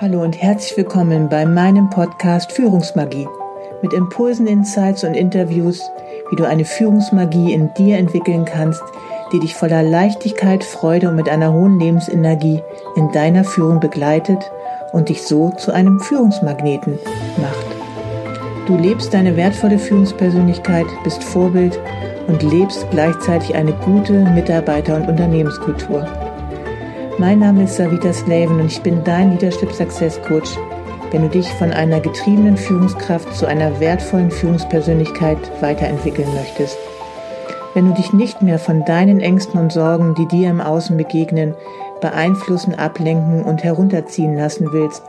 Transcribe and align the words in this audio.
Hallo 0.00 0.22
und 0.22 0.42
herzlich 0.42 0.76
willkommen 0.76 1.28
bei 1.28 1.46
meinem 1.46 1.88
Podcast 1.88 2.50
Führungsmagie 2.50 3.28
mit 3.80 3.92
Impulsen, 3.92 4.48
Insights 4.48 5.04
und 5.04 5.14
Interviews, 5.14 5.88
wie 6.30 6.36
du 6.36 6.42
eine 6.42 6.64
Führungsmagie 6.64 7.52
in 7.52 7.72
dir 7.74 7.98
entwickeln 7.98 8.44
kannst, 8.44 8.82
die 9.32 9.38
dich 9.38 9.54
voller 9.54 9.84
Leichtigkeit, 9.84 10.64
Freude 10.64 11.10
und 11.10 11.14
mit 11.14 11.28
einer 11.28 11.52
hohen 11.52 11.78
Lebensenergie 11.78 12.60
in 12.96 13.12
deiner 13.12 13.44
Führung 13.44 13.78
begleitet 13.78 14.50
und 14.92 15.10
dich 15.10 15.22
so 15.22 15.50
zu 15.50 15.70
einem 15.70 16.00
Führungsmagneten 16.00 16.98
macht. 17.36 18.66
Du 18.66 18.76
lebst 18.76 19.14
deine 19.14 19.36
wertvolle 19.36 19.78
Führungspersönlichkeit, 19.78 20.86
bist 21.04 21.22
Vorbild 21.22 21.78
und 22.26 22.42
lebst 22.42 22.84
gleichzeitig 22.90 23.54
eine 23.54 23.72
gute 23.72 24.24
Mitarbeiter- 24.24 24.96
und 24.96 25.08
Unternehmenskultur. 25.08 26.04
Mein 27.16 27.38
Name 27.38 27.62
ist 27.62 27.76
Savita 27.76 28.12
Slaven 28.12 28.58
und 28.58 28.66
ich 28.66 28.82
bin 28.82 29.04
dein 29.04 29.30
Leadership 29.30 29.70
Success 29.70 30.20
Coach, 30.22 30.50
wenn 31.12 31.22
du 31.22 31.28
dich 31.28 31.48
von 31.54 31.70
einer 31.70 32.00
getriebenen 32.00 32.56
Führungskraft 32.56 33.32
zu 33.36 33.46
einer 33.46 33.78
wertvollen 33.78 34.32
Führungspersönlichkeit 34.32 35.38
weiterentwickeln 35.62 36.26
möchtest. 36.34 36.76
Wenn 37.72 37.86
du 37.86 37.94
dich 37.94 38.12
nicht 38.12 38.42
mehr 38.42 38.58
von 38.58 38.84
deinen 38.84 39.20
Ängsten 39.20 39.60
und 39.60 39.72
Sorgen, 39.72 40.16
die 40.16 40.26
dir 40.26 40.50
im 40.50 40.60
Außen 40.60 40.96
begegnen, 40.96 41.54
beeinflussen, 42.00 42.74
ablenken 42.74 43.44
und 43.44 43.62
herunterziehen 43.62 44.36
lassen 44.36 44.72
willst, 44.72 45.04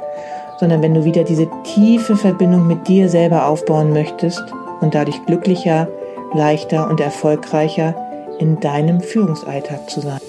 sondern 0.59 0.83
wenn 0.83 0.93
du 0.93 1.05
wieder 1.05 1.23
diese 1.23 1.49
tiefe 1.63 2.15
Verbindung 2.15 2.67
mit 2.67 2.87
dir 2.87 3.09
selber 3.09 3.47
aufbauen 3.47 3.93
möchtest 3.93 4.43
und 4.79 4.93
dadurch 4.93 5.25
glücklicher, 5.25 5.87
leichter 6.35 6.87
und 6.87 6.99
erfolgreicher 6.99 7.95
in 8.37 8.59
deinem 8.59 9.01
Führungsalltag 9.01 9.89
zu 9.89 10.01
sein. 10.01 10.19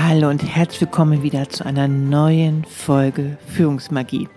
Hallo 0.00 0.28
und 0.30 0.44
herzlich 0.44 0.80
willkommen 0.82 1.24
wieder 1.24 1.48
zu 1.48 1.66
einer 1.66 1.88
neuen 1.88 2.64
Folge 2.64 3.36
Führungsmagie. 3.48 4.28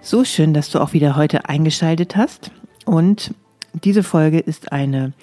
So 0.00 0.22
schön, 0.22 0.54
dass 0.54 0.70
du 0.70 0.78
auch 0.78 0.92
wieder 0.92 1.16
heute 1.16 1.48
eingeschaltet 1.48 2.14
hast. 2.14 2.52
Und 2.86 3.34
diese 3.72 4.04
Folge 4.04 4.38
ist 4.38 4.70
eine 4.70 5.14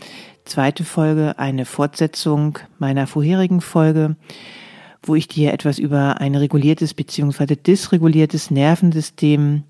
zweite 0.43 0.83
Folge, 0.83 1.39
eine 1.39 1.63
Fortsetzung 1.63 2.59
meiner 2.79 3.07
vorherigen 3.07 3.61
Folge, 3.61 4.17
wo 5.01 5.15
ich 5.15 5.29
dir 5.29 5.53
etwas 5.53 5.79
über 5.79 6.19
ein 6.19 6.35
reguliertes 6.35 6.93
bzw. 6.93 7.55
dysreguliertes 7.55 8.51
Nervensystem 8.51 9.63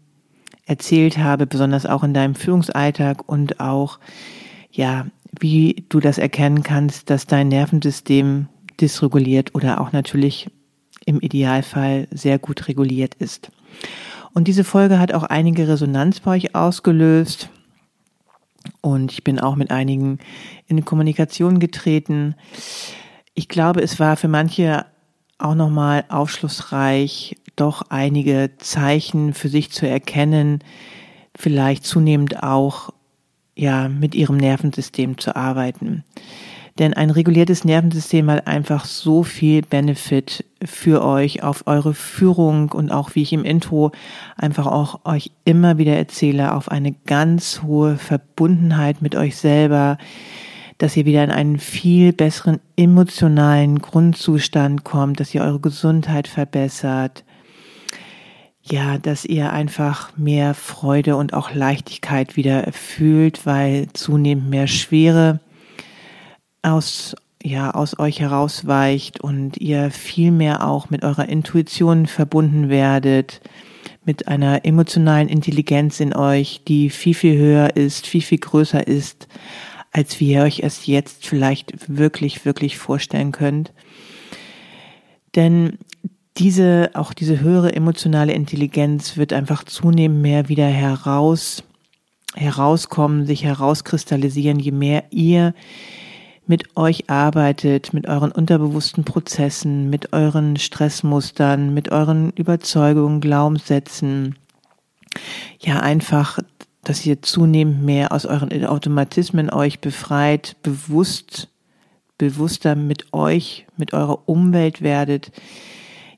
erzählt 0.66 1.20
habe, 1.20 1.46
besonders 1.46 1.86
auch 1.86 2.04
in 2.04 2.16
deinem 2.16 2.34
Führungsalltag 2.34 3.30
und 3.30 3.60
auch, 3.60 4.00
ja, 4.72 5.06
wie 5.40 5.86
du 5.90 6.00
das 6.00 6.18
erkennen 6.18 6.64
kannst, 6.64 7.12
dass 7.12 7.28
dein 7.28 7.50
Nervensystem 7.50 8.48
dysreguliert 8.82 9.56
oder 9.56 9.82
auch 9.82 9.92
natürlich 9.92 10.50
im 11.06 11.20
Idealfall 11.20 12.08
sehr 12.12 12.40
gut 12.40 12.68
reguliert 12.68 13.16
ist. 13.16 13.52
Und 14.34 14.48
diese 14.48 14.64
Folge 14.64 15.00
hat 15.00 15.14
auch 15.14 15.24
einige 15.24 15.68
Resonanz 15.68 16.20
bei 16.20 16.32
euch 16.32 16.56
ausgelöst. 16.56 17.50
Und 18.82 19.12
ich 19.12 19.24
bin 19.24 19.40
auch 19.40 19.56
mit 19.56 19.72
einigen 19.72 20.20
in 20.68 20.84
Kommunikation 20.84 21.60
getreten. 21.60 22.36
Ich 23.34 23.48
glaube, 23.48 23.82
es 23.82 24.00
war 24.00 24.18
für 24.18 24.28
manche 24.28 24.86
auch 25.38 25.56
nochmal 25.56 26.06
aufschlussreich, 26.10 27.36
doch 27.56 27.84
einige 27.90 28.52
Zeichen 28.58 29.34
für 29.34 29.50
sich 29.50 29.72
zu 29.72 29.88
erkennen, 29.88 30.60
vielleicht 31.36 31.86
zunehmend 31.86 32.44
auch, 32.44 32.92
ja, 33.56 33.88
mit 33.88 34.16
ihrem 34.16 34.38
Nervensystem 34.38 35.18
zu 35.18 35.36
arbeiten. 35.36 36.04
Denn 36.78 36.94
ein 36.94 37.10
reguliertes 37.10 37.64
Nervensystem 37.64 38.30
hat 38.30 38.48
einfach 38.48 38.84
so 38.84 39.24
viel 39.24 39.62
Benefit 39.62 40.44
für 40.64 41.06
euch 41.06 41.42
auf 41.42 41.68
eure 41.68 41.94
Führung 41.94 42.74
und 42.74 42.92
auch 42.92 43.16
wie 43.16 43.22
ich 43.22 43.32
im 43.32 43.46
Intro 43.46 43.94
einfach 44.36 44.68
auch 44.68 45.00
euch 45.06 45.32
immer 45.46 45.78
wieder 45.78 45.96
erzähle, 45.96 46.54
auf 46.54 46.70
eine 46.70 46.92
ganz 46.92 47.62
hohe 47.64 47.96
Verbundenheit 47.96 49.02
mit 49.02 49.16
euch 49.16 49.38
selber, 49.38 49.98
dass 50.78 50.98
ihr 50.98 51.06
wieder 51.06 51.24
in 51.24 51.32
einen 51.32 51.60
viel 51.60 52.12
besseren 52.12 52.60
emotionalen 52.76 53.80
Grundzustand 53.80 54.84
kommt, 54.84 55.22
dass 55.22 55.34
ihr 55.34 55.44
eure 55.44 55.62
Gesundheit 55.62 56.28
verbessert, 56.28 57.24
ja, 58.62 58.98
dass 58.98 59.24
ihr 59.24 59.54
einfach 59.54 60.18
mehr 60.18 60.54
Freude 60.54 61.16
und 61.16 61.34
auch 61.34 61.54
Leichtigkeit 61.54 62.36
wieder 62.36 62.70
fühlt, 62.74 63.46
weil 63.46 63.88
zunehmend 63.94 64.50
mehr 64.50 64.68
Schwere 64.68 65.40
aus 66.66 67.16
ja 67.46 67.72
aus 67.72 68.00
euch 68.00 68.20
herausweicht 68.20 69.22
und 69.22 69.58
ihr 69.58 69.92
viel 69.92 70.32
mehr 70.32 70.68
auch 70.68 70.90
mit 70.90 71.04
eurer 71.04 71.30
Intuition 71.30 72.08
verbunden 72.08 72.70
werdet, 72.70 73.42
mit 74.04 74.28
einer 74.28 74.66
emotionalen 74.66 75.30
Intelligenz 75.30 76.00
in 76.00 76.16
euch, 76.16 76.62
die 76.68 76.90
viel 76.90 77.14
viel 77.14 77.38
höher 77.38 77.76
ist, 77.76 78.08
viel 78.08 78.22
viel 78.22 78.40
größer 78.40 78.88
ist, 78.88 79.28
als 79.92 80.20
wie 80.20 80.34
ihr 80.34 80.42
euch 80.42 80.62
es 80.62 80.88
jetzt 80.88 81.28
vielleicht 81.28 81.74
wirklich 81.88 82.46
wirklich 82.46 82.78
vorstellen 82.78 83.32
könnt. 83.32 83.74
Denn 85.36 85.78
diese 86.38 86.92
auch 86.96 87.14
diese 87.14 87.40
höhere 87.40 87.74
emotionale 87.74 88.34
Intelligenz 88.34 89.18
wird 89.18 89.34
einfach 89.34 89.64
zunehmend 89.64 90.22
mehr 90.22 90.50
wieder 90.50 90.68
heraus 90.68 91.64
herauskommen, 92.34 93.26
sich 93.26 93.46
herauskristallisieren, 93.46 94.60
je 94.60 94.72
mehr 94.72 95.06
ihr 95.12 95.54
mit 96.48 96.76
euch 96.78 97.10
arbeitet, 97.10 97.94
mit 97.94 98.08
euren 98.08 98.32
unterbewussten 98.32 99.04
Prozessen, 99.04 99.90
mit 99.90 100.14
euren 100.14 100.58
Stressmustern, 100.58 101.74
mit 101.74 101.92
euren 101.92 102.32
Überzeugungen, 102.32 103.22
Glaubenssätzen. 103.22 104.36
Ja, 105.60 105.80
einfach, 105.80 106.40
dass 106.84 107.06
ihr 107.06 107.22
zunehmend 107.22 107.84
mehr 107.84 108.12
aus 108.12 108.26
euren 108.26 108.66
Automatismen 108.66 109.50
euch 109.50 109.80
befreit, 109.80 110.56
bewusst, 110.62 111.50
bewusster 112.18 112.76
mit 112.76 113.14
euch, 113.14 113.66
mit 113.78 113.94
eurer 113.94 114.28
Umwelt 114.28 114.82
werdet. 114.82 115.32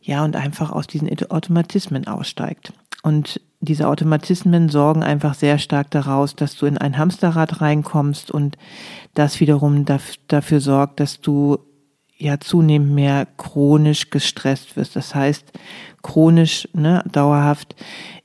Ja, 0.01 0.23
und 0.23 0.35
einfach 0.35 0.71
aus 0.71 0.87
diesen 0.87 1.09
Automatismen 1.29 2.07
aussteigt. 2.07 2.73
Und 3.07 3.39
diese 3.61 3.87
Automatismen 3.87 4.67
sorgen 4.67 5.01
einfach 5.01 5.33
sehr 5.33 5.59
stark 5.59 5.89
daraus, 5.91 6.35
dass 6.35 6.57
du 6.57 6.65
in 6.65 6.77
ein 6.77 6.97
Hamsterrad 6.97 7.61
reinkommst 7.61 8.31
und 8.31 8.57
das 9.13 9.39
wiederum 9.39 9.85
dafür 10.27 10.59
sorgt, 10.59 10.99
dass 10.99 11.21
du 11.21 11.57
ja 12.17 12.41
zunehmend 12.41 12.91
mehr 12.91 13.25
chronisch 13.37 14.09
gestresst 14.09 14.75
wirst. 14.75 14.97
Das 14.97 15.15
heißt, 15.15 15.53
chronisch, 16.01 16.67
ne, 16.73 17.01
dauerhaft 17.09 17.77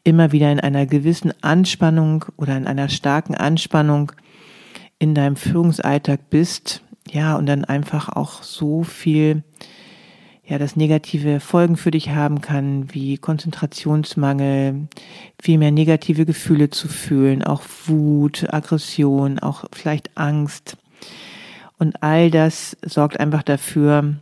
immer 0.02 0.32
wieder 0.32 0.50
in 0.50 0.58
einer 0.58 0.86
gewissen 0.86 1.32
Anspannung 1.42 2.24
oder 2.36 2.56
in 2.56 2.66
einer 2.66 2.88
starken 2.88 3.36
Anspannung 3.36 4.10
in 4.98 5.14
deinem 5.14 5.36
Führungsalltag 5.36 6.28
bist, 6.28 6.82
ja, 7.08 7.36
und 7.36 7.46
dann 7.46 7.64
einfach 7.64 8.08
auch 8.08 8.42
so 8.42 8.82
viel 8.82 9.44
ja, 10.52 10.58
das 10.58 10.76
negative 10.76 11.40
Folgen 11.40 11.78
für 11.78 11.90
dich 11.90 12.10
haben 12.10 12.42
kann, 12.42 12.92
wie 12.92 13.16
Konzentrationsmangel, 13.16 14.86
viel 15.40 15.56
mehr 15.56 15.70
negative 15.70 16.26
Gefühle 16.26 16.68
zu 16.68 16.88
fühlen, 16.88 17.42
auch 17.42 17.62
Wut, 17.86 18.52
Aggression, 18.52 19.38
auch 19.38 19.64
vielleicht 19.72 20.14
Angst. 20.14 20.76
Und 21.78 22.02
all 22.02 22.30
das 22.30 22.76
sorgt 22.84 23.18
einfach 23.18 23.42
dafür, 23.42 24.16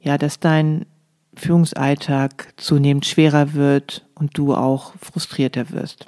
ja, 0.00 0.18
dass 0.18 0.40
dein 0.40 0.86
Führungsalltag 1.36 2.52
zunehmend 2.56 3.06
schwerer 3.06 3.54
wird 3.54 4.04
und 4.16 4.36
du 4.36 4.56
auch 4.56 4.94
frustrierter 5.00 5.70
wirst. 5.70 6.06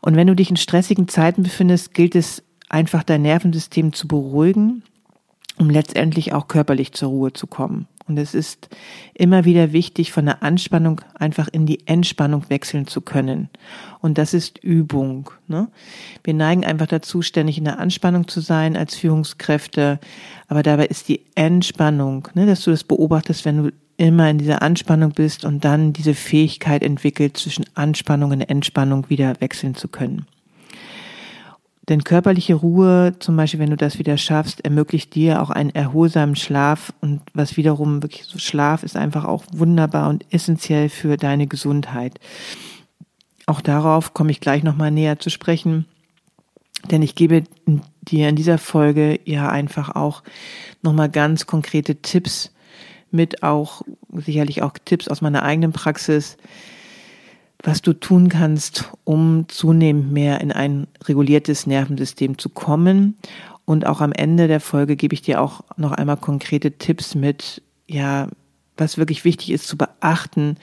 Und 0.00 0.16
wenn 0.16 0.26
du 0.26 0.34
dich 0.34 0.48
in 0.48 0.56
stressigen 0.56 1.06
Zeiten 1.08 1.42
befindest, 1.42 1.92
gilt 1.92 2.14
es 2.14 2.42
einfach 2.70 3.02
dein 3.02 3.20
Nervensystem 3.20 3.92
zu 3.92 4.08
beruhigen, 4.08 4.84
um 5.58 5.68
letztendlich 5.68 6.32
auch 6.32 6.48
körperlich 6.48 6.92
zur 6.94 7.10
Ruhe 7.10 7.34
zu 7.34 7.46
kommen. 7.46 7.86
Und 8.08 8.18
es 8.18 8.34
ist 8.34 8.68
immer 9.14 9.44
wieder 9.44 9.72
wichtig, 9.72 10.12
von 10.12 10.26
der 10.26 10.42
Anspannung 10.42 11.00
einfach 11.14 11.48
in 11.48 11.66
die 11.66 11.86
Entspannung 11.86 12.48
wechseln 12.48 12.86
zu 12.86 13.00
können. 13.00 13.50
Und 14.00 14.16
das 14.16 14.32
ist 14.32 14.58
Übung. 14.62 15.30
Ne? 15.48 15.68
Wir 16.22 16.34
neigen 16.34 16.64
einfach 16.64 16.86
dazu, 16.86 17.22
ständig 17.22 17.58
in 17.58 17.64
der 17.64 17.80
Anspannung 17.80 18.28
zu 18.28 18.40
sein 18.40 18.76
als 18.76 18.94
Führungskräfte. 18.94 19.98
Aber 20.46 20.62
dabei 20.62 20.86
ist 20.86 21.08
die 21.08 21.22
Entspannung, 21.34 22.28
ne, 22.34 22.46
dass 22.46 22.62
du 22.62 22.70
das 22.70 22.84
beobachtest, 22.84 23.44
wenn 23.44 23.64
du 23.64 23.72
immer 23.96 24.30
in 24.30 24.38
dieser 24.38 24.62
Anspannung 24.62 25.12
bist 25.12 25.44
und 25.44 25.64
dann 25.64 25.92
diese 25.92 26.14
Fähigkeit 26.14 26.82
entwickelt, 26.82 27.36
zwischen 27.36 27.64
Anspannung 27.74 28.30
und 28.30 28.42
Entspannung 28.42 29.08
wieder 29.08 29.40
wechseln 29.40 29.74
zu 29.74 29.88
können. 29.88 30.26
Denn 31.88 32.02
körperliche 32.02 32.54
Ruhe, 32.54 33.14
zum 33.20 33.36
Beispiel, 33.36 33.60
wenn 33.60 33.70
du 33.70 33.76
das 33.76 33.98
wieder 33.98 34.16
schaffst, 34.16 34.64
ermöglicht 34.64 35.14
dir 35.14 35.40
auch 35.40 35.50
einen 35.50 35.70
erholsamen 35.70 36.34
Schlaf 36.34 36.92
und 37.00 37.20
was 37.32 37.56
wiederum 37.56 38.02
wirklich 38.02 38.24
so 38.24 38.38
Schlaf 38.38 38.82
ist 38.82 38.96
einfach 38.96 39.24
auch 39.24 39.44
wunderbar 39.52 40.08
und 40.08 40.24
essentiell 40.30 40.88
für 40.88 41.16
deine 41.16 41.46
Gesundheit. 41.46 42.18
Auch 43.46 43.60
darauf 43.60 44.14
komme 44.14 44.32
ich 44.32 44.40
gleich 44.40 44.64
nochmal 44.64 44.90
näher 44.90 45.20
zu 45.20 45.30
sprechen, 45.30 45.86
denn 46.90 47.02
ich 47.02 47.14
gebe 47.14 47.44
dir 48.02 48.28
in 48.28 48.36
dieser 48.36 48.58
Folge 48.58 49.20
ja 49.24 49.48
einfach 49.48 49.94
auch 49.94 50.24
nochmal 50.82 51.08
ganz 51.08 51.46
konkrete 51.46 51.96
Tipps 52.02 52.52
mit 53.12 53.44
auch 53.44 53.82
sicherlich 54.12 54.62
auch 54.62 54.72
Tipps 54.84 55.06
aus 55.06 55.20
meiner 55.20 55.44
eigenen 55.44 55.72
Praxis, 55.72 56.36
was 57.62 57.82
du 57.82 57.92
tun 57.92 58.28
kannst, 58.28 58.92
um 59.04 59.46
zunehmend 59.48 60.12
mehr 60.12 60.40
in 60.40 60.52
ein 60.52 60.86
reguliertes 61.04 61.66
Nervensystem 61.66 62.38
zu 62.38 62.48
kommen. 62.48 63.16
Und 63.64 63.86
auch 63.86 64.00
am 64.00 64.12
Ende 64.12 64.46
der 64.46 64.60
Folge 64.60 64.96
gebe 64.96 65.14
ich 65.14 65.22
dir 65.22 65.40
auch 65.40 65.62
noch 65.76 65.92
einmal 65.92 66.16
konkrete 66.16 66.72
Tipps 66.72 67.14
mit, 67.14 67.62
ja, 67.88 68.28
was 68.76 68.98
wirklich 68.98 69.24
wichtig 69.24 69.50
ist 69.50 69.66
zu 69.66 69.76
beachten, 69.76 70.56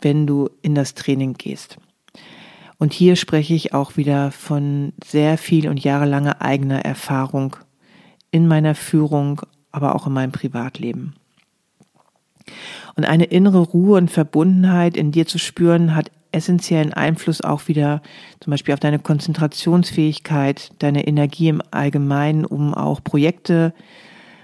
wenn 0.00 0.26
du 0.26 0.50
in 0.60 0.74
das 0.74 0.94
Training 0.94 1.34
gehst. 1.34 1.78
Und 2.78 2.92
hier 2.92 3.16
spreche 3.16 3.54
ich 3.54 3.74
auch 3.74 3.96
wieder 3.96 4.30
von 4.30 4.92
sehr 5.04 5.38
viel 5.38 5.68
und 5.68 5.82
jahrelanger 5.82 6.40
eigener 6.40 6.80
Erfahrung 6.80 7.56
in 8.30 8.48
meiner 8.48 8.74
Führung, 8.74 9.42
aber 9.70 9.94
auch 9.94 10.06
in 10.06 10.12
meinem 10.12 10.32
Privatleben. 10.32 11.14
Und 12.96 13.04
eine 13.04 13.24
innere 13.24 13.60
Ruhe 13.60 13.98
und 13.98 14.10
Verbundenheit 14.10 14.96
in 14.96 15.12
dir 15.12 15.26
zu 15.26 15.38
spüren, 15.38 15.94
hat 15.94 16.10
essentiellen 16.32 16.92
Einfluss 16.92 17.40
auch 17.40 17.68
wieder 17.68 18.02
zum 18.40 18.50
Beispiel 18.50 18.74
auf 18.74 18.80
deine 18.80 18.98
Konzentrationsfähigkeit, 18.98 20.70
deine 20.78 21.06
Energie 21.06 21.48
im 21.48 21.62
Allgemeinen, 21.70 22.44
um 22.44 22.74
auch 22.74 23.02
Projekte 23.02 23.74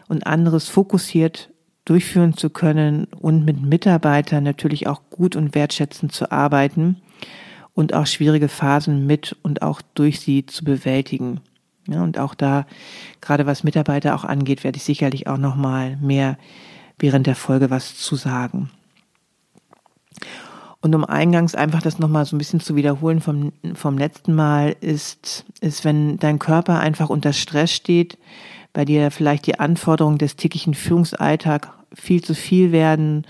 und 0.08 0.26
anderes 0.26 0.68
fokussiert 0.68 1.50
durchführen 1.84 2.36
zu 2.36 2.50
können 2.50 3.06
und 3.20 3.44
mit 3.44 3.62
Mitarbeitern 3.62 4.42
natürlich 4.44 4.88
auch 4.88 5.02
gut 5.08 5.36
und 5.36 5.54
wertschätzend 5.54 6.12
zu 6.12 6.32
arbeiten 6.32 7.00
und 7.74 7.94
auch 7.94 8.06
schwierige 8.06 8.48
Phasen 8.48 9.06
mit 9.06 9.36
und 9.42 9.62
auch 9.62 9.80
durch 9.94 10.20
sie 10.20 10.44
zu 10.44 10.64
bewältigen. 10.64 11.40
Ja, 11.88 12.02
und 12.02 12.18
auch 12.18 12.34
da, 12.34 12.66
gerade 13.20 13.46
was 13.46 13.62
Mitarbeiter 13.62 14.16
auch 14.16 14.24
angeht, 14.24 14.64
werde 14.64 14.76
ich 14.76 14.82
sicherlich 14.82 15.28
auch 15.28 15.38
nochmal 15.38 15.96
mehr 15.98 16.36
während 16.98 17.28
der 17.28 17.36
Folge 17.36 17.70
was 17.70 17.96
zu 17.96 18.16
sagen. 18.16 18.70
Und 20.86 20.94
um 20.94 21.04
eingangs 21.04 21.56
einfach 21.56 21.82
das 21.82 21.98
nochmal 21.98 22.26
so 22.26 22.36
ein 22.36 22.38
bisschen 22.38 22.60
zu 22.60 22.76
wiederholen 22.76 23.20
vom, 23.20 23.52
vom 23.74 23.98
letzten 23.98 24.36
Mal, 24.36 24.76
ist, 24.80 25.44
ist, 25.60 25.84
wenn 25.84 26.16
dein 26.18 26.38
Körper 26.38 26.78
einfach 26.78 27.10
unter 27.10 27.32
Stress 27.32 27.72
steht, 27.72 28.18
bei 28.72 28.84
dir 28.84 29.10
vielleicht 29.10 29.48
die 29.48 29.58
Anforderungen 29.58 30.18
des 30.18 30.36
täglichen 30.36 30.74
Führungsalltag 30.74 31.74
viel 31.92 32.22
zu 32.22 32.36
viel 32.36 32.70
werden 32.70 33.26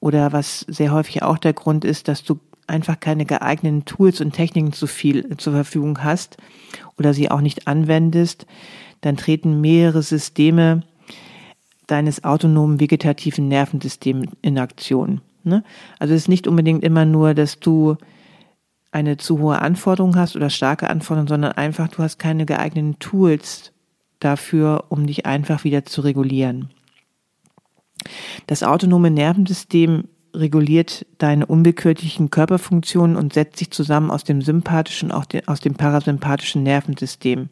oder 0.00 0.34
was 0.34 0.66
sehr 0.68 0.92
häufig 0.92 1.22
auch 1.22 1.38
der 1.38 1.54
Grund 1.54 1.86
ist, 1.86 2.08
dass 2.08 2.24
du 2.24 2.40
einfach 2.66 3.00
keine 3.00 3.24
geeigneten 3.24 3.86
Tools 3.86 4.20
und 4.20 4.32
Techniken 4.32 4.74
zu 4.74 4.86
viel 4.86 5.34
zur 5.38 5.54
Verfügung 5.54 6.04
hast 6.04 6.36
oder 6.98 7.14
sie 7.14 7.30
auch 7.30 7.40
nicht 7.40 7.66
anwendest, 7.66 8.44
dann 9.00 9.16
treten 9.16 9.62
mehrere 9.62 10.02
Systeme 10.02 10.82
deines 11.86 12.22
autonomen 12.24 12.80
vegetativen 12.80 13.48
Nervensystems 13.48 14.28
in 14.42 14.58
Aktion. 14.58 15.22
Ne? 15.44 15.62
Also 15.98 16.14
es 16.14 16.22
ist 16.22 16.28
nicht 16.28 16.46
unbedingt 16.46 16.82
immer 16.84 17.04
nur, 17.04 17.34
dass 17.34 17.60
du 17.60 17.96
eine 18.90 19.16
zu 19.16 19.38
hohe 19.38 19.60
Anforderung 19.60 20.16
hast 20.16 20.36
oder 20.36 20.50
starke 20.50 20.88
Anforderungen, 20.88 21.28
sondern 21.28 21.52
einfach 21.52 21.88
du 21.88 22.02
hast 22.02 22.18
keine 22.18 22.46
geeigneten 22.46 22.98
Tools 22.98 23.72
dafür, 24.20 24.84
um 24.88 25.06
dich 25.06 25.26
einfach 25.26 25.64
wieder 25.64 25.84
zu 25.84 26.00
regulieren. 26.00 26.70
Das 28.46 28.62
autonome 28.62 29.10
Nervensystem 29.10 30.04
reguliert 30.34 31.06
deine 31.18 31.46
unwillkürlichen 31.46 32.30
Körperfunktionen 32.30 33.16
und 33.16 33.32
setzt 33.32 33.58
sich 33.58 33.70
zusammen 33.70 34.10
aus 34.10 34.24
dem 34.24 34.42
sympathischen, 34.42 35.10
auch 35.10 35.24
aus 35.46 35.60
dem 35.60 35.74
parasympathischen 35.74 36.62
Nervensystem, 36.62 37.48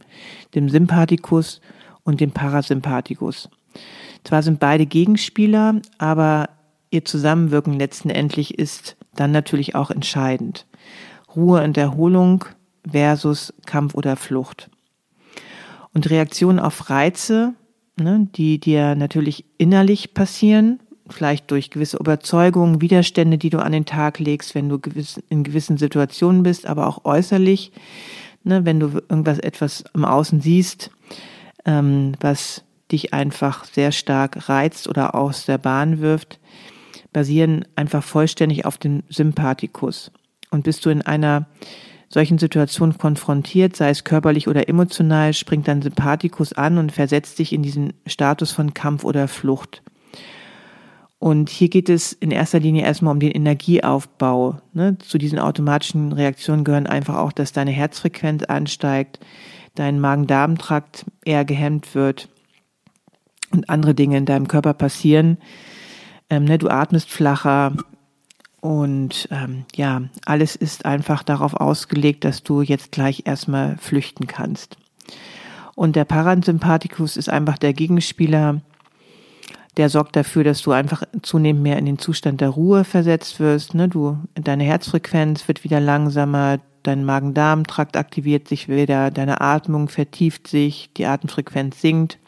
dem 0.54 0.68
Sympathikus 0.68 1.60
und 2.04 2.20
dem 2.20 2.30
Parasympathikus. 2.30 3.48
Zwar 4.24 4.42
sind 4.42 4.60
beide 4.60 4.86
Gegenspieler, 4.86 5.80
aber 5.98 6.48
ihr 6.90 7.04
Zusammenwirken 7.04 7.74
letztendlich 7.74 8.58
ist 8.58 8.96
dann 9.14 9.32
natürlich 9.32 9.74
auch 9.74 9.90
entscheidend. 9.90 10.66
Ruhe 11.34 11.62
und 11.62 11.76
Erholung 11.76 12.44
versus 12.90 13.52
Kampf 13.66 13.94
oder 13.94 14.16
Flucht. 14.16 14.70
Und 15.92 16.10
Reaktionen 16.10 16.58
auf 16.58 16.90
Reize, 16.90 17.54
ne, 17.96 18.28
die 18.34 18.58
dir 18.58 18.94
natürlich 18.94 19.44
innerlich 19.58 20.14
passieren, 20.14 20.80
vielleicht 21.08 21.50
durch 21.50 21.70
gewisse 21.70 21.98
Überzeugungen, 21.98 22.80
Widerstände, 22.80 23.38
die 23.38 23.50
du 23.50 23.58
an 23.58 23.72
den 23.72 23.84
Tag 23.84 24.18
legst, 24.18 24.54
wenn 24.54 24.68
du 24.68 24.78
in 25.28 25.44
gewissen 25.44 25.78
Situationen 25.78 26.42
bist, 26.42 26.66
aber 26.66 26.86
auch 26.86 27.04
äußerlich, 27.04 27.72
ne, 28.44 28.64
wenn 28.64 28.80
du 28.80 28.88
irgendwas 29.08 29.38
etwas 29.38 29.84
im 29.94 30.04
Außen 30.04 30.40
siehst, 30.40 30.90
ähm, 31.64 32.12
was 32.20 32.62
dich 32.92 33.12
einfach 33.12 33.64
sehr 33.64 33.92
stark 33.92 34.48
reizt 34.48 34.88
oder 34.88 35.14
aus 35.14 35.46
der 35.46 35.58
Bahn 35.58 36.00
wirft, 36.00 36.38
basieren 37.12 37.64
einfach 37.76 38.02
vollständig 38.02 38.64
auf 38.64 38.78
dem 38.78 39.02
Sympathikus. 39.08 40.10
Und 40.50 40.64
bist 40.64 40.84
du 40.84 40.90
in 40.90 41.02
einer 41.02 41.46
solchen 42.08 42.38
Situation 42.38 42.96
konfrontiert, 42.96 43.76
sei 43.76 43.90
es 43.90 44.04
körperlich 44.04 44.48
oder 44.48 44.68
emotional, 44.68 45.32
springt 45.34 45.68
dein 45.68 45.82
Sympathikus 45.82 46.52
an 46.52 46.78
und 46.78 46.92
versetzt 46.92 47.38
dich 47.38 47.52
in 47.52 47.62
diesen 47.62 47.94
Status 48.06 48.52
von 48.52 48.74
Kampf 48.74 49.04
oder 49.04 49.28
Flucht. 49.28 49.82
Und 51.18 51.48
hier 51.48 51.68
geht 51.68 51.88
es 51.88 52.12
in 52.12 52.30
erster 52.30 52.60
Linie 52.60 52.84
erstmal 52.84 53.12
um 53.12 53.20
den 53.20 53.32
Energieaufbau. 53.32 54.60
Ne? 54.74 54.98
Zu 54.98 55.18
diesen 55.18 55.38
automatischen 55.38 56.12
Reaktionen 56.12 56.62
gehören 56.62 56.86
einfach 56.86 57.16
auch, 57.16 57.32
dass 57.32 57.52
deine 57.52 57.70
Herzfrequenz 57.70 58.44
ansteigt, 58.44 59.18
dein 59.74 59.98
Magen-Darm-Trakt 59.98 61.06
eher 61.24 61.44
gehemmt 61.44 61.94
wird 61.94 62.28
und 63.50 63.70
andere 63.70 63.94
Dinge 63.94 64.18
in 64.18 64.26
deinem 64.26 64.46
Körper 64.46 64.74
passieren. 64.74 65.38
Ähm, 66.30 66.44
ne? 66.44 66.58
Du 66.58 66.68
atmest 66.68 67.10
flacher 67.10 67.72
und 68.60 69.28
ähm, 69.30 69.64
ja, 69.74 70.02
alles 70.24 70.56
ist 70.56 70.84
einfach 70.84 71.22
darauf 71.22 71.54
ausgelegt, 71.54 72.24
dass 72.24 72.42
du 72.42 72.62
jetzt 72.62 72.90
gleich 72.90 73.22
erstmal 73.24 73.76
flüchten 73.78 74.26
kannst. 74.26 74.76
Und 75.76 75.94
der 75.94 76.04
Parasympathikus 76.04 77.16
ist 77.16 77.28
einfach 77.28 77.58
der 77.58 77.74
Gegenspieler, 77.74 78.62
der 79.76 79.90
sorgt 79.90 80.16
dafür, 80.16 80.42
dass 80.42 80.62
du 80.62 80.72
einfach 80.72 81.02
zunehmend 81.22 81.62
mehr 81.62 81.78
in 81.78 81.84
den 81.84 81.98
Zustand 81.98 82.40
der 82.40 82.48
Ruhe 82.48 82.84
versetzt 82.84 83.40
wirst. 83.40 83.74
Ne? 83.74 83.88
Du, 83.88 84.18
deine 84.34 84.64
Herzfrequenz 84.64 85.46
wird 85.46 85.64
wieder 85.64 85.80
langsamer, 85.80 86.58
dein 86.82 87.04
Magen-Darm-Trakt 87.04 87.96
aktiviert 87.96 88.48
sich 88.48 88.68
wieder, 88.68 89.10
deine 89.10 89.40
Atmung 89.40 89.88
vertieft 89.88 90.48
sich, 90.48 90.90
die 90.96 91.06
Atemfrequenz 91.06 91.80
sinkt. 91.80 92.18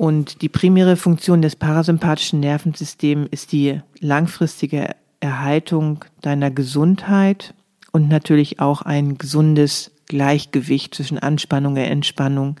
Und 0.00 0.40
die 0.40 0.48
primäre 0.48 0.96
Funktion 0.96 1.42
des 1.42 1.56
parasympathischen 1.56 2.40
Nervensystems 2.40 3.28
ist 3.32 3.52
die 3.52 3.82
langfristige 3.98 4.96
Erhaltung 5.20 6.06
deiner 6.22 6.50
Gesundheit 6.50 7.52
und 7.92 8.08
natürlich 8.08 8.60
auch 8.60 8.80
ein 8.80 9.18
gesundes 9.18 9.90
Gleichgewicht 10.06 10.94
zwischen 10.94 11.18
Anspannung 11.18 11.74
und 11.74 11.80
Entspannung 11.80 12.56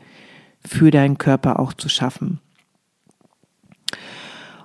für 0.62 0.90
deinen 0.90 1.16
Körper 1.16 1.58
auch 1.60 1.72
zu 1.72 1.88
schaffen. 1.88 2.40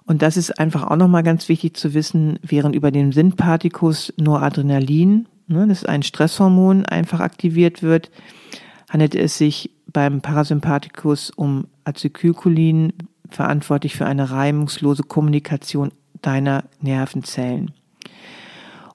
Und 0.06 0.22
das 0.22 0.36
ist 0.36 0.60
einfach 0.60 0.84
auch 0.84 0.98
nochmal 0.98 1.24
ganz 1.24 1.48
wichtig 1.48 1.78
zu 1.78 1.94
wissen, 1.94 2.40
während 2.42 2.76
über 2.76 2.92
den 2.92 3.14
Sympathikus 3.14 4.12
nur 4.18 4.42
Adrenalin, 4.42 5.30
ne, 5.48 5.66
das 5.66 5.84
ist 5.84 5.88
ein 5.88 6.04
Stresshormon, 6.04 6.86
einfach 6.86 7.22
aktiviert 7.22 7.84
wird, 7.84 8.12
handelt 8.90 9.16
es 9.16 9.38
sich 9.38 9.72
beim 9.96 10.20
Parasympathikus 10.20 11.30
um 11.30 11.68
Acetylcholin, 11.86 12.92
verantwortlich 13.30 13.96
für 13.96 14.06
eine 14.06 14.30
reibungslose 14.30 15.04
Kommunikation 15.04 15.92
deiner 16.22 16.66
Nervenzellen. 16.82 17.72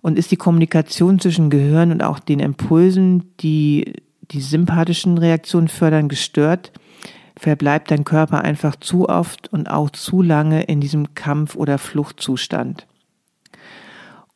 Und 0.02 0.18
ist 0.18 0.30
die 0.30 0.36
Kommunikation 0.36 1.18
zwischen 1.18 1.48
Gehirn 1.48 1.90
und 1.90 2.02
auch 2.02 2.18
den 2.18 2.38
Impulsen, 2.38 3.32
die 3.40 3.94
die 4.30 4.42
sympathischen 4.42 5.16
Reaktionen 5.16 5.68
fördern, 5.68 6.08
gestört, 6.08 6.70
verbleibt 7.34 7.90
dein 7.90 8.04
Körper 8.04 8.42
einfach 8.42 8.76
zu 8.76 9.08
oft 9.08 9.50
und 9.50 9.70
auch 9.70 9.88
zu 9.88 10.20
lange 10.20 10.64
in 10.64 10.82
diesem 10.82 11.14
Kampf- 11.14 11.56
oder 11.56 11.78
Fluchtzustand. 11.78 12.86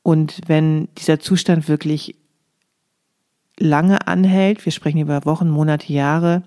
Und 0.02 0.40
wenn 0.46 0.88
dieser 0.96 1.20
Zustand 1.20 1.68
wirklich 1.68 2.16
lange 3.58 4.06
anhält, 4.06 4.64
wir 4.64 4.72
sprechen 4.72 4.98
über 4.98 5.24
Wochen, 5.24 5.48
Monate, 5.48 5.92
Jahre, 5.92 6.42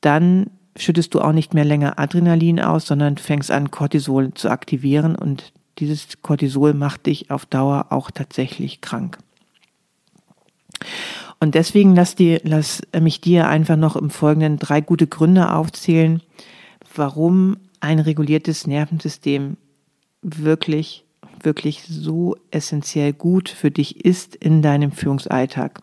dann 0.00 0.50
schüttest 0.76 1.14
du 1.14 1.20
auch 1.20 1.32
nicht 1.32 1.54
mehr 1.54 1.64
länger 1.64 1.98
Adrenalin 1.98 2.60
aus, 2.60 2.86
sondern 2.86 3.18
fängst 3.18 3.50
an, 3.50 3.70
Cortisol 3.70 4.32
zu 4.34 4.50
aktivieren 4.50 5.14
und 5.14 5.52
dieses 5.78 6.22
Cortisol 6.22 6.74
macht 6.74 7.06
dich 7.06 7.30
auf 7.30 7.46
Dauer 7.46 7.86
auch 7.90 8.10
tatsächlich 8.10 8.80
krank. 8.80 9.18
Und 11.40 11.54
deswegen 11.54 11.94
lass, 11.94 12.14
die, 12.14 12.38
lass 12.42 12.82
mich 12.98 13.20
dir 13.20 13.48
einfach 13.48 13.76
noch 13.76 13.96
im 13.96 14.10
Folgenden 14.10 14.58
drei 14.58 14.80
gute 14.80 15.06
Gründe 15.06 15.52
aufzählen, 15.54 16.22
warum 16.94 17.56
ein 17.80 17.98
reguliertes 17.98 18.66
Nervensystem 18.66 19.56
wirklich, 20.20 21.04
wirklich 21.42 21.82
so 21.88 22.36
essentiell 22.50 23.14
gut 23.14 23.48
für 23.48 23.70
dich 23.70 24.04
ist 24.04 24.36
in 24.36 24.60
deinem 24.60 24.92
Führungsalltag. 24.92 25.80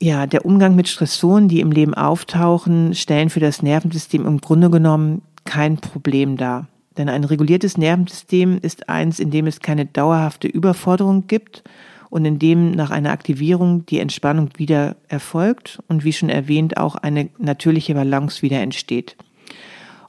Ja, 0.00 0.26
der 0.26 0.46
Umgang 0.46 0.74
mit 0.74 0.88
Stressoren, 0.88 1.48
die 1.48 1.60
im 1.60 1.72
Leben 1.72 1.94
auftauchen, 1.94 2.94
stellen 2.94 3.28
für 3.28 3.40
das 3.40 3.62
Nervensystem 3.62 4.26
im 4.26 4.40
Grunde 4.40 4.70
genommen 4.70 5.22
kein 5.44 5.76
Problem 5.76 6.36
dar. 6.36 6.68
Denn 6.96 7.08
ein 7.08 7.24
reguliertes 7.24 7.76
Nervensystem 7.76 8.58
ist 8.60 8.88
eins, 8.88 9.20
in 9.20 9.30
dem 9.30 9.46
es 9.46 9.60
keine 9.60 9.86
dauerhafte 9.86 10.48
Überforderung 10.48 11.26
gibt 11.26 11.62
und 12.08 12.24
in 12.24 12.38
dem 12.38 12.72
nach 12.72 12.90
einer 12.90 13.10
Aktivierung 13.10 13.86
die 13.86 14.00
Entspannung 14.00 14.50
wieder 14.56 14.96
erfolgt 15.08 15.80
und 15.86 16.02
wie 16.02 16.12
schon 16.12 16.30
erwähnt 16.30 16.78
auch 16.78 16.96
eine 16.96 17.28
natürliche 17.38 17.94
Balance 17.94 18.42
wieder 18.42 18.60
entsteht. 18.60 19.16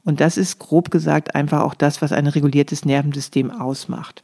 Und 0.03 0.19
das 0.19 0.37
ist 0.37 0.57
grob 0.57 0.89
gesagt 0.89 1.35
einfach 1.35 1.61
auch 1.61 1.75
das, 1.75 2.01
was 2.01 2.11
ein 2.11 2.27
reguliertes 2.27 2.85
Nervensystem 2.85 3.51
ausmacht. 3.51 4.21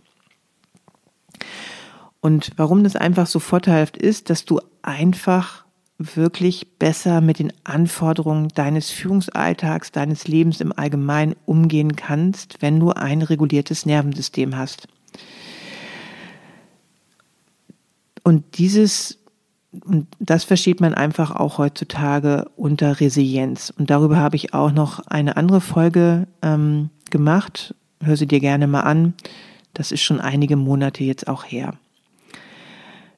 Und 2.19 2.51
warum 2.55 2.83
das 2.83 2.95
einfach 2.95 3.27
so 3.27 3.39
vorteilhaft 3.39 3.95
ist, 3.95 4.29
dass 4.29 4.43
du 4.43 4.59
einfach 4.87 5.65
wirklich 5.99 6.77
besser 6.77 7.21
mit 7.21 7.39
den 7.39 7.51
Anforderungen 7.63 8.49
deines 8.49 8.89
Führungsalltags, 8.91 9.91
deines 9.91 10.27
Lebens 10.27 10.61
im 10.61 10.71
Allgemeinen 10.71 11.35
umgehen 11.45 11.95
kannst, 11.95 12.61
wenn 12.61 12.79
du 12.79 12.91
ein 12.91 13.21
reguliertes 13.21 13.85
Nervensystem 13.85 14.55
hast. 14.55 14.87
Und 18.23 18.57
dieses, 18.57 19.17
und 19.85 20.07
das 20.19 20.43
versteht 20.43 20.81
man 20.81 20.93
einfach 20.93 21.31
auch 21.31 21.57
heutzutage 21.57 22.49
unter 22.55 22.99
Resilienz. 22.99 23.73
Und 23.77 23.89
darüber 23.89 24.17
habe 24.17 24.35
ich 24.35 24.53
auch 24.53 24.71
noch 24.71 24.99
eine 25.07 25.37
andere 25.37 25.61
Folge 25.61 26.27
ähm, 26.41 26.89
gemacht. 27.09 27.73
Hör 28.03 28.17
sie 28.17 28.27
dir 28.27 28.39
gerne 28.39 28.67
mal 28.67 28.81
an. 28.81 29.13
Das 29.73 29.91
ist 29.91 30.01
schon 30.01 30.19
einige 30.19 30.57
Monate 30.57 31.03
jetzt 31.03 31.27
auch 31.27 31.45
her. 31.45 31.73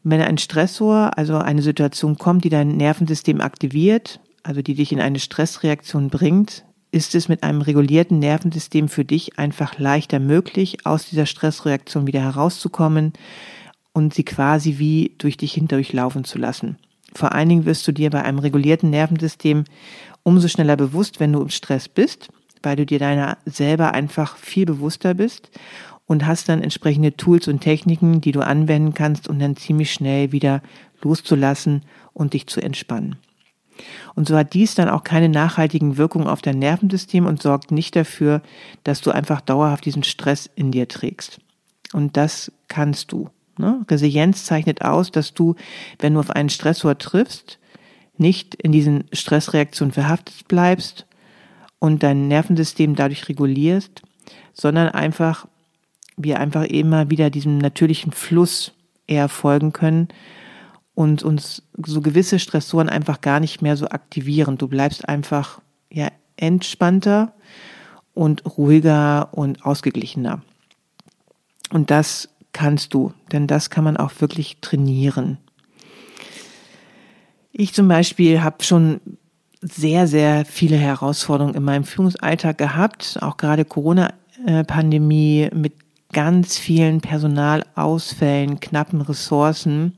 Wenn 0.03 0.21
ein 0.21 0.37
Stressor, 0.37 1.17
also 1.17 1.37
eine 1.37 1.61
Situation 1.61 2.17
kommt, 2.17 2.43
die 2.43 2.49
dein 2.49 2.77
Nervensystem 2.77 3.41
aktiviert, 3.41 4.19
also 4.43 4.61
die 4.61 4.75
dich 4.75 4.91
in 4.91 5.01
eine 5.01 5.19
Stressreaktion 5.19 6.09
bringt, 6.09 6.63
ist 6.91 7.13
es 7.15 7.27
mit 7.27 7.43
einem 7.43 7.61
regulierten 7.61 8.17
Nervensystem 8.19 8.87
für 8.87 9.05
dich 9.05 9.37
einfach 9.37 9.77
leichter 9.77 10.19
möglich, 10.19 10.85
aus 10.85 11.07
dieser 11.09 11.25
Stressreaktion 11.25 12.07
wieder 12.07 12.21
herauszukommen 12.21 13.13
und 13.93 14.13
sie 14.13 14.23
quasi 14.23 14.79
wie 14.79 15.15
durch 15.17 15.37
dich 15.37 15.53
hindurchlaufen 15.53 16.23
zu 16.23 16.39
lassen. 16.39 16.77
Vor 17.13 17.33
allen 17.33 17.49
Dingen 17.49 17.65
wirst 17.65 17.87
du 17.87 17.91
dir 17.91 18.09
bei 18.09 18.23
einem 18.23 18.39
regulierten 18.39 18.89
Nervensystem 18.89 19.65
umso 20.23 20.47
schneller 20.47 20.77
bewusst, 20.77 21.19
wenn 21.19 21.33
du 21.33 21.41
im 21.41 21.49
Stress 21.49 21.89
bist, 21.89 22.29
weil 22.63 22.75
du 22.75 22.85
dir 22.85 22.99
deiner 22.99 23.37
selber 23.45 23.93
einfach 23.93 24.37
viel 24.37 24.65
bewusster 24.65 25.13
bist 25.13 25.49
und 26.09 26.25
hast 26.25 26.49
dann 26.49 26.63
entsprechende 26.63 27.15
Tools 27.15 27.47
und 27.47 27.61
Techniken, 27.61 28.19
die 28.19 28.31
du 28.31 28.41
anwenden 28.41 28.95
kannst, 28.95 29.27
um 29.29 29.37
dann 29.37 29.55
ziemlich 29.55 29.93
schnell 29.93 30.31
wieder 30.31 30.63
loszulassen 31.03 31.83
und 32.13 32.33
dich 32.33 32.47
zu 32.47 32.61
entspannen. 32.61 33.17
Und 34.15 34.27
so 34.27 34.35
hat 34.35 34.55
dies 34.55 34.73
dann 34.73 34.89
auch 34.89 35.03
keine 35.03 35.29
nachhaltigen 35.29 35.97
Wirkungen 35.97 36.27
auf 36.27 36.41
dein 36.41 36.57
Nervensystem 36.57 37.27
und 37.27 37.43
sorgt 37.43 37.69
nicht 37.69 37.95
dafür, 37.95 38.41
dass 38.83 39.01
du 39.01 39.11
einfach 39.11 39.39
dauerhaft 39.39 39.85
diesen 39.85 40.01
Stress 40.01 40.49
in 40.55 40.71
dir 40.71 40.87
trägst. 40.87 41.41
Und 41.93 42.17
das 42.17 42.51
kannst 42.67 43.11
du. 43.11 43.29
Ne? 43.59 43.85
Resilienz 43.87 44.45
zeichnet 44.45 44.81
aus, 44.81 45.11
dass 45.11 45.35
du, 45.35 45.53
wenn 45.99 46.15
du 46.15 46.21
auf 46.21 46.31
einen 46.31 46.49
Stressor 46.49 46.97
triffst, 46.97 47.59
nicht 48.17 48.55
in 48.55 48.71
diesen 48.71 49.03
Stressreaktionen 49.13 49.93
verhaftet 49.93 50.47
bleibst 50.47 51.05
und 51.77 52.01
dein 52.01 52.27
Nervensystem 52.27 52.95
dadurch 52.95 53.29
regulierst, 53.29 54.01
sondern 54.53 54.89
einfach 54.89 55.45
wir 56.19 56.39
einfach 56.39 56.65
immer 56.65 57.09
wieder 57.09 57.29
diesem 57.29 57.57
natürlichen 57.57 58.11
Fluss 58.11 58.73
eher 59.07 59.29
folgen 59.29 59.73
können 59.73 60.09
und 60.93 61.23
uns 61.23 61.63
so 61.85 62.01
gewisse 62.01 62.39
Stressoren 62.39 62.89
einfach 62.89 63.21
gar 63.21 63.39
nicht 63.39 63.61
mehr 63.61 63.77
so 63.77 63.87
aktivieren. 63.87 64.57
Du 64.57 64.67
bleibst 64.67 65.07
einfach 65.07 65.61
ja 65.89 66.09
entspannter 66.35 67.33
und 68.13 68.43
ruhiger 68.57 69.29
und 69.31 69.65
ausgeglichener. 69.65 70.41
Und 71.71 71.89
das 71.89 72.29
kannst 72.51 72.93
du, 72.93 73.13
denn 73.31 73.47
das 73.47 73.69
kann 73.69 73.85
man 73.85 73.95
auch 73.95 74.11
wirklich 74.19 74.57
trainieren. 74.59 75.37
Ich 77.53 77.73
zum 77.73 77.87
Beispiel 77.87 78.41
habe 78.41 78.63
schon 78.63 78.99
sehr, 79.61 80.07
sehr 80.07 80.45
viele 80.45 80.77
Herausforderungen 80.77 81.55
in 81.55 81.63
meinem 81.63 81.83
Führungsalltag 81.83 82.57
gehabt, 82.57 83.19
auch 83.21 83.37
gerade 83.37 83.65
Corona-Pandemie 83.65 85.49
mit 85.53 85.73
ganz 86.13 86.57
vielen 86.57 87.01
Personalausfällen, 87.01 88.59
knappen 88.59 89.01
Ressourcen 89.01 89.97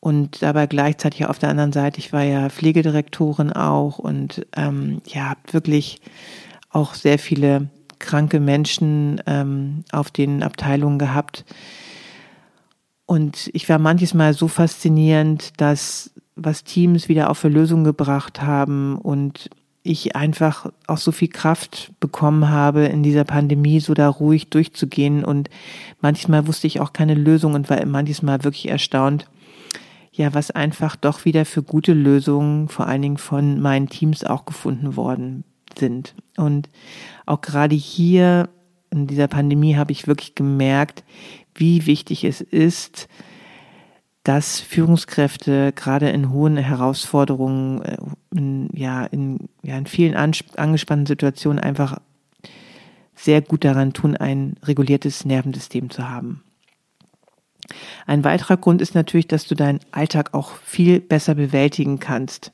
und 0.00 0.42
dabei 0.42 0.66
gleichzeitig 0.66 1.26
auf 1.26 1.38
der 1.38 1.48
anderen 1.48 1.72
Seite, 1.72 1.98
ich 1.98 2.12
war 2.12 2.22
ja 2.22 2.48
Pflegedirektorin 2.48 3.52
auch 3.52 3.98
und 3.98 4.46
ähm, 4.56 5.00
ja, 5.06 5.30
habe 5.30 5.40
wirklich 5.52 6.00
auch 6.70 6.94
sehr 6.94 7.18
viele 7.18 7.68
kranke 7.98 8.40
Menschen 8.40 9.20
ähm, 9.26 9.84
auf 9.92 10.10
den 10.10 10.42
Abteilungen 10.42 10.98
gehabt. 10.98 11.44
Und 13.06 13.50
ich 13.52 13.68
war 13.68 13.78
manches 13.78 14.14
Mal 14.14 14.34
so 14.34 14.48
faszinierend, 14.48 15.60
dass 15.60 16.10
was 16.34 16.64
Teams 16.64 17.08
wieder 17.08 17.30
auch 17.30 17.36
für 17.36 17.48
Lösungen 17.48 17.84
gebracht 17.84 18.42
haben 18.42 18.98
und 18.98 19.48
ich 19.86 20.16
einfach 20.16 20.70
auch 20.86 20.98
so 20.98 21.12
viel 21.12 21.28
Kraft 21.28 21.92
bekommen 22.00 22.48
habe, 22.48 22.84
in 22.84 23.02
dieser 23.02 23.24
Pandemie 23.24 23.80
so 23.80 23.94
da 23.94 24.08
ruhig 24.08 24.50
durchzugehen. 24.50 25.24
Und 25.24 25.48
manchmal 26.00 26.46
wusste 26.46 26.66
ich 26.66 26.80
auch 26.80 26.92
keine 26.92 27.14
Lösung 27.14 27.54
und 27.54 27.70
war 27.70 27.84
manches 27.86 28.22
Mal 28.22 28.44
wirklich 28.44 28.68
erstaunt, 28.68 29.26
ja, 30.12 30.32
was 30.34 30.50
einfach 30.50 30.96
doch 30.96 31.24
wieder 31.24 31.44
für 31.44 31.62
gute 31.62 31.92
Lösungen, 31.92 32.68
vor 32.68 32.86
allen 32.86 33.02
Dingen 33.02 33.18
von 33.18 33.60
meinen 33.60 33.88
Teams 33.88 34.24
auch 34.24 34.46
gefunden 34.46 34.96
worden 34.96 35.44
sind. 35.78 36.14
Und 36.36 36.68
auch 37.26 37.40
gerade 37.40 37.74
hier 37.74 38.48
in 38.90 39.06
dieser 39.06 39.28
Pandemie 39.28 39.76
habe 39.76 39.92
ich 39.92 40.06
wirklich 40.06 40.34
gemerkt, 40.34 41.04
wie 41.54 41.86
wichtig 41.86 42.24
es 42.24 42.40
ist, 42.40 43.08
dass 44.26 44.58
Führungskräfte 44.58 45.72
gerade 45.72 46.10
in 46.10 46.32
hohen 46.32 46.56
Herausforderungen, 46.56 47.82
äh, 47.82 47.96
in, 48.34 48.68
ja, 48.72 49.04
in, 49.04 49.48
ja, 49.62 49.78
in 49.78 49.86
vielen 49.86 50.16
angespannten 50.16 51.06
Situationen 51.06 51.62
einfach 51.62 52.00
sehr 53.14 53.40
gut 53.40 53.64
daran 53.64 53.92
tun, 53.92 54.16
ein 54.16 54.56
reguliertes 54.64 55.24
Nervensystem 55.24 55.90
zu 55.90 56.08
haben. 56.08 56.42
Ein 58.04 58.24
weiterer 58.24 58.56
Grund 58.56 58.82
ist 58.82 58.96
natürlich, 58.96 59.28
dass 59.28 59.46
du 59.46 59.54
deinen 59.54 59.78
Alltag 59.92 60.34
auch 60.34 60.56
viel 60.56 60.98
besser 60.98 61.36
bewältigen 61.36 62.00
kannst. 62.00 62.50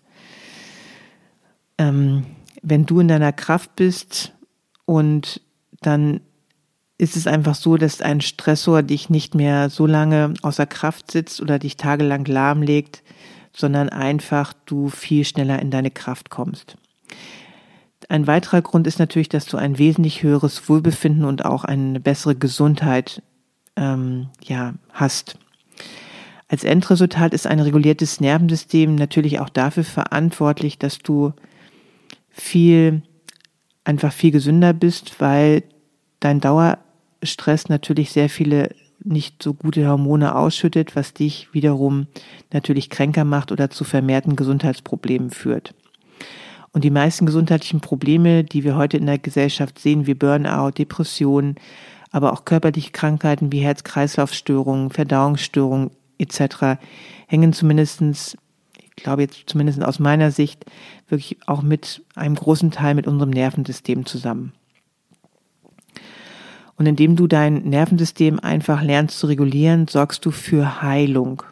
Ähm, 1.79 2.27
wenn 2.61 2.85
du 2.85 3.01
in 3.01 3.09
deiner 3.09 3.33
Kraft 3.33 3.77
bist 3.77 4.35
und 4.85 5.41
dann 5.81 6.21
ist 7.03 7.17
es 7.17 7.27
einfach 7.27 7.57
so, 7.57 7.77
dass 7.77 8.01
ein 8.01 8.21
Stressor 8.21 8.85
dich 8.85 9.11
nicht 9.11 9.35
mehr 9.35 9.71
so 9.71 9.87
lange 9.87 10.35
außer 10.43 10.67
Kraft 10.67 11.11
sitzt 11.11 11.43
oder 11.43 11.59
dich 11.59 11.77
tagelang 11.77 12.25
lahmlegt, 12.27 13.03
sondern 13.53 13.89
einfach 13.89 14.53
du 14.67 14.89
viel 14.89 15.25
schneller 15.25 15.59
in 15.59 15.73
deine 15.73 15.91
Kraft 15.91 16.31
kommst. 16.31 16.77
Ein 18.09 18.29
weiterer 18.29 18.63
Grund 18.63 18.87
ist 18.87 19.01
natürlich, 19.01 19.29
dass 19.29 19.47
du 19.47 19.57
ein 19.57 19.79
wesentlich 19.79 20.23
höheres 20.23 20.69
Wohlbefinden 20.69 21.25
und 21.25 21.45
auch 21.45 21.65
eine 21.65 21.99
bessere 21.99 22.37
Gesundheit 22.37 23.21
ähm, 23.75 24.29
ja, 24.41 24.75
hast. 24.93 25.37
Als 26.47 26.63
Endresultat 26.63 27.35
ist 27.35 27.49
ein 27.49 27.59
reguliertes 27.59 28.21
Nervensystem 28.21 28.95
natürlich 28.95 29.41
auch 29.41 29.49
dafür 29.49 29.83
verantwortlich, 29.83 30.79
dass 30.79 30.99
du 30.99 31.33
viel 32.31 33.03
einfach 33.83 34.13
viel 34.13 34.31
gesünder 34.31 34.73
bist, 34.73 35.21
weil 35.21 35.65
dein 36.21 36.39
Dauer 36.39 36.79
Stress 37.23 37.69
natürlich 37.69 38.13
sehr 38.13 38.29
viele 38.29 38.71
nicht 39.05 39.43
so 39.43 39.55
gute 39.55 39.87
Hormone 39.89 40.35
ausschüttet, 40.35 40.95
was 40.97 41.13
dich 41.13 41.53
wiederum 41.53 42.07
natürlich 42.53 42.91
kränker 42.91 43.25
macht 43.25 43.53
oder 43.53 43.71
zu 43.71 43.85
vermehrten 43.85 44.37
Gesundheitsproblemen 44.37 45.31
führt. 45.31 45.75
Und 46.73 46.85
die 46.85 46.91
meisten 46.91 47.27
gesundheitlichen 47.27 47.81
Probleme, 47.81 48.45
die 48.45 48.65
wir 48.65 48.77
heute 48.77 48.97
in 48.97 49.07
der 49.07 49.19
Gesellschaft 49.19 49.79
sehen, 49.79 50.07
wie 50.07 50.15
Burnout, 50.15 50.71
Depressionen, 50.79 51.57
aber 52.11 52.33
auch 52.33 52.45
körperliche 52.45 52.93
Krankheiten 52.93 53.53
wie 53.53 53.61
Herz-Kreislauf-Störungen, 53.61 54.91
Verdauungsstörungen 54.91 55.91
etc., 56.19 56.79
hängen 57.27 57.53
zumindestens, 57.53 58.37
ich 58.97 59.03
glaube 59.03 59.23
jetzt 59.23 59.43
zumindest 59.47 59.83
aus 59.83 59.99
meiner 59.99 60.31
Sicht, 60.31 60.65
wirklich 61.09 61.39
auch 61.47 61.63
mit 61.63 62.03
einem 62.15 62.37
großen 62.37 62.71
Teil 62.71 62.95
mit 62.95 63.07
unserem 63.07 63.31
Nervensystem 63.31 64.07
zusammen. 64.07 64.53
Und 66.83 66.87
indem 66.87 67.15
du 67.15 67.29
dein 67.29 67.59
Nervensystem 67.59 68.41
einfach 68.41 68.83
lernst 68.83 69.21
zu 69.21 69.29
regulieren, 69.29 69.87
sorgst 69.87 70.27
du 70.27 70.33
für 70.33 70.83
Heilung. 70.83 71.45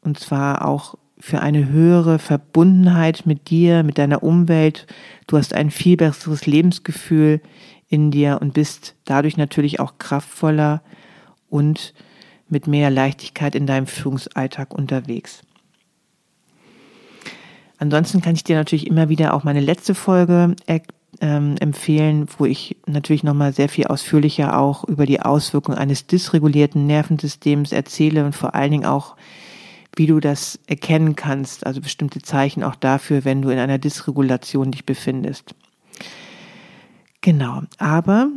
Und 0.00 0.18
zwar 0.18 0.64
auch 0.66 0.94
für 1.18 1.40
eine 1.40 1.68
höhere 1.68 2.18
Verbundenheit 2.18 3.26
mit 3.26 3.50
dir, 3.50 3.82
mit 3.82 3.98
deiner 3.98 4.22
Umwelt. 4.22 4.86
Du 5.26 5.36
hast 5.36 5.52
ein 5.52 5.70
viel 5.70 5.98
besseres 5.98 6.46
Lebensgefühl 6.46 7.42
in 7.88 8.10
dir 8.10 8.38
und 8.40 8.54
bist 8.54 8.94
dadurch 9.04 9.36
natürlich 9.36 9.78
auch 9.78 9.98
kraftvoller 9.98 10.80
und 11.50 11.92
mit 12.48 12.66
mehr 12.66 12.88
Leichtigkeit 12.88 13.54
in 13.54 13.66
deinem 13.66 13.86
Führungsalltag 13.86 14.72
unterwegs. 14.72 15.42
Ansonsten 17.76 18.22
kann 18.22 18.36
ich 18.36 18.44
dir 18.44 18.56
natürlich 18.56 18.86
immer 18.86 19.10
wieder 19.10 19.34
auch 19.34 19.44
meine 19.44 19.60
letzte 19.60 19.94
Folge 19.94 20.56
ähm, 21.20 21.56
empfehlen, 21.58 22.26
wo 22.38 22.44
ich 22.44 22.76
natürlich 22.86 23.24
nochmal 23.24 23.52
sehr 23.52 23.68
viel 23.68 23.86
ausführlicher 23.86 24.58
auch 24.58 24.84
über 24.84 25.06
die 25.06 25.20
Auswirkungen 25.20 25.78
eines 25.78 26.06
dysregulierten 26.06 26.86
Nervensystems 26.86 27.72
erzähle 27.72 28.24
und 28.24 28.34
vor 28.34 28.54
allen 28.54 28.70
Dingen 28.70 28.86
auch, 28.86 29.16
wie 29.96 30.06
du 30.06 30.20
das 30.20 30.60
erkennen 30.66 31.16
kannst, 31.16 31.66
also 31.66 31.80
bestimmte 31.80 32.20
Zeichen 32.22 32.62
auch 32.62 32.76
dafür, 32.76 33.24
wenn 33.24 33.42
du 33.42 33.50
in 33.50 33.58
einer 33.58 33.78
Dysregulation 33.78 34.70
dich 34.70 34.86
befindest. 34.86 35.54
Genau, 37.20 37.62
aber 37.78 38.30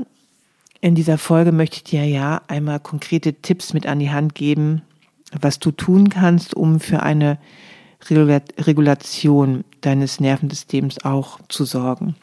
in 0.79 0.95
dieser 0.95 1.19
Folge 1.19 1.51
möchte 1.51 1.77
ich 1.77 1.83
dir 1.83 2.05
ja 2.05 2.41
einmal 2.47 2.79
konkrete 2.79 3.33
Tipps 3.33 3.73
mit 3.73 3.85
an 3.85 3.99
die 3.99 4.09
Hand 4.09 4.33
geben, 4.33 4.81
was 5.39 5.59
du 5.59 5.71
tun 5.71 6.09
kannst, 6.09 6.55
um 6.55 6.79
für 6.79 7.03
eine 7.03 7.37
Regulation 8.09 9.63
deines 9.81 10.19
Nervensystems 10.19 11.05
auch 11.05 11.39
zu 11.47 11.65
sorgen. 11.65 12.15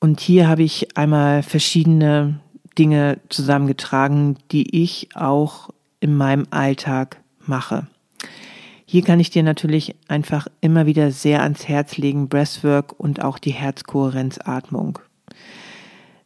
Und 0.00 0.20
hier 0.20 0.48
habe 0.48 0.62
ich 0.62 0.96
einmal 0.96 1.42
verschiedene 1.42 2.40
Dinge 2.78 3.20
zusammengetragen, 3.28 4.36
die 4.52 4.82
ich 4.82 5.08
auch 5.14 5.70
in 6.00 6.16
meinem 6.16 6.46
Alltag 6.50 7.20
mache. 7.46 7.86
Hier 8.84 9.02
kann 9.02 9.18
ich 9.18 9.30
dir 9.30 9.42
natürlich 9.42 9.94
einfach 10.08 10.46
immer 10.60 10.86
wieder 10.86 11.10
sehr 11.10 11.42
ans 11.42 11.66
Herz 11.68 11.96
legen, 11.96 12.28
Breathwork 12.28 12.98
und 12.98 13.22
auch 13.22 13.38
die 13.38 13.52
Herzkohärenzatmung. 13.52 14.98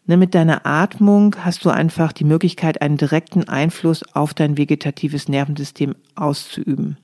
Ne, 0.06 0.16
mit 0.16 0.34
deiner 0.34 0.66
Atmung 0.66 1.36
hast 1.44 1.64
du 1.64 1.70
einfach 1.70 2.12
die 2.12 2.24
Möglichkeit, 2.24 2.82
einen 2.82 2.96
direkten 2.96 3.48
Einfluss 3.48 4.02
auf 4.14 4.34
dein 4.34 4.56
vegetatives 4.56 5.28
Nervensystem 5.28 5.94
auszuüben. 6.14 6.96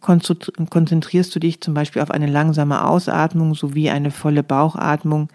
Konzentrierst 0.00 1.34
du 1.34 1.38
dich 1.38 1.60
zum 1.60 1.74
Beispiel 1.74 2.02
auf 2.02 2.10
eine 2.10 2.26
langsame 2.26 2.84
Ausatmung 2.84 3.54
sowie 3.54 3.90
eine 3.90 4.10
volle 4.10 4.42
Bauchatmung, 4.42 5.28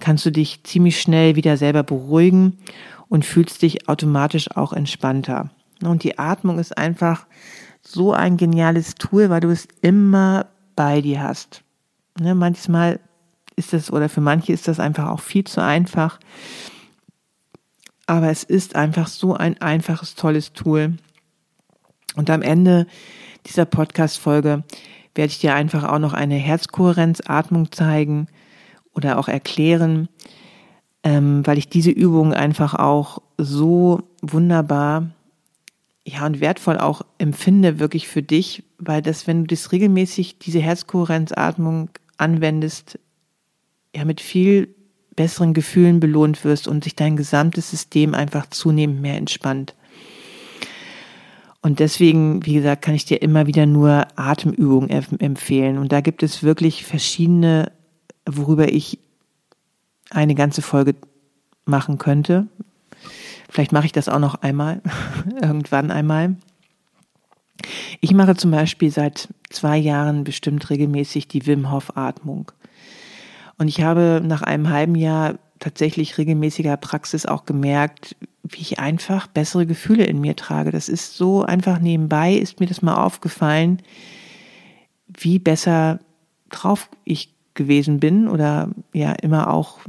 kannst 0.00 0.24
du 0.26 0.30
dich 0.30 0.62
ziemlich 0.64 1.00
schnell 1.00 1.36
wieder 1.36 1.56
selber 1.56 1.82
beruhigen 1.82 2.58
und 3.08 3.24
fühlst 3.24 3.62
dich 3.62 3.88
automatisch 3.88 4.56
auch 4.56 4.72
entspannter. 4.72 5.50
Und 5.82 6.02
die 6.04 6.18
Atmung 6.18 6.58
ist 6.58 6.76
einfach 6.76 7.26
so 7.82 8.12
ein 8.12 8.36
geniales 8.36 8.94
Tool, 8.96 9.30
weil 9.30 9.40
du 9.40 9.50
es 9.50 9.68
immer 9.80 10.46
bei 10.76 11.00
dir 11.00 11.22
hast. 11.22 11.62
Ne, 12.20 12.34
manchmal 12.34 13.00
ist 13.56 13.72
das, 13.72 13.92
oder 13.92 14.08
für 14.08 14.20
manche 14.20 14.52
ist 14.52 14.68
das 14.68 14.80
einfach 14.80 15.08
auch 15.08 15.20
viel 15.20 15.44
zu 15.44 15.62
einfach. 15.62 16.18
Aber 18.06 18.30
es 18.30 18.44
ist 18.44 18.76
einfach 18.76 19.08
so 19.08 19.34
ein 19.34 19.60
einfaches, 19.60 20.14
tolles 20.14 20.52
Tool. 20.52 20.94
Und 22.16 22.30
am 22.30 22.42
Ende 22.42 22.86
dieser 23.46 23.64
Podcast-Folge 23.64 24.64
werde 25.14 25.30
ich 25.30 25.38
dir 25.38 25.54
einfach 25.54 25.84
auch 25.84 25.98
noch 25.98 26.12
eine 26.12 26.36
Herzkohärenzatmung 26.36 27.72
zeigen 27.72 28.28
oder 28.94 29.18
auch 29.18 29.28
erklären, 29.28 30.08
ähm, 31.02 31.46
weil 31.46 31.58
ich 31.58 31.68
diese 31.68 31.90
Übung 31.90 32.32
einfach 32.34 32.74
auch 32.74 33.22
so 33.36 34.02
wunderbar 34.22 35.10
ja 36.04 36.24
und 36.24 36.40
wertvoll 36.40 36.78
auch 36.78 37.02
empfinde 37.18 37.78
wirklich 37.78 38.08
für 38.08 38.22
dich, 38.22 38.64
weil 38.78 39.02
das, 39.02 39.26
wenn 39.26 39.44
du 39.44 39.54
das 39.54 39.72
regelmäßig 39.72 40.38
diese 40.38 40.60
Herzkohärenzatmung 40.60 41.90
anwendest, 42.16 42.98
ja 43.94 44.04
mit 44.04 44.20
viel 44.20 44.74
besseren 45.16 45.52
Gefühlen 45.52 46.00
belohnt 46.00 46.44
wirst 46.44 46.68
und 46.68 46.84
sich 46.84 46.94
dein 46.94 47.16
gesamtes 47.16 47.70
System 47.70 48.14
einfach 48.14 48.46
zunehmend 48.50 49.00
mehr 49.00 49.16
entspannt. 49.16 49.74
Und 51.60 51.80
deswegen, 51.80 52.46
wie 52.46 52.54
gesagt, 52.54 52.82
kann 52.82 52.94
ich 52.94 53.04
dir 53.04 53.20
immer 53.20 53.46
wieder 53.46 53.66
nur 53.66 54.06
Atemübungen 54.16 54.90
empfehlen. 55.18 55.78
Und 55.78 55.92
da 55.92 56.00
gibt 56.00 56.22
es 56.22 56.42
wirklich 56.42 56.84
verschiedene, 56.84 57.72
worüber 58.26 58.72
ich 58.72 58.98
eine 60.10 60.34
ganze 60.34 60.62
Folge 60.62 60.94
machen 61.64 61.98
könnte. 61.98 62.46
Vielleicht 63.50 63.72
mache 63.72 63.86
ich 63.86 63.92
das 63.92 64.08
auch 64.08 64.18
noch 64.18 64.36
einmal, 64.36 64.82
irgendwann 65.42 65.90
einmal. 65.90 66.36
Ich 68.00 68.12
mache 68.12 68.36
zum 68.36 68.50
Beispiel 68.50 68.90
seit 68.90 69.28
zwei 69.50 69.76
Jahren 69.76 70.22
bestimmt 70.24 70.70
regelmäßig 70.70 71.26
die 71.28 71.46
Wim 71.46 71.70
Hof 71.72 71.96
Atmung. 71.96 72.52
Und 73.58 73.66
ich 73.66 73.82
habe 73.82 74.22
nach 74.24 74.42
einem 74.42 74.68
halben 74.70 74.94
Jahr 74.94 75.34
tatsächlich 75.58 76.18
regelmäßiger 76.18 76.76
Praxis 76.76 77.26
auch 77.26 77.44
gemerkt, 77.44 78.16
wie 78.42 78.60
ich 78.60 78.78
einfach 78.78 79.26
bessere 79.26 79.66
Gefühle 79.66 80.04
in 80.04 80.20
mir 80.20 80.36
trage. 80.36 80.70
Das 80.70 80.88
ist 80.88 81.16
so 81.16 81.42
einfach 81.42 81.78
nebenbei, 81.80 82.34
ist 82.34 82.60
mir 82.60 82.66
das 82.66 82.82
mal 82.82 83.02
aufgefallen, 83.02 83.82
wie 85.06 85.38
besser 85.38 85.98
drauf 86.50 86.88
ich 87.04 87.34
gewesen 87.54 88.00
bin 88.00 88.28
oder 88.28 88.70
ja 88.92 89.12
immer 89.12 89.52
auch, 89.52 89.80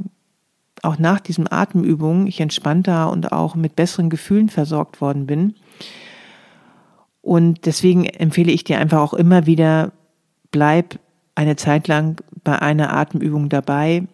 auch 0.82 0.98
nach 0.98 1.20
diesen 1.20 1.50
Atemübungen 1.50 2.26
ich 2.26 2.40
entspannter 2.40 3.10
und 3.10 3.32
auch 3.32 3.54
mit 3.54 3.76
besseren 3.76 4.10
Gefühlen 4.10 4.48
versorgt 4.48 5.00
worden 5.00 5.26
bin. 5.26 5.54
Und 7.22 7.66
deswegen 7.66 8.06
empfehle 8.06 8.50
ich 8.50 8.64
dir 8.64 8.78
einfach 8.78 9.00
auch 9.00 9.14
immer 9.14 9.46
wieder, 9.46 9.92
bleib 10.50 10.98
eine 11.34 11.56
Zeit 11.56 11.86
lang 11.86 12.20
bei 12.42 12.60
einer 12.60 12.92
Atemübung 12.92 13.48
dabei 13.48 14.06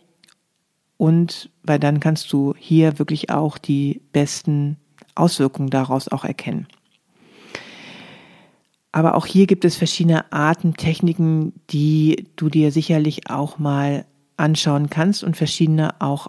und 0.97 1.51
weil 1.63 1.79
dann 1.79 2.01
kannst 2.01 2.33
du 2.33 2.55
hier 2.59 2.99
wirklich 2.99 3.31
auch 3.31 3.59
die 3.59 4.01
besten 4.13 4.77
Auswirkungen 5.15 5.71
daraus 5.71 6.09
auch 6.09 6.25
erkennen. 6.25 6.67
Aber 8.93 9.15
auch 9.15 9.27
hier 9.27 9.47
gibt 9.47 9.65
es 9.65 9.77
verschiedene 9.77 10.33
Atemtechniken, 10.33 11.53
die 11.71 12.29
du 12.37 12.49
dir 12.49 12.73
sicherlich 12.73 13.29
auch 13.29 13.59
mal 13.59 14.07
anschauen 14.39 14.89
kannst 14.89 15.23
und 15.23 15.37
verschiedene 15.37 16.01
auch 16.01 16.29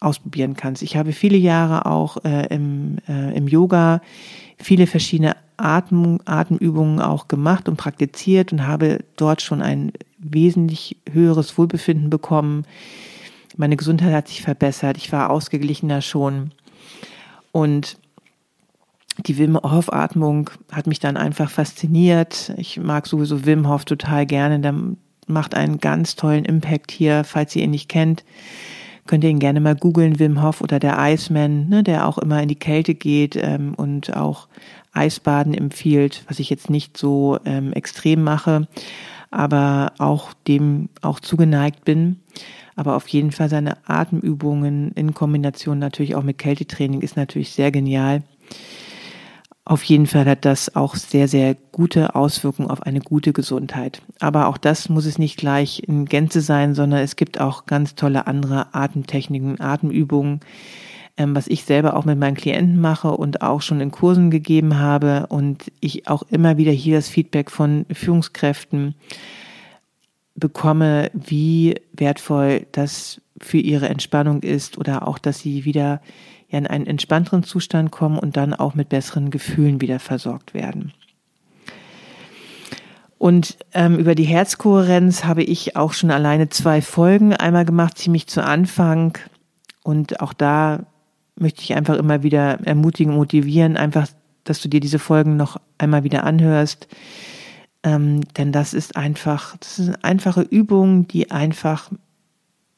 ausprobieren 0.00 0.54
kannst. 0.54 0.82
Ich 0.82 0.96
habe 0.96 1.12
viele 1.12 1.36
Jahre 1.36 1.86
auch 1.86 2.18
äh, 2.24 2.46
im, 2.54 2.98
äh, 3.08 3.36
im 3.36 3.48
Yoga 3.48 4.00
viele 4.58 4.86
verschiedene 4.86 5.36
Atmung, 5.56 6.20
Atemübungen 6.26 7.00
auch 7.00 7.28
gemacht 7.28 7.68
und 7.68 7.76
praktiziert 7.76 8.52
und 8.52 8.66
habe 8.66 9.04
dort 9.16 9.40
schon 9.40 9.62
ein 9.62 9.92
wesentlich 10.18 10.96
höheres 11.10 11.56
Wohlbefinden 11.56 12.10
bekommen. 12.10 12.64
Meine 13.56 13.76
Gesundheit 13.76 14.12
hat 14.12 14.28
sich 14.28 14.42
verbessert. 14.42 14.96
Ich 14.96 15.12
war 15.12 15.30
ausgeglichener 15.30 16.02
schon. 16.02 16.52
Und 17.52 17.98
die 19.26 19.38
Wim 19.38 19.56
Hof 19.56 19.92
Atmung 19.92 20.50
hat 20.70 20.86
mich 20.86 21.00
dann 21.00 21.16
einfach 21.16 21.50
fasziniert. 21.50 22.52
Ich 22.56 22.78
mag 22.78 23.06
sowieso 23.06 23.46
Wim 23.46 23.68
Hof 23.68 23.84
total 23.84 24.26
gerne. 24.26 24.60
Der 24.60 24.74
macht 25.26 25.54
einen 25.54 25.78
ganz 25.78 26.16
tollen 26.16 26.44
Impact 26.44 26.90
hier. 26.90 27.24
Falls 27.24 27.56
ihr 27.56 27.64
ihn 27.64 27.70
nicht 27.70 27.88
kennt, 27.88 28.24
könnt 29.06 29.24
ihr 29.24 29.30
ihn 29.30 29.38
gerne 29.38 29.60
mal 29.60 29.74
googeln, 29.74 30.18
Wim 30.18 30.42
Hof 30.42 30.60
oder 30.60 30.78
der 30.78 30.96
Iceman, 30.98 31.68
ne, 31.68 31.82
der 31.82 32.06
auch 32.06 32.18
immer 32.18 32.42
in 32.42 32.48
die 32.48 32.56
Kälte 32.56 32.94
geht 32.94 33.36
ähm, 33.36 33.74
und 33.74 34.14
auch 34.14 34.48
Eisbaden 34.92 35.54
empfiehlt, 35.54 36.24
was 36.28 36.38
ich 36.38 36.50
jetzt 36.50 36.70
nicht 36.70 36.96
so 36.96 37.38
ähm, 37.44 37.72
extrem 37.72 38.22
mache 38.22 38.66
aber 39.30 39.92
auch 39.98 40.32
dem 40.46 40.88
auch 41.02 41.20
zugeneigt 41.20 41.84
bin. 41.84 42.20
Aber 42.76 42.94
auf 42.94 43.08
jeden 43.08 43.32
Fall 43.32 43.48
seine 43.48 43.78
Atemübungen 43.88 44.92
in 44.92 45.14
Kombination 45.14 45.78
natürlich 45.78 46.14
auch 46.14 46.22
mit 46.22 46.38
Kältetraining 46.38 47.00
ist 47.00 47.16
natürlich 47.16 47.50
sehr 47.50 47.72
genial. 47.72 48.22
Auf 49.64 49.82
jeden 49.82 50.06
Fall 50.06 50.26
hat 50.26 50.44
das 50.44 50.76
auch 50.76 50.94
sehr, 50.94 51.26
sehr 51.26 51.56
gute 51.72 52.14
Auswirkungen 52.14 52.70
auf 52.70 52.82
eine 52.82 53.00
gute 53.00 53.32
Gesundheit. 53.32 54.00
Aber 54.20 54.46
auch 54.46 54.58
das 54.58 54.88
muss 54.88 55.06
es 55.06 55.18
nicht 55.18 55.38
gleich 55.38 55.82
in 55.88 56.04
Gänze 56.04 56.40
sein, 56.40 56.76
sondern 56.76 57.00
es 57.00 57.16
gibt 57.16 57.40
auch 57.40 57.66
ganz 57.66 57.96
tolle 57.96 58.28
andere 58.28 58.72
Atemtechniken, 58.76 59.60
Atemübungen, 59.60 60.38
ähm, 61.16 61.34
was 61.34 61.48
ich 61.48 61.64
selber 61.64 61.96
auch 61.96 62.04
mit 62.04 62.16
meinen 62.16 62.36
Klienten 62.36 62.80
mache 62.80 63.10
und 63.10 63.42
auch 63.42 63.60
schon 63.60 63.80
in 63.80 63.90
Kursen 63.90 64.30
gegeben 64.30 64.78
habe 64.78 65.26
und 65.30 65.72
ich 65.80 66.06
auch 66.06 66.22
immer 66.30 66.58
wieder 66.58 66.72
hier 66.72 66.94
das 66.94 67.08
Feedback 67.08 67.50
von 67.50 67.86
Führungskräften 67.90 68.94
bekomme, 70.36 71.10
wie 71.14 71.80
wertvoll 71.92 72.66
das 72.72 73.20
für 73.40 73.58
ihre 73.58 73.88
Entspannung 73.88 74.42
ist 74.42 74.78
oder 74.78 75.08
auch, 75.08 75.18
dass 75.18 75.40
sie 75.40 75.64
wieder 75.64 76.00
in 76.48 76.66
einen 76.66 76.86
entspannteren 76.86 77.42
Zustand 77.42 77.90
kommen 77.90 78.18
und 78.18 78.36
dann 78.36 78.54
auch 78.54 78.74
mit 78.74 78.88
besseren 78.88 79.30
Gefühlen 79.30 79.80
wieder 79.80 79.98
versorgt 79.98 80.54
werden. 80.54 80.92
Und 83.18 83.56
ähm, 83.72 83.98
über 83.98 84.14
die 84.14 84.24
Herzkohärenz 84.24 85.24
habe 85.24 85.42
ich 85.42 85.74
auch 85.74 85.94
schon 85.94 86.10
alleine 86.10 86.48
zwei 86.50 86.82
Folgen 86.82 87.34
einmal 87.34 87.64
gemacht, 87.64 87.98
ziemlich 87.98 88.26
zu 88.26 88.44
Anfang. 88.44 89.16
Und 89.82 90.20
auch 90.20 90.34
da 90.34 90.84
möchte 91.34 91.62
ich 91.62 91.74
einfach 91.74 91.96
immer 91.96 92.22
wieder 92.22 92.60
ermutigen, 92.66 93.14
motivieren, 93.14 93.76
einfach, 93.76 94.06
dass 94.44 94.60
du 94.60 94.68
dir 94.68 94.80
diese 94.80 94.98
Folgen 94.98 95.36
noch 95.36 95.58
einmal 95.78 96.04
wieder 96.04 96.24
anhörst. 96.24 96.88
Ähm, 97.86 98.22
denn 98.36 98.50
das 98.50 98.74
ist 98.74 98.96
einfach, 98.96 99.56
das 99.58 99.78
ist 99.78 99.86
eine 99.86 100.02
einfache 100.02 100.40
Übung, 100.42 101.06
die 101.06 101.30
einfach, 101.30 101.92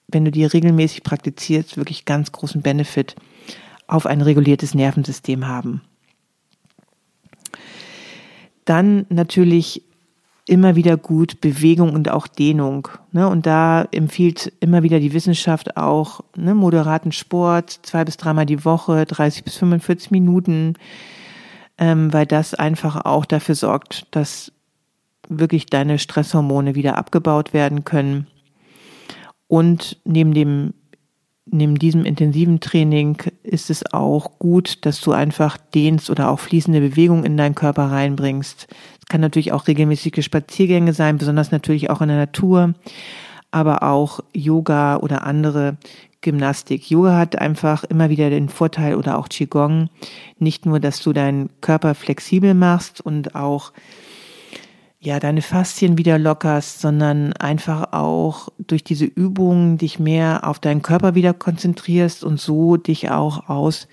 wenn 0.06 0.26
du 0.26 0.30
die 0.30 0.44
regelmäßig 0.44 1.02
praktizierst, 1.02 1.78
wirklich 1.78 2.04
ganz 2.04 2.30
großen 2.30 2.60
Benefit 2.60 3.16
auf 3.86 4.04
ein 4.04 4.20
reguliertes 4.20 4.74
Nervensystem 4.74 5.48
haben. 5.48 5.80
Dann 8.66 9.06
natürlich 9.08 9.82
immer 10.44 10.76
wieder 10.76 10.98
gut 10.98 11.40
Bewegung 11.40 11.94
und 11.94 12.10
auch 12.10 12.26
Dehnung. 12.26 12.88
Ne? 13.12 13.26
Und 13.28 13.46
da 13.46 13.88
empfiehlt 13.90 14.52
immer 14.60 14.82
wieder 14.82 15.00
die 15.00 15.14
Wissenschaft 15.14 15.78
auch 15.78 16.20
ne, 16.36 16.54
moderaten 16.54 17.12
Sport, 17.12 17.80
zwei 17.82 18.04
bis 18.04 18.18
dreimal 18.18 18.44
die 18.44 18.62
Woche, 18.62 19.06
30 19.06 19.42
bis 19.42 19.56
45 19.56 20.10
Minuten, 20.10 20.74
ähm, 21.78 22.12
weil 22.12 22.26
das 22.26 22.52
einfach 22.52 23.06
auch 23.06 23.24
dafür 23.24 23.54
sorgt, 23.54 24.06
dass 24.10 24.52
wirklich 25.28 25.66
deine 25.66 25.98
Stresshormone 25.98 26.74
wieder 26.74 26.96
abgebaut 26.96 27.52
werden 27.52 27.84
können. 27.84 28.26
Und 29.46 29.98
neben 30.04 30.34
dem 30.34 30.74
neben 31.50 31.78
diesem 31.78 32.04
intensiven 32.04 32.60
Training 32.60 33.16
ist 33.42 33.70
es 33.70 33.92
auch 33.92 34.38
gut, 34.38 34.84
dass 34.84 35.00
du 35.00 35.12
einfach 35.12 35.56
dehnst 35.56 36.10
oder 36.10 36.30
auch 36.30 36.40
fließende 36.40 36.80
Bewegung 36.80 37.24
in 37.24 37.36
deinen 37.36 37.54
Körper 37.54 37.84
reinbringst. 37.84 38.66
Es 38.98 39.06
kann 39.06 39.20
natürlich 39.20 39.52
auch 39.52 39.66
regelmäßige 39.66 40.24
Spaziergänge 40.24 40.92
sein, 40.92 41.18
besonders 41.18 41.50
natürlich 41.50 41.90
auch 41.90 42.00
in 42.00 42.08
der 42.08 42.18
Natur, 42.18 42.74
aber 43.50 43.82
auch 43.82 44.20
Yoga 44.34 44.98
oder 44.98 45.24
andere 45.24 45.76
Gymnastik. 46.20 46.90
Yoga 46.90 47.16
hat 47.16 47.38
einfach 47.38 47.84
immer 47.84 48.10
wieder 48.10 48.28
den 48.30 48.48
Vorteil 48.48 48.96
oder 48.96 49.18
auch 49.18 49.28
Qigong, 49.28 49.88
nicht 50.38 50.66
nur, 50.66 50.80
dass 50.80 51.00
du 51.00 51.12
deinen 51.12 51.48
Körper 51.60 51.94
flexibel 51.94 52.54
machst 52.54 53.00
und 53.00 53.34
auch 53.34 53.72
ja, 55.00 55.20
deine 55.20 55.42
Faszien 55.42 55.96
wieder 55.96 56.18
lockerst, 56.18 56.80
sondern 56.80 57.32
einfach 57.34 57.92
auch 57.92 58.48
durch 58.58 58.82
diese 58.82 59.04
Übungen 59.04 59.78
dich 59.78 60.00
mehr 60.00 60.40
auf 60.46 60.58
deinen 60.58 60.82
Körper 60.82 61.14
wieder 61.14 61.34
konzentrierst 61.34 62.24
und 62.24 62.40
so 62.40 62.76
dich 62.76 63.10
auch 63.10 63.48
aus, 63.48 63.86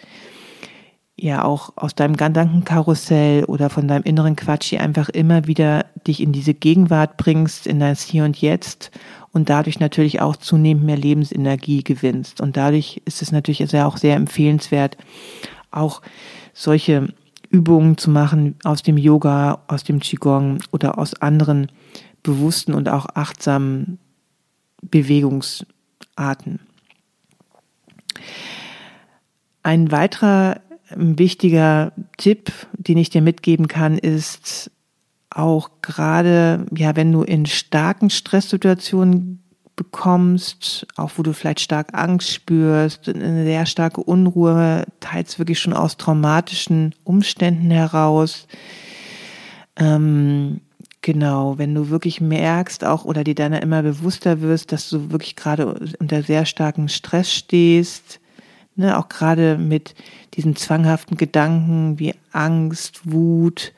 ja, 1.16 1.44
auch 1.44 1.74
aus 1.76 1.94
deinem 1.94 2.18
Gedankenkarussell 2.18 3.44
oder 3.46 3.70
von 3.70 3.88
deinem 3.88 4.04
inneren 4.04 4.36
Quatsch 4.36 4.70
hier 4.70 4.82
einfach 4.82 5.10
immer 5.10 5.46
wieder 5.46 5.86
dich 6.08 6.22
in 6.22 6.32
diese 6.32 6.56
Gegenwart 6.56 7.18
bringst, 7.18 7.68
in 7.68 7.80
das 7.80 8.02
Hier 8.02 8.26
und 8.26 8.42
Jetzt 8.42 8.90
und 9.32 9.50
dadurch 9.50 9.80
natürlich 9.80 10.22
auch 10.22 10.36
zunehmend 10.38 10.86
mehr 10.86 10.98
Lebensenergie 10.98 11.84
gewinnst. 11.84 12.42
Und 12.42 12.58
dadurch 12.58 13.02
ist 13.06 13.22
es 13.22 13.32
natürlich 13.32 13.64
auch 13.76 13.98
sehr 13.98 14.16
empfehlenswert, 14.16 14.98
auch 15.70 16.02
solche 16.54 17.14
Übungen 17.56 17.98
zu 17.98 18.12
machen 18.12 18.56
aus 18.66 18.84
dem 18.84 18.98
Yoga, 18.98 19.64
aus 19.68 19.86
dem 19.86 20.02
Qigong 20.02 20.58
oder 20.72 20.98
aus 20.98 21.14
anderen 21.22 21.72
bewussten 22.22 22.74
und 22.74 22.90
auch 22.90 23.06
achtsamen 23.14 23.98
Bewegungsarten. 24.82 26.60
Ein 29.64 29.92
weiterer 29.92 30.60
wichtiger 30.90 31.94
Tipp, 32.18 32.52
den 32.74 32.98
ich 32.98 33.10
dir 33.10 33.22
mitgeben 33.22 33.70
kann, 33.70 33.98
ist 33.98 34.70
auch 35.30 35.70
gerade, 35.82 36.66
ja, 36.76 36.98
wenn 36.98 37.14
du 37.14 37.24
in 37.24 37.46
starken 37.46 38.10
Stresssituationen 38.10 39.45
bekommst, 39.76 40.88
auch 40.96 41.12
wo 41.16 41.24
du 41.24 41.34
vielleicht 41.34 41.60
stark 41.60 41.90
Angst 41.94 42.32
spürst, 42.32 43.10
eine 43.10 43.44
sehr 43.44 43.66
starke 43.66 44.02
Unruhe, 44.02 44.86
teils 45.00 45.38
wirklich 45.38 45.60
schon 45.60 45.74
aus 45.74 45.98
traumatischen 45.98 46.96
Umständen 47.04 47.72
heraus. 47.72 48.48
Ähm, 49.78 50.62
genau, 51.02 51.58
wenn 51.58 51.76
du 51.76 51.90
wirklich 51.90 52.22
merkst 52.22 52.86
auch 52.86 53.06
oder 53.06 53.24
dir 53.24 53.36
deiner 53.36 53.62
immer 53.62 53.84
bewusster 53.84 54.42
wirst, 54.42 54.72
dass 54.72 54.90
du 54.90 55.12
wirklich 55.12 55.36
gerade 55.36 55.78
unter 56.00 56.24
sehr 56.24 56.46
starkem 56.46 56.88
Stress 56.88 57.34
stehst, 57.34 58.20
ne, 58.76 58.98
auch 58.98 59.10
gerade 59.10 59.58
mit 59.58 59.94
diesen 60.36 60.56
zwanghaften 60.56 61.18
Gedanken 61.18 62.00
wie 62.00 62.14
Angst, 62.32 63.02
Wut, 63.04 63.74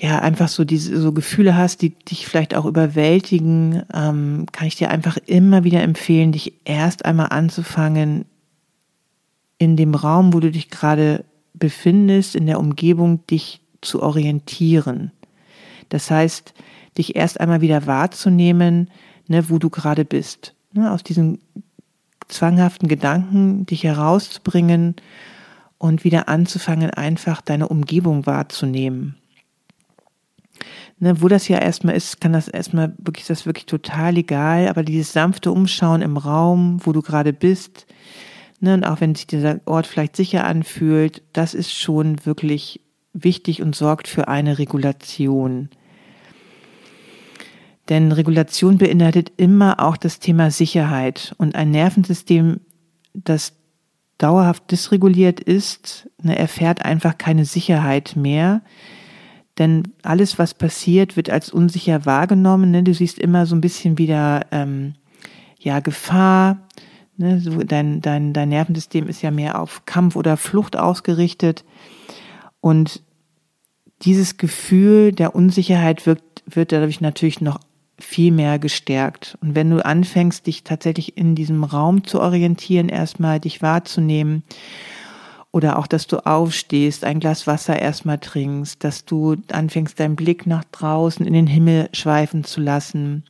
ja 0.00 0.20
einfach 0.20 0.48
so 0.48 0.64
diese 0.64 1.00
so 1.00 1.12
Gefühle 1.12 1.56
hast, 1.56 1.82
die 1.82 1.90
dich 1.90 2.26
vielleicht 2.26 2.54
auch 2.54 2.66
überwältigen, 2.66 3.82
ähm, 3.92 4.46
kann 4.52 4.68
ich 4.68 4.76
dir 4.76 4.90
einfach 4.90 5.18
immer 5.26 5.64
wieder 5.64 5.82
empfehlen, 5.82 6.30
dich 6.30 6.54
erst 6.64 7.04
einmal 7.04 7.28
anzufangen, 7.30 8.24
in 9.58 9.76
dem 9.76 9.94
Raum, 9.96 10.32
wo 10.32 10.38
du 10.38 10.52
dich 10.52 10.70
gerade 10.70 11.24
befindest, 11.52 12.36
in 12.36 12.46
der 12.46 12.60
Umgebung, 12.60 13.26
dich 13.26 13.60
zu 13.80 14.00
orientieren. 14.00 15.10
Das 15.88 16.12
heißt, 16.12 16.54
dich 16.96 17.16
erst 17.16 17.40
einmal 17.40 17.60
wieder 17.60 17.86
wahrzunehmen, 17.86 18.90
ne, 19.26 19.50
wo 19.50 19.58
du 19.58 19.68
gerade 19.68 20.04
bist. 20.04 20.54
Ne, 20.72 20.92
aus 20.92 21.02
diesen 21.02 21.40
zwanghaften 22.28 22.86
Gedanken 22.86 23.66
dich 23.66 23.82
herauszubringen 23.82 24.94
und 25.76 26.04
wieder 26.04 26.28
anzufangen, 26.28 26.90
einfach 26.90 27.40
deine 27.40 27.66
Umgebung 27.66 28.26
wahrzunehmen 28.26 29.16
ne, 31.00 31.20
wo 31.22 31.28
das 31.28 31.48
ja 31.48 31.58
erstmal 31.58 31.96
ist, 31.96 32.20
kann 32.20 32.32
das 32.32 32.48
erstmal 32.48 32.94
wirklich, 32.98 33.26
das 33.26 33.46
wirklich 33.46 33.66
total 33.66 34.16
egal, 34.16 34.68
aber 34.68 34.82
dieses 34.82 35.12
sanfte 35.12 35.52
Umschauen 35.52 36.02
im 36.02 36.16
Raum, 36.16 36.80
wo 36.84 36.92
du 36.92 37.02
gerade 37.02 37.32
bist, 37.32 37.86
ne, 38.60 38.74
und 38.74 38.84
auch 38.84 39.00
wenn 39.00 39.14
sich 39.14 39.26
dieser 39.26 39.60
Ort 39.66 39.86
vielleicht 39.86 40.16
sicher 40.16 40.44
anfühlt, 40.44 41.22
das 41.32 41.54
ist 41.54 41.72
schon 41.72 42.24
wirklich 42.26 42.80
wichtig 43.12 43.62
und 43.62 43.74
sorgt 43.74 44.08
für 44.08 44.28
eine 44.28 44.58
Regulation. 44.58 45.70
Denn 47.88 48.12
Regulation 48.12 48.76
beinhaltet 48.76 49.32
immer 49.38 49.80
auch 49.80 49.96
das 49.96 50.18
Thema 50.18 50.50
Sicherheit 50.50 51.34
und 51.38 51.54
ein 51.54 51.70
Nervensystem, 51.70 52.60
das 53.14 53.54
dauerhaft 54.18 54.70
dysreguliert 54.70 55.40
ist, 55.40 56.10
ne, 56.22 56.36
erfährt 56.36 56.84
einfach 56.84 57.16
keine 57.16 57.44
Sicherheit 57.44 58.14
mehr, 58.16 58.62
denn 59.58 59.82
alles, 60.02 60.38
was 60.38 60.54
passiert, 60.54 61.16
wird 61.16 61.30
als 61.30 61.50
unsicher 61.50 62.06
wahrgenommen. 62.06 62.70
Ne? 62.70 62.82
Du 62.82 62.94
siehst 62.94 63.18
immer 63.18 63.46
so 63.46 63.56
ein 63.56 63.60
bisschen 63.60 63.98
wieder 63.98 64.46
ähm, 64.50 64.94
ja 65.58 65.80
Gefahr. 65.80 66.58
Ne? 67.16 67.40
So 67.40 67.62
dein, 67.62 68.00
dein, 68.00 68.32
dein 68.32 68.48
Nervensystem 68.48 69.08
ist 69.08 69.22
ja 69.22 69.30
mehr 69.30 69.60
auf 69.60 69.84
Kampf 69.86 70.16
oder 70.16 70.36
Flucht 70.36 70.76
ausgerichtet. 70.76 71.64
Und 72.60 73.02
dieses 74.02 74.36
Gefühl 74.36 75.12
der 75.12 75.34
Unsicherheit 75.34 76.06
wird, 76.06 76.22
wird 76.46 76.72
dadurch 76.72 77.00
natürlich 77.00 77.40
noch 77.40 77.58
viel 77.98 78.30
mehr 78.30 78.60
gestärkt. 78.60 79.36
Und 79.40 79.56
wenn 79.56 79.70
du 79.70 79.84
anfängst, 79.84 80.46
dich 80.46 80.62
tatsächlich 80.62 81.16
in 81.16 81.34
diesem 81.34 81.64
Raum 81.64 82.04
zu 82.04 82.20
orientieren, 82.20 82.88
erstmal 82.88 83.40
dich 83.40 83.60
wahrzunehmen 83.60 84.44
oder 85.58 85.76
auch, 85.76 85.88
dass 85.88 86.06
du 86.06 86.24
aufstehst, 86.24 87.04
ein 87.04 87.18
Glas 87.18 87.48
Wasser 87.48 87.80
erstmal 87.80 88.18
trinkst, 88.18 88.84
dass 88.84 89.04
du 89.04 89.34
anfängst, 89.50 89.98
deinen 89.98 90.14
Blick 90.14 90.46
nach 90.46 90.62
draußen 90.70 91.26
in 91.26 91.32
den 91.32 91.48
Himmel 91.48 91.88
schweifen 91.92 92.44
zu 92.44 92.60
lassen. 92.60 93.24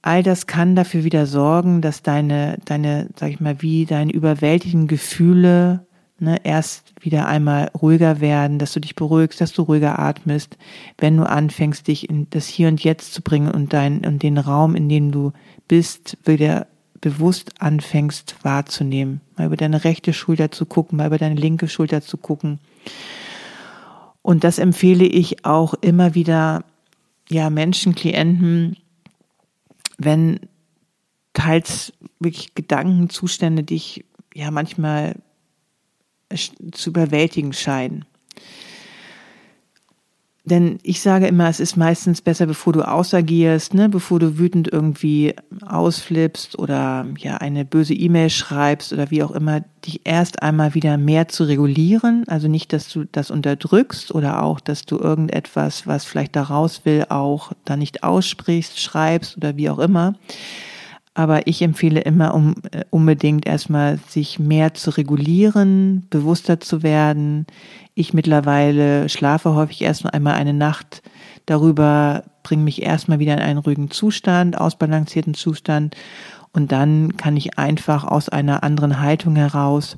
All 0.00 0.22
das 0.22 0.46
kann 0.46 0.74
dafür 0.74 1.04
wieder 1.04 1.26
sorgen, 1.26 1.82
dass 1.82 2.02
deine, 2.02 2.56
deine, 2.64 3.10
sag 3.14 3.28
ich 3.28 3.40
mal, 3.40 3.60
wie 3.60 3.84
deine 3.84 4.10
überwältigenden 4.10 4.88
Gefühle 4.88 5.86
ne, 6.18 6.38
erst 6.44 6.94
wieder 6.98 7.28
einmal 7.28 7.70
ruhiger 7.78 8.22
werden, 8.22 8.58
dass 8.58 8.72
du 8.72 8.80
dich 8.80 8.96
beruhigst, 8.96 9.42
dass 9.42 9.52
du 9.52 9.62
ruhiger 9.62 9.98
atmest, 9.98 10.56
wenn 10.96 11.18
du 11.18 11.28
anfängst, 11.28 11.88
dich 11.88 12.08
in 12.08 12.26
das 12.30 12.46
Hier 12.46 12.68
und 12.68 12.82
Jetzt 12.82 13.12
zu 13.12 13.20
bringen 13.20 13.50
und 13.50 13.74
dein, 13.74 14.06
und 14.06 14.22
den 14.22 14.38
Raum, 14.38 14.74
in 14.76 14.88
dem 14.88 15.12
du 15.12 15.32
bist, 15.68 16.16
wieder 16.24 16.68
bewusst 17.04 17.60
anfängst 17.60 18.36
wahrzunehmen. 18.44 19.20
Mal 19.36 19.48
über 19.48 19.58
deine 19.58 19.84
rechte 19.84 20.14
Schulter 20.14 20.50
zu 20.50 20.64
gucken, 20.64 20.96
mal 20.96 21.08
über 21.08 21.18
deine 21.18 21.34
linke 21.34 21.68
Schulter 21.68 22.00
zu 22.00 22.16
gucken. 22.16 22.60
Und 24.22 24.42
das 24.42 24.58
empfehle 24.58 25.04
ich 25.04 25.44
auch 25.44 25.74
immer 25.74 26.14
wieder, 26.14 26.64
ja, 27.28 27.50
Menschen, 27.50 27.94
Klienten, 27.94 28.78
wenn 29.98 30.40
teils 31.34 31.92
wirklich 32.20 32.54
Gedankenzustände 32.54 33.64
dich 33.64 34.06
ja 34.32 34.50
manchmal 34.50 35.16
zu 36.72 36.88
überwältigen 36.88 37.52
scheinen. 37.52 38.06
Denn 40.46 40.78
ich 40.82 41.00
sage 41.00 41.26
immer, 41.26 41.48
es 41.48 41.58
ist 41.58 41.78
meistens 41.78 42.20
besser, 42.20 42.44
bevor 42.44 42.74
du 42.74 42.82
ausagierst, 42.82 43.72
ne, 43.72 43.88
bevor 43.88 44.20
du 44.20 44.38
wütend 44.38 44.70
irgendwie 44.70 45.34
ausflippst 45.64 46.58
oder 46.58 47.06
ja 47.16 47.38
eine 47.38 47.64
böse 47.64 47.94
E-Mail 47.94 48.28
schreibst 48.28 48.92
oder 48.92 49.10
wie 49.10 49.22
auch 49.22 49.30
immer, 49.30 49.62
dich 49.86 50.02
erst 50.04 50.42
einmal 50.42 50.74
wieder 50.74 50.98
mehr 50.98 51.28
zu 51.28 51.44
regulieren. 51.44 52.24
Also 52.28 52.48
nicht, 52.48 52.74
dass 52.74 52.90
du 52.90 53.04
das 53.10 53.30
unterdrückst 53.30 54.14
oder 54.14 54.42
auch, 54.42 54.60
dass 54.60 54.84
du 54.84 54.98
irgendetwas, 54.98 55.86
was 55.86 56.04
vielleicht 56.04 56.36
da 56.36 56.42
raus 56.42 56.82
will, 56.84 57.06
auch 57.08 57.52
da 57.64 57.78
nicht 57.78 58.04
aussprichst, 58.04 58.78
schreibst 58.78 59.38
oder 59.38 59.56
wie 59.56 59.70
auch 59.70 59.78
immer. 59.78 60.14
Aber 61.14 61.46
ich 61.46 61.62
empfehle 61.62 62.00
immer, 62.00 62.34
um 62.34 62.56
äh, 62.72 62.84
unbedingt 62.90 63.46
erstmal 63.46 63.98
sich 64.08 64.40
mehr 64.40 64.74
zu 64.74 64.90
regulieren, 64.90 66.06
bewusster 66.10 66.58
zu 66.58 66.82
werden, 66.82 67.46
ich 67.94 68.12
mittlerweile 68.12 69.08
schlafe 69.08 69.54
häufig 69.54 69.82
erst 69.82 70.12
einmal 70.12 70.34
eine 70.34 70.52
Nacht. 70.52 71.02
Darüber, 71.46 72.24
bringe 72.42 72.64
mich 72.64 72.82
erstmal 72.82 73.20
wieder 73.20 73.34
in 73.34 73.40
einen 73.40 73.58
ruhigen 73.58 73.90
Zustand, 73.90 74.58
ausbalancierten 74.58 75.34
Zustand. 75.34 75.96
Und 76.52 76.72
dann 76.72 77.16
kann 77.16 77.36
ich 77.36 77.58
einfach 77.58 78.04
aus 78.04 78.28
einer 78.28 78.64
anderen 78.64 79.00
Haltung 79.00 79.36
heraus 79.36 79.96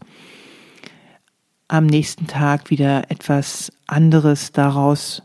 am 1.68 1.86
nächsten 1.86 2.26
Tag 2.26 2.70
wieder 2.70 3.10
etwas 3.10 3.72
anderes 3.86 4.52
daraus 4.52 5.22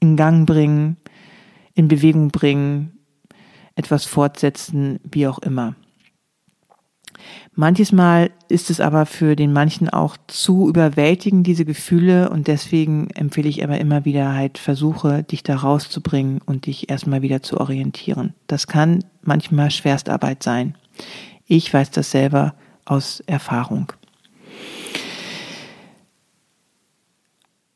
in 0.00 0.16
Gang 0.16 0.46
bringen, 0.46 0.96
in 1.76 1.86
Bewegung 1.86 2.28
bringen, 2.30 2.98
etwas 3.76 4.04
fortsetzen, 4.06 4.98
wie 5.04 5.28
auch 5.28 5.38
immer. 5.38 5.76
Manches 7.54 7.92
Mal 7.92 8.30
ist 8.48 8.70
es 8.70 8.80
aber 8.80 9.06
für 9.06 9.36
den 9.36 9.52
manchen 9.52 9.88
auch 9.88 10.16
zu 10.26 10.68
überwältigend, 10.68 11.46
diese 11.46 11.64
Gefühle, 11.64 12.30
und 12.30 12.48
deswegen 12.48 13.08
empfehle 13.10 13.48
ich 13.48 13.62
aber 13.62 13.78
immer 13.78 14.04
wieder 14.04 14.34
halt 14.34 14.58
Versuche, 14.58 15.22
dich 15.22 15.42
da 15.42 15.56
rauszubringen 15.56 16.40
und 16.44 16.66
dich 16.66 16.90
erstmal 16.90 17.22
wieder 17.22 17.42
zu 17.42 17.60
orientieren. 17.60 18.34
Das 18.46 18.66
kann 18.66 19.04
manchmal 19.22 19.70
Schwerstarbeit 19.70 20.42
sein. 20.42 20.76
Ich 21.46 21.72
weiß 21.72 21.90
das 21.90 22.10
selber 22.10 22.54
aus 22.84 23.20
Erfahrung. 23.26 23.92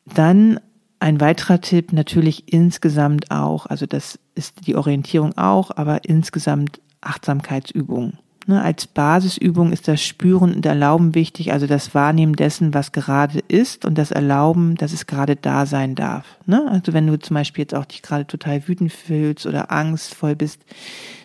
Dann 0.06 0.60
ein 1.00 1.20
weiterer 1.20 1.60
Tipp 1.60 1.92
natürlich 1.92 2.52
insgesamt 2.52 3.30
auch, 3.30 3.66
also 3.66 3.86
das 3.86 4.18
ist 4.34 4.66
die 4.66 4.76
Orientierung 4.76 5.36
auch, 5.36 5.70
aber 5.74 6.04
insgesamt 6.04 6.80
Achtsamkeitsübungen. 7.00 8.18
Ne, 8.46 8.60
als 8.62 8.86
Basisübung 8.86 9.70
ist 9.70 9.86
das 9.86 10.02
Spüren 10.02 10.54
und 10.54 10.66
Erlauben 10.66 11.14
wichtig, 11.14 11.52
also 11.52 11.66
das 11.66 11.94
Wahrnehmen 11.94 12.36
dessen, 12.36 12.72
was 12.74 12.90
gerade 12.90 13.38
ist 13.48 13.84
und 13.84 13.96
das 13.96 14.10
Erlauben, 14.10 14.76
dass 14.76 14.92
es 14.92 15.06
gerade 15.06 15.36
da 15.36 15.66
sein 15.66 15.94
darf. 15.94 16.24
Ne? 16.46 16.66
Also 16.70 16.92
wenn 16.92 17.06
du 17.06 17.18
zum 17.18 17.34
Beispiel 17.34 17.62
jetzt 17.62 17.74
auch 17.74 17.84
dich 17.84 18.02
gerade 18.02 18.26
total 18.26 18.66
wütend 18.66 18.92
fühlst 18.92 19.46
oder 19.46 19.70
angstvoll 19.70 20.36
bist, 20.36 20.62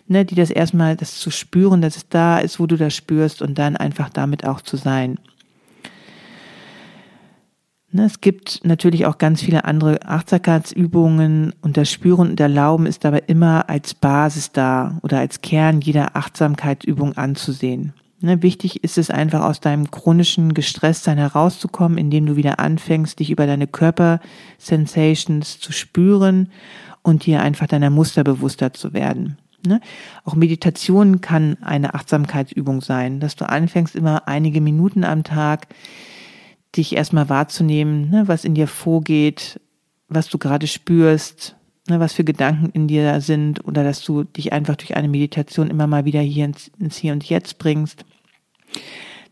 ne, 0.06 0.24
die 0.24 0.34
das 0.34 0.50
erstmal, 0.50 0.94
das 0.94 1.18
zu 1.18 1.30
spüren, 1.30 1.80
dass 1.80 1.96
es 1.96 2.08
da 2.08 2.38
ist, 2.38 2.60
wo 2.60 2.66
du 2.66 2.76
das 2.76 2.94
spürst 2.94 3.42
und 3.42 3.58
dann 3.58 3.76
einfach 3.76 4.10
damit 4.10 4.46
auch 4.46 4.60
zu 4.60 4.76
sein. 4.76 5.18
Ne, 7.92 8.04
es 8.04 8.20
gibt 8.20 8.60
natürlich 8.64 9.06
auch 9.06 9.18
ganz 9.18 9.42
viele 9.42 9.64
andere 9.64 10.04
Achtsamkeitsübungen 10.04 11.54
und 11.62 11.76
das 11.76 11.90
Spüren 11.90 12.30
und 12.30 12.40
Erlauben 12.40 12.86
ist 12.86 13.04
dabei 13.04 13.22
immer 13.26 13.68
als 13.68 13.94
Basis 13.94 14.50
da 14.50 14.98
oder 15.02 15.18
als 15.18 15.40
Kern 15.40 15.80
jeder 15.80 16.16
Achtsamkeitsübung 16.16 17.16
anzusehen. 17.16 17.92
Ne, 18.20 18.42
wichtig 18.42 18.82
ist 18.82 18.98
es 18.98 19.10
einfach 19.10 19.42
aus 19.42 19.60
deinem 19.60 19.90
chronischen 19.90 20.52
Gestresstsein 20.52 21.18
herauszukommen, 21.18 21.96
indem 21.96 22.26
du 22.26 22.34
wieder 22.34 22.58
anfängst, 22.58 23.20
dich 23.20 23.30
über 23.30 23.46
deine 23.46 23.68
Körpersensations 23.68 25.60
zu 25.60 25.70
spüren 25.70 26.50
und 27.02 27.24
dir 27.24 27.40
einfach 27.40 27.68
deiner 27.68 27.90
Muster 27.90 28.24
bewusster 28.24 28.72
zu 28.72 28.94
werden. 28.94 29.38
Ne? 29.64 29.80
Auch 30.24 30.34
Meditation 30.34 31.20
kann 31.20 31.56
eine 31.62 31.94
Achtsamkeitsübung 31.94 32.80
sein, 32.80 33.20
dass 33.20 33.36
du 33.36 33.48
anfängst, 33.48 33.94
immer 33.94 34.26
einige 34.26 34.60
Minuten 34.60 35.04
am 35.04 35.22
Tag 35.22 35.68
dich 36.76 36.94
erstmal 36.94 37.28
wahrzunehmen, 37.28 38.10
ne, 38.10 38.28
was 38.28 38.44
in 38.44 38.54
dir 38.54 38.68
vorgeht, 38.68 39.60
was 40.08 40.28
du 40.28 40.38
gerade 40.38 40.66
spürst, 40.66 41.56
ne, 41.88 42.00
was 42.00 42.12
für 42.12 42.24
Gedanken 42.24 42.70
in 42.72 42.88
dir 42.88 43.20
sind 43.20 43.64
oder 43.64 43.84
dass 43.84 44.02
du 44.02 44.24
dich 44.24 44.52
einfach 44.52 44.76
durch 44.76 44.96
eine 44.96 45.08
Meditation 45.08 45.70
immer 45.70 45.86
mal 45.86 46.04
wieder 46.04 46.20
hier 46.20 46.44
ins, 46.44 46.70
ins 46.78 46.96
Hier 46.96 47.12
und 47.12 47.24
Jetzt 47.28 47.58
bringst. 47.58 48.04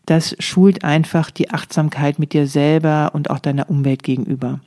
Das 0.05 0.35
schult 0.39 0.83
einfach 0.83 1.31
die 1.31 1.49
Achtsamkeit 1.49 2.19
mit 2.19 2.33
dir 2.33 2.47
selber 2.47 3.11
und 3.13 3.29
auch 3.29 3.39
deiner 3.39 3.69
Umwelt 3.69 4.03
gegenüber. 4.03 4.59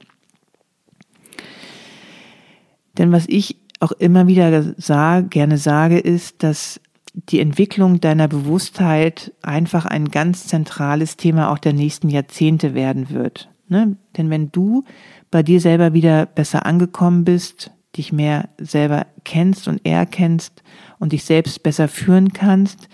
Denn 2.97 3.12
was 3.12 3.27
ich 3.29 3.57
auch 3.81 3.93
immer 3.93 4.27
wieder 4.27 4.75
sage, 4.77 5.29
gerne 5.29 5.57
sage, 5.57 5.99
ist, 5.99 6.43
dass 6.43 6.81
die 7.26 7.40
Entwicklung 7.40 8.00
deiner 8.00 8.28
Bewusstheit 8.28 9.33
einfach 9.42 9.87
ein 9.87 10.11
ganz 10.11 10.46
zentrales 10.46 11.16
Thema 11.16 11.50
auch 11.50 11.59
der 11.59 11.72
nächsten 11.72 12.09
Jahrzehnte 12.09 12.74
werden 12.74 13.11
wird. 13.11 13.50
Ne? 13.68 13.96
Denn 14.16 14.31
wenn 14.31 14.52
du 14.52 14.85
bei 15.31 15.42
dir 15.42 15.61
selber 15.61 15.92
wieder 15.92 16.26
besser 16.26 16.64
angekommen 16.64 17.24
bist, 17.24 17.72
dich 17.96 18.12
mehr 18.12 18.48
selber 18.59 19.07
kennst 19.24 19.66
und 19.66 19.85
erkennst 19.85 20.62
und 20.98 21.12
dich 21.12 21.24
selbst 21.24 21.62
besser 21.62 21.88
führen 21.88 22.33
kannst, 22.33 22.88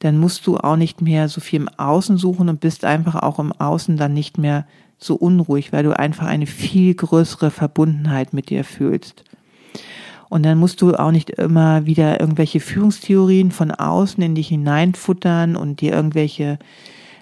dann 0.00 0.18
musst 0.18 0.46
du 0.46 0.56
auch 0.58 0.76
nicht 0.76 1.00
mehr 1.00 1.28
so 1.28 1.40
viel 1.40 1.60
im 1.60 1.68
Außen 1.68 2.18
suchen 2.18 2.48
und 2.48 2.60
bist 2.60 2.84
einfach 2.84 3.16
auch 3.16 3.38
im 3.38 3.52
Außen 3.52 3.96
dann 3.96 4.12
nicht 4.12 4.38
mehr 4.38 4.66
so 4.98 5.14
unruhig, 5.14 5.72
weil 5.72 5.84
du 5.84 5.96
einfach 5.96 6.26
eine 6.26 6.46
viel 6.46 6.94
größere 6.94 7.50
Verbundenheit 7.50 8.32
mit 8.32 8.50
dir 8.50 8.64
fühlst. 8.64 9.24
Und 10.28 10.44
dann 10.44 10.58
musst 10.58 10.82
du 10.82 10.94
auch 10.94 11.10
nicht 11.10 11.30
immer 11.30 11.86
wieder 11.86 12.20
irgendwelche 12.20 12.60
Führungstheorien 12.60 13.50
von 13.50 13.70
außen 13.70 14.22
in 14.22 14.34
dich 14.34 14.48
hineinfuttern 14.48 15.56
und 15.56 15.80
dir 15.80 15.92
irgendwelche 15.92 16.58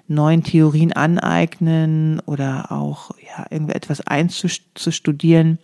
neuen 0.08 0.42
Theorien 0.42 0.92
aneignen 0.92 2.20
oder 2.26 2.72
auch 2.72 3.10
ja, 3.20 3.46
irgendetwas 3.50 4.00
einzustudieren. 4.00 5.58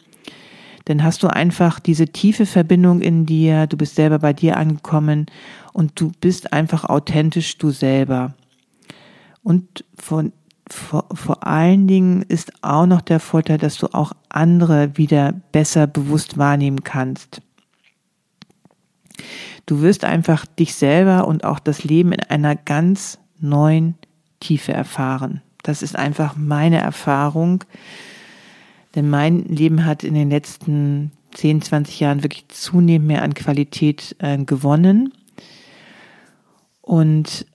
Dann 0.87 1.05
hast 1.05 1.23
du 1.23 1.29
einfach 1.29 1.79
diese 1.79 2.09
tiefe 2.09 2.45
Verbindung 2.47 3.01
in 3.01 3.25
dir, 3.25 3.67
du 3.67 3.77
bist 3.77 3.95
selber 3.95 4.19
bei 4.19 4.33
dir 4.33 4.57
angekommen 4.57 5.27
und 5.73 6.01
du 6.01 6.13
bist 6.21 6.53
einfach 6.53 6.85
authentisch 6.85 7.59
du 7.59 7.71
selber. 7.71 8.35
Und 9.45 9.85
von 9.97 10.33
vor, 10.71 11.07
vor 11.13 11.47
allen 11.47 11.87
Dingen 11.87 12.23
ist 12.23 12.53
auch 12.63 12.87
noch 12.87 13.01
der 13.01 13.21
Vorteil, 13.21 13.59
dass 13.59 13.77
du 13.77 13.89
auch 13.93 14.13
andere 14.29 14.97
wieder 14.97 15.33
besser 15.53 15.87
bewusst 15.87 16.39
wahrnehmen 16.39 16.85
kannst. 16.85 17.43
Du 19.67 19.81
wirst 19.81 20.05
einfach 20.05 20.47
dich 20.47 20.75
selber 20.75 21.27
und 21.27 21.45
auch 21.45 21.59
das 21.59 21.85
Leben 21.85 22.13
in 22.13 22.23
einer 22.23 22.57
ganz 22.57 23.19
neuen 23.39 23.97
Tiefe 24.41 24.73
erfahren. 24.73 25.43
Das 25.63 25.83
ist 25.83 25.97
einfach 25.97 26.37
meine 26.37 26.81
Erfahrung, 26.81 27.65
denn 28.95 29.09
mein 29.09 29.45
Leben 29.45 29.85
hat 29.85 30.05
in 30.05 30.15
den 30.15 30.31
letzten 30.31 31.13
10, 31.35 31.63
20 31.63 32.01
Jahren 32.01 32.23
wirklich 32.23 32.49
zunehmend 32.49 33.09
mehr 33.09 33.23
an 33.23 33.35
Qualität 33.35 34.17
äh, 34.19 34.39
gewonnen. 34.39 35.13
Und 36.83 37.47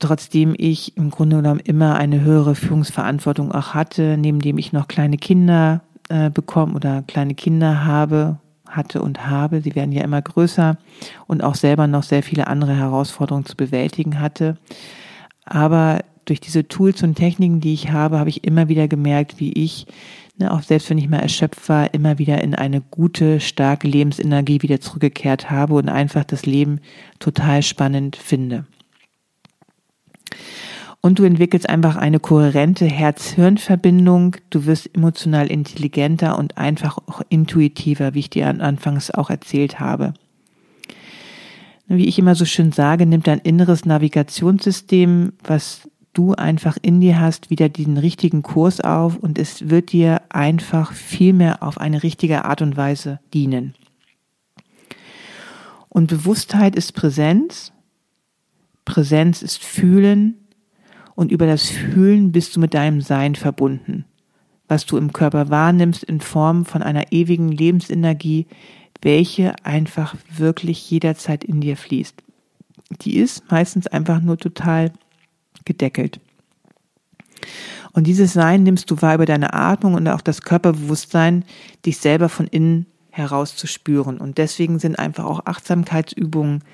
trotzdem 0.00 0.54
ich 0.56 0.96
im 0.96 1.10
Grunde 1.10 1.36
genommen 1.36 1.60
immer 1.60 1.94
eine 1.94 2.22
höhere 2.22 2.54
Führungsverantwortung 2.54 3.52
auch 3.52 3.74
hatte, 3.74 4.16
neben 4.18 4.40
dem 4.40 4.58
ich 4.58 4.72
noch 4.72 4.88
kleine 4.88 5.18
Kinder 5.18 5.82
äh, 6.08 6.30
bekomme 6.30 6.74
oder 6.74 7.02
kleine 7.02 7.34
Kinder 7.34 7.84
habe, 7.84 8.38
hatte 8.66 9.02
und 9.02 9.26
habe. 9.26 9.60
Sie 9.60 9.74
werden 9.74 9.92
ja 9.92 10.02
immer 10.02 10.20
größer 10.20 10.76
und 11.26 11.44
auch 11.44 11.54
selber 11.54 11.86
noch 11.86 12.02
sehr 12.02 12.22
viele 12.22 12.46
andere 12.46 12.74
Herausforderungen 12.74 13.46
zu 13.46 13.56
bewältigen 13.56 14.20
hatte. 14.20 14.56
Aber 15.44 16.00
durch 16.24 16.40
diese 16.40 16.66
Tools 16.66 17.02
und 17.02 17.16
Techniken, 17.16 17.60
die 17.60 17.74
ich 17.74 17.90
habe, 17.90 18.18
habe 18.18 18.30
ich 18.30 18.44
immer 18.44 18.68
wieder 18.68 18.88
gemerkt, 18.88 19.40
wie 19.40 19.52
ich, 19.52 19.86
ne, 20.38 20.52
auch 20.52 20.62
selbst 20.62 20.88
wenn 20.88 20.98
ich 20.98 21.08
mal 21.08 21.18
erschöpft 21.18 21.68
war, 21.68 21.92
immer 21.92 22.18
wieder 22.18 22.40
in 22.42 22.54
eine 22.54 22.80
gute, 22.80 23.40
starke 23.40 23.88
Lebensenergie 23.88 24.62
wieder 24.62 24.80
zurückgekehrt 24.80 25.50
habe 25.50 25.74
und 25.74 25.88
einfach 25.88 26.24
das 26.24 26.46
Leben 26.46 26.80
total 27.18 27.62
spannend 27.62 28.16
finde 28.16 28.64
und 31.00 31.18
du 31.18 31.24
entwickelst 31.24 31.68
einfach 31.68 31.96
eine 31.96 32.20
kohärente 32.20 32.84
Herz-Hirn-Verbindung. 32.84 34.36
Du 34.50 34.66
wirst 34.66 34.94
emotional 34.94 35.46
intelligenter 35.46 36.38
und 36.38 36.58
einfach 36.58 36.98
auch 36.98 37.22
intuitiver, 37.30 38.14
wie 38.14 38.20
ich 38.20 38.30
dir 38.30 38.48
anfangs 38.48 39.10
auch 39.10 39.30
erzählt 39.30 39.80
habe. 39.80 40.12
Wie 41.86 42.06
ich 42.06 42.18
immer 42.18 42.34
so 42.34 42.44
schön 42.44 42.70
sage, 42.70 43.06
nimmt 43.06 43.26
dein 43.26 43.40
inneres 43.40 43.84
Navigationssystem, 43.84 45.32
was 45.42 45.88
du 46.12 46.34
einfach 46.34 46.76
in 46.82 47.00
dir 47.00 47.18
hast, 47.18 47.50
wieder 47.50 47.68
den 47.68 47.96
richtigen 47.96 48.42
Kurs 48.42 48.80
auf 48.80 49.16
und 49.16 49.38
es 49.38 49.70
wird 49.70 49.92
dir 49.92 50.22
einfach 50.28 50.92
viel 50.92 51.32
mehr 51.32 51.62
auf 51.62 51.78
eine 51.78 52.02
richtige 52.02 52.44
Art 52.44 52.62
und 52.62 52.76
Weise 52.76 53.20
dienen. 53.32 53.74
Und 55.88 56.08
Bewusstheit 56.08 56.76
ist 56.76 56.92
Präsenz, 56.92 57.72
Präsenz 58.90 59.40
ist 59.42 59.62
Fühlen, 59.62 60.34
und 61.14 61.30
über 61.30 61.46
das 61.46 61.68
Fühlen 61.68 62.32
bist 62.32 62.56
du 62.56 62.60
mit 62.60 62.74
deinem 62.74 63.00
Sein 63.02 63.36
verbunden, 63.36 64.04
was 64.66 64.84
du 64.84 64.96
im 64.96 65.12
Körper 65.12 65.48
wahrnimmst 65.48 66.02
in 66.02 66.20
Form 66.20 66.64
von 66.64 66.82
einer 66.82 67.12
ewigen 67.12 67.52
Lebensenergie, 67.52 68.48
welche 69.00 69.54
einfach 69.64 70.16
wirklich 70.34 70.90
jederzeit 70.90 71.44
in 71.44 71.60
dir 71.60 71.76
fließt. 71.76 72.22
Die 73.02 73.18
ist 73.18 73.48
meistens 73.48 73.86
einfach 73.86 74.20
nur 74.20 74.38
total 74.38 74.92
gedeckelt. 75.64 76.18
Und 77.92 78.08
dieses 78.08 78.32
Sein 78.32 78.64
nimmst 78.64 78.90
du 78.90 79.00
wahr 79.02 79.14
über 79.14 79.26
deine 79.26 79.52
Atmung 79.52 79.94
und 79.94 80.08
auch 80.08 80.22
das 80.22 80.42
Körperbewusstsein, 80.42 81.44
dich 81.86 81.98
selber 81.98 82.28
von 82.28 82.48
innen 82.48 82.86
heraus 83.10 83.54
zu 83.54 83.68
spüren. 83.68 84.18
Und 84.18 84.38
deswegen 84.38 84.80
sind 84.80 84.98
einfach 84.98 85.26
auch 85.26 85.46
Achtsamkeitsübungen 85.46 86.64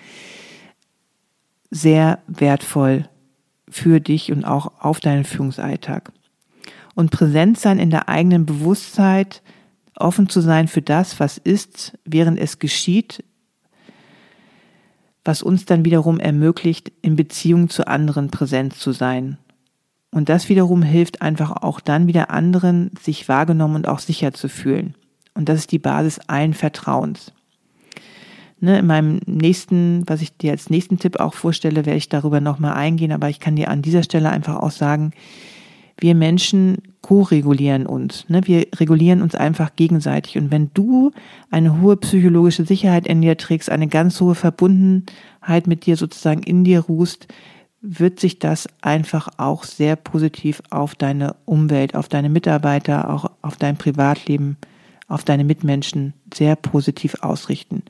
sehr 1.71 2.21
wertvoll 2.27 3.09
für 3.69 4.01
dich 4.01 4.33
und 4.33 4.45
auch 4.45 4.73
auf 4.81 5.01
deinen 5.01 5.25
Führungsalltag. 5.25 6.13
Und 6.95 7.11
präsent 7.11 7.59
sein 7.59 7.79
in 7.79 7.91
der 7.91 8.09
eigenen 8.09 8.47
Bewusstheit, 8.47 9.43
offen 9.97 10.29
zu 10.29 10.41
sein 10.41 10.69
für 10.69 10.83
das, 10.83 11.21
was 11.21 11.39
ist, 11.39 11.99
während 12.05 12.39
es 12.39 12.59
geschieht, 12.59 13.25
was 15.25 15.43
uns 15.43 15.65
dann 15.65 15.85
wiederum 15.85 16.21
ermöglicht, 16.21 16.93
in 17.03 17.17
Beziehung 17.17 17.69
zu 17.69 17.87
anderen 17.87 18.31
präsent 18.31 18.75
zu 18.75 18.93
sein. 18.93 19.39
Und 20.11 20.29
das 20.29 20.49
wiederum 20.49 20.83
hilft 20.83 21.21
einfach 21.21 21.51
auch 21.51 21.81
dann 21.81 22.07
wieder 22.07 22.31
anderen, 22.31 22.93
sich 23.01 23.29
wahrgenommen 23.29 23.75
und 23.77 23.89
auch 23.89 23.99
sicher 23.99 24.33
zu 24.33 24.49
fühlen. 24.49 24.95
Und 25.35 25.49
das 25.49 25.59
ist 25.59 25.73
die 25.73 25.79
Basis 25.79 26.21
allen 26.29 26.55
Vertrauens. 26.55 27.33
Ne, 28.59 28.79
in 28.79 28.87
meinem 28.87 29.21
nächsten, 29.27 30.03
was 30.07 30.23
ich 30.23 30.35
dir 30.37 30.53
als 30.53 30.71
nächsten 30.71 30.99
Tipp 30.99 31.21
auch 31.21 31.35
vorstelle, 31.35 31.85
werde 31.85 31.99
ich 31.99 32.09
darüber 32.09 32.41
nochmal 32.41 32.73
eingehen, 32.73 33.13
aber 33.13 33.29
ich 33.29 33.39
kann 33.39 33.55
dir 33.55 33.69
an 33.69 33.83
dieser 33.83 34.03
Stelle 34.03 34.31
einfach 34.31 34.57
auch 34.57 34.71
sagen, 34.71 35.13
wir 35.99 36.15
Menschen 36.15 36.79
ko-regulieren 37.03 37.87
uns. 37.87 38.29
Ne? 38.29 38.41
Wir 38.45 38.67
regulieren 38.77 39.23
uns 39.23 39.35
einfach 39.35 39.77
gegenseitig. 39.77 40.37
Und 40.37 40.51
wenn 40.51 40.71
du 40.75 41.13
eine 41.51 41.81
hohe 41.81 41.97
psychologische 41.97 42.65
Sicherheit 42.65 43.07
in 43.07 43.23
dir 43.23 43.37
trägst, 43.37 43.71
eine 43.71 43.89
ganz 43.89 44.21
hohe 44.21 44.35
Verbundenheit 44.35 45.67
mit 45.67 45.87
dir 45.87 45.97
sozusagen 45.97 46.43
in 46.43 46.65
dir 46.65 46.81
ruhst, 46.81 47.29
wird 47.81 48.21
sich 48.21 48.39
das 48.39 48.69
einfach 48.83 49.29
auch 49.37 49.65
sehr 49.65 49.97
positiv 49.97 50.63
auf 50.71 50.95
deine 50.95 51.37
Umwelt, 51.45 51.95
auf 51.95 52.09
deine 52.09 52.29
Mitarbeiter, 52.29 53.11
auch 53.11 53.31
auf 53.43 53.57
dein 53.57 53.77
Privatleben, 53.77 54.57
auf 55.09 55.25
deine 55.25 55.45
Mitmenschen 55.45 56.13
sehr 56.35 56.57
positiv 56.57 57.17
ausrichten. 57.21 57.83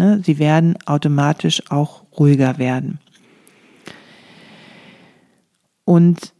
Ne? 0.00 0.22
Sie 0.24 0.38
werden 0.38 0.78
automatisch 0.86 1.70
auch 1.70 2.04
ruhiger 2.18 2.56
werden. 2.56 3.00
Und 5.84 6.32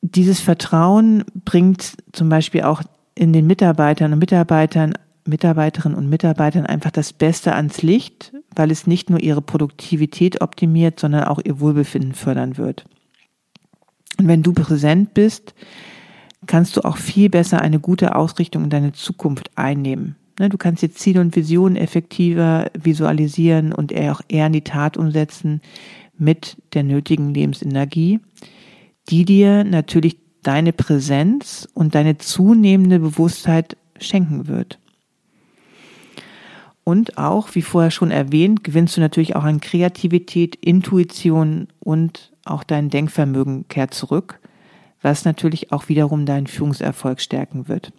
dieses 0.00 0.40
Vertrauen 0.40 1.22
bringt 1.44 1.94
zum 2.12 2.30
Beispiel 2.30 2.62
auch 2.62 2.82
in 3.14 3.34
den 3.34 3.46
Mitarbeitern 3.46 4.14
und 4.14 4.18
Mitarbeitern, 4.18 4.94
Mitarbeiterinnen 5.26 5.98
und 5.98 6.08
Mitarbeitern 6.08 6.64
einfach 6.64 6.90
das 6.90 7.12
Beste 7.12 7.54
ans 7.54 7.82
Licht, 7.82 8.32
weil 8.56 8.70
es 8.70 8.86
nicht 8.86 9.10
nur 9.10 9.20
ihre 9.20 9.42
Produktivität 9.42 10.40
optimiert, 10.40 10.98
sondern 10.98 11.24
auch 11.24 11.40
ihr 11.44 11.60
Wohlbefinden 11.60 12.14
fördern 12.14 12.56
wird. 12.56 12.86
Und 14.18 14.26
wenn 14.26 14.42
du 14.42 14.54
präsent 14.54 15.12
bist, 15.12 15.54
kannst 16.46 16.78
du 16.78 16.80
auch 16.80 16.96
viel 16.96 17.28
besser 17.28 17.60
eine 17.60 17.78
gute 17.78 18.16
Ausrichtung 18.16 18.64
in 18.64 18.70
deine 18.70 18.92
Zukunft 18.92 19.50
einnehmen. 19.54 20.16
Ne, 20.42 20.48
du 20.48 20.58
kannst 20.58 20.82
jetzt 20.82 20.98
Ziele 20.98 21.20
und 21.20 21.36
Visionen 21.36 21.76
effektiver 21.76 22.68
visualisieren 22.74 23.72
und 23.72 23.94
auch 23.94 24.22
eher 24.26 24.48
in 24.48 24.52
die 24.52 24.64
Tat 24.64 24.96
umsetzen 24.96 25.60
mit 26.18 26.56
der 26.74 26.82
nötigen 26.82 27.32
Lebensenergie, 27.32 28.18
die 29.08 29.24
dir 29.24 29.62
natürlich 29.62 30.16
deine 30.42 30.72
Präsenz 30.72 31.68
und 31.74 31.94
deine 31.94 32.18
zunehmende 32.18 32.98
Bewusstheit 32.98 33.76
schenken 34.00 34.48
wird. 34.48 34.80
Und 36.82 37.18
auch, 37.18 37.54
wie 37.54 37.62
vorher 37.62 37.92
schon 37.92 38.10
erwähnt, 38.10 38.64
gewinnst 38.64 38.96
du 38.96 39.00
natürlich 39.00 39.36
auch 39.36 39.44
an 39.44 39.60
Kreativität, 39.60 40.56
Intuition 40.56 41.68
und 41.78 42.32
auch 42.44 42.64
dein 42.64 42.90
Denkvermögen 42.90 43.68
kehrt 43.68 43.94
zurück, 43.94 44.40
was 45.02 45.24
natürlich 45.24 45.70
auch 45.70 45.88
wiederum 45.88 46.26
deinen 46.26 46.48
Führungserfolg 46.48 47.20
stärken 47.20 47.68
wird. 47.68 47.92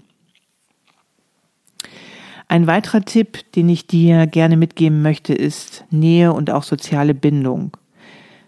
Ein 2.53 2.67
weiterer 2.67 3.03
Tipp, 3.03 3.51
den 3.53 3.67
ich 3.67 3.87
dir 3.87 4.27
gerne 4.27 4.57
mitgeben 4.57 5.01
möchte, 5.01 5.33
ist 5.33 5.85
Nähe 5.89 6.33
und 6.33 6.51
auch 6.51 6.61
soziale 6.61 7.15
Bindung. 7.15 7.75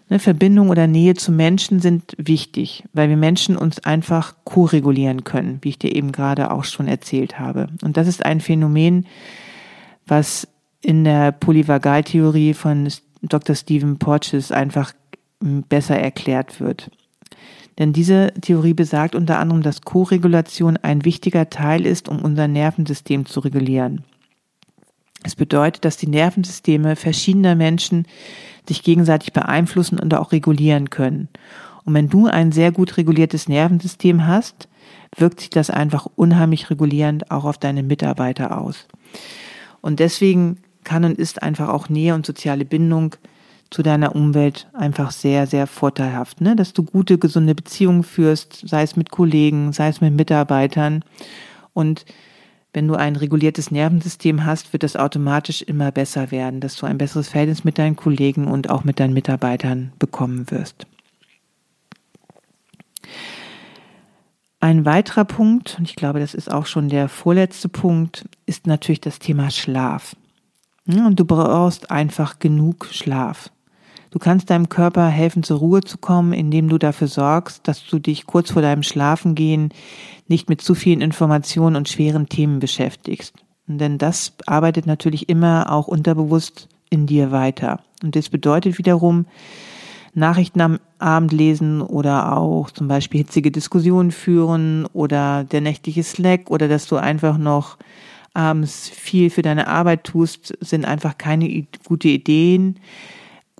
Ne, 0.08 0.20
Verbindung 0.20 0.70
oder 0.70 0.86
Nähe 0.86 1.14
zu 1.14 1.32
Menschen 1.32 1.80
sind 1.80 2.14
wichtig, 2.16 2.84
weil 2.92 3.08
wir 3.08 3.16
Menschen 3.16 3.56
uns 3.56 3.80
einfach 3.80 4.36
co-regulieren 4.44 5.24
können, 5.24 5.58
wie 5.62 5.70
ich 5.70 5.80
dir 5.80 5.92
eben 5.92 6.12
gerade 6.12 6.52
auch 6.52 6.62
schon 6.62 6.86
erzählt 6.86 7.40
habe. 7.40 7.66
Und 7.82 7.96
das 7.96 8.06
ist 8.06 8.24
ein 8.24 8.40
Phänomen, 8.40 9.06
was 10.06 10.46
in 10.82 11.02
der 11.02 11.32
Polyvagaltheorie 11.32 12.54
von 12.54 12.88
Dr. 13.22 13.56
Stephen 13.56 13.98
Porges 13.98 14.52
einfach 14.52 14.92
besser 15.40 15.98
erklärt 15.98 16.60
wird. 16.60 16.92
Denn 17.78 17.92
diese 17.92 18.32
Theorie 18.40 18.74
besagt 18.74 19.14
unter 19.14 19.38
anderem, 19.38 19.62
dass 19.62 19.82
Koregulation 19.82 20.78
ein 20.78 21.04
wichtiger 21.04 21.50
Teil 21.50 21.84
ist, 21.84 22.08
um 22.08 22.20
unser 22.20 22.48
Nervensystem 22.48 23.26
zu 23.26 23.40
regulieren. 23.40 24.04
Es 25.22 25.34
bedeutet, 25.34 25.84
dass 25.84 25.96
die 25.96 26.06
Nervensysteme 26.06 26.96
verschiedener 26.96 27.54
Menschen 27.54 28.06
sich 28.68 28.82
gegenseitig 28.82 29.32
beeinflussen 29.32 29.98
und 29.98 30.14
auch 30.14 30.32
regulieren 30.32 30.90
können. 30.90 31.28
Und 31.84 31.94
wenn 31.94 32.08
du 32.08 32.26
ein 32.26 32.52
sehr 32.52 32.72
gut 32.72 32.96
reguliertes 32.96 33.48
Nervensystem 33.48 34.26
hast, 34.26 34.68
wirkt 35.16 35.40
sich 35.40 35.50
das 35.50 35.70
einfach 35.70 36.06
unheimlich 36.16 36.70
regulierend 36.70 37.30
auch 37.30 37.44
auf 37.44 37.58
deine 37.58 37.82
Mitarbeiter 37.82 38.58
aus. 38.58 38.86
Und 39.80 40.00
deswegen 40.00 40.58
kann 40.84 41.04
und 41.04 41.18
ist 41.18 41.42
einfach 41.42 41.68
auch 41.68 41.88
Nähe 41.88 42.14
und 42.14 42.26
soziale 42.26 42.64
Bindung 42.64 43.16
zu 43.70 43.82
deiner 43.82 44.14
Umwelt 44.14 44.68
einfach 44.72 45.10
sehr, 45.10 45.46
sehr 45.46 45.66
vorteilhaft, 45.66 46.40
ne? 46.40 46.56
dass 46.56 46.72
du 46.72 46.82
gute, 46.82 47.18
gesunde 47.18 47.54
Beziehungen 47.54 48.02
führst, 48.02 48.68
sei 48.68 48.82
es 48.82 48.96
mit 48.96 49.10
Kollegen, 49.10 49.72
sei 49.72 49.88
es 49.88 50.00
mit 50.00 50.14
Mitarbeitern. 50.14 51.04
Und 51.72 52.04
wenn 52.72 52.88
du 52.88 52.94
ein 52.94 53.16
reguliertes 53.16 53.70
Nervensystem 53.70 54.44
hast, 54.44 54.72
wird 54.72 54.82
das 54.82 54.96
automatisch 54.96 55.62
immer 55.62 55.90
besser 55.92 56.30
werden, 56.30 56.60
dass 56.60 56.76
du 56.76 56.86
ein 56.86 56.98
besseres 56.98 57.28
Verhältnis 57.28 57.64
mit 57.64 57.78
deinen 57.78 57.96
Kollegen 57.96 58.46
und 58.46 58.70
auch 58.70 58.84
mit 58.84 59.00
deinen 59.00 59.14
Mitarbeitern 59.14 59.92
bekommen 59.98 60.50
wirst. 60.50 60.86
Ein 64.60 64.84
weiterer 64.84 65.24
Punkt, 65.24 65.76
und 65.78 65.88
ich 65.88 65.96
glaube, 65.96 66.20
das 66.20 66.34
ist 66.34 66.50
auch 66.50 66.66
schon 66.66 66.88
der 66.88 67.08
vorletzte 67.08 67.68
Punkt, 67.68 68.28
ist 68.46 68.66
natürlich 68.66 69.00
das 69.00 69.18
Thema 69.18 69.50
Schlaf. 69.50 70.16
Und 70.86 71.18
du 71.18 71.24
brauchst 71.24 71.90
einfach 71.90 72.38
genug 72.38 72.86
Schlaf. 72.90 73.50
Du 74.16 74.20
kannst 74.20 74.48
deinem 74.48 74.70
Körper 74.70 75.08
helfen, 75.08 75.42
zur 75.42 75.58
Ruhe 75.58 75.82
zu 75.82 75.98
kommen, 75.98 76.32
indem 76.32 76.70
du 76.70 76.78
dafür 76.78 77.06
sorgst, 77.06 77.68
dass 77.68 77.84
du 77.84 77.98
dich 77.98 78.24
kurz 78.24 78.50
vor 78.50 78.62
deinem 78.62 78.82
Schlafengehen 78.82 79.74
nicht 80.26 80.48
mit 80.48 80.62
zu 80.62 80.74
vielen 80.74 81.02
Informationen 81.02 81.76
und 81.76 81.90
schweren 81.90 82.26
Themen 82.26 82.58
beschäftigst. 82.58 83.34
Denn 83.66 83.98
das 83.98 84.32
arbeitet 84.46 84.86
natürlich 84.86 85.28
immer 85.28 85.70
auch 85.70 85.86
unterbewusst 85.86 86.66
in 86.88 87.04
dir 87.06 87.30
weiter. 87.30 87.80
Und 88.02 88.16
das 88.16 88.30
bedeutet 88.30 88.78
wiederum, 88.78 89.26
Nachrichten 90.14 90.62
am 90.62 90.80
Abend 90.98 91.32
lesen 91.32 91.82
oder 91.82 92.38
auch 92.38 92.70
zum 92.70 92.88
Beispiel 92.88 93.18
hitzige 93.18 93.50
Diskussionen 93.50 94.12
führen 94.12 94.86
oder 94.94 95.44
der 95.44 95.60
nächtliche 95.60 96.02
Slack 96.02 96.50
oder 96.50 96.68
dass 96.68 96.86
du 96.86 96.96
einfach 96.96 97.36
noch 97.36 97.76
abends 98.32 98.88
viel 98.88 99.28
für 99.28 99.42
deine 99.42 99.68
Arbeit 99.68 100.04
tust, 100.04 100.56
sind 100.62 100.86
einfach 100.86 101.18
keine 101.18 101.66
gute 101.86 102.08
Ideen, 102.08 102.80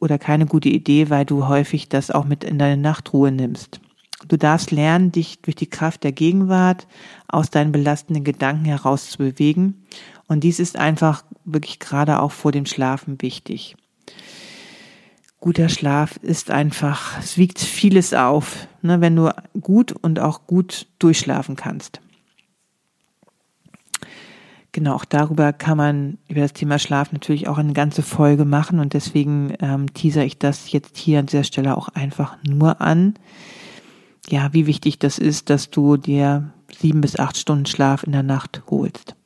oder 0.00 0.18
keine 0.18 0.46
gute 0.46 0.68
Idee, 0.68 1.10
weil 1.10 1.24
du 1.24 1.48
häufig 1.48 1.88
das 1.88 2.10
auch 2.10 2.24
mit 2.24 2.44
in 2.44 2.58
deine 2.58 2.80
Nachtruhe 2.80 3.32
nimmst. 3.32 3.80
Du 4.28 4.36
darfst 4.36 4.70
lernen, 4.70 5.12
dich 5.12 5.40
durch 5.42 5.56
die 5.56 5.68
Kraft 5.68 6.04
der 6.04 6.12
Gegenwart 6.12 6.86
aus 7.28 7.50
deinen 7.50 7.72
belastenden 7.72 8.24
Gedanken 8.24 8.64
heraus 8.64 9.10
zu 9.10 9.18
bewegen. 9.18 9.86
Und 10.26 10.42
dies 10.42 10.58
ist 10.58 10.76
einfach 10.76 11.24
wirklich 11.44 11.78
gerade 11.78 12.20
auch 12.20 12.32
vor 12.32 12.52
dem 12.52 12.66
Schlafen 12.66 13.20
wichtig. 13.22 13.76
Guter 15.38 15.68
Schlaf 15.68 16.16
ist 16.22 16.50
einfach, 16.50 17.18
es 17.18 17.36
wiegt 17.36 17.60
vieles 17.60 18.14
auf, 18.14 18.66
ne, 18.82 19.00
wenn 19.00 19.14
du 19.14 19.30
gut 19.60 19.92
und 19.92 20.18
auch 20.18 20.46
gut 20.46 20.86
durchschlafen 20.98 21.56
kannst. 21.56 22.00
Genau, 24.76 24.94
auch 24.94 25.06
darüber 25.06 25.54
kann 25.54 25.78
man 25.78 26.18
über 26.28 26.42
das 26.42 26.52
Thema 26.52 26.78
Schlaf 26.78 27.10
natürlich 27.10 27.48
auch 27.48 27.56
eine 27.56 27.72
ganze 27.72 28.02
Folge 28.02 28.44
machen 28.44 28.78
und 28.78 28.92
deswegen 28.92 29.54
ähm, 29.60 29.94
teaser 29.94 30.22
ich 30.22 30.38
das 30.38 30.70
jetzt 30.70 30.98
hier 30.98 31.18
an 31.18 31.24
dieser 31.24 31.44
Stelle 31.44 31.78
auch 31.78 31.88
einfach 31.88 32.36
nur 32.46 32.82
an. 32.82 33.14
Ja, 34.28 34.52
wie 34.52 34.66
wichtig 34.66 34.98
das 34.98 35.18
ist, 35.18 35.48
dass 35.48 35.70
du 35.70 35.96
dir 35.96 36.50
sieben 36.78 37.00
bis 37.00 37.18
acht 37.18 37.38
Stunden 37.38 37.64
Schlaf 37.64 38.02
in 38.02 38.12
der 38.12 38.22
Nacht 38.22 38.64
holst. 38.68 39.16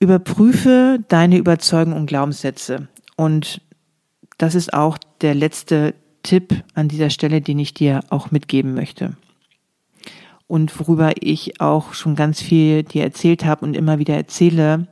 Überprüfe 0.00 0.98
deine 1.08 1.36
Überzeugungen 1.36 1.98
und 1.98 2.06
Glaubenssätze. 2.06 2.88
Und 3.14 3.60
das 4.38 4.54
ist 4.54 4.72
auch 4.72 4.96
der 5.20 5.34
letzte 5.34 5.94
Tipp 6.22 6.64
an 6.72 6.88
dieser 6.88 7.10
Stelle, 7.10 7.42
den 7.42 7.58
ich 7.58 7.74
dir 7.74 8.00
auch 8.08 8.30
mitgeben 8.30 8.72
möchte 8.72 9.18
und 10.46 10.78
worüber 10.78 11.12
ich 11.20 11.60
auch 11.60 11.94
schon 11.94 12.14
ganz 12.14 12.40
viel 12.40 12.82
dir 12.82 13.02
erzählt 13.02 13.44
habe 13.44 13.64
und 13.64 13.76
immer 13.76 13.98
wieder 13.98 14.14
erzähle, 14.14 14.86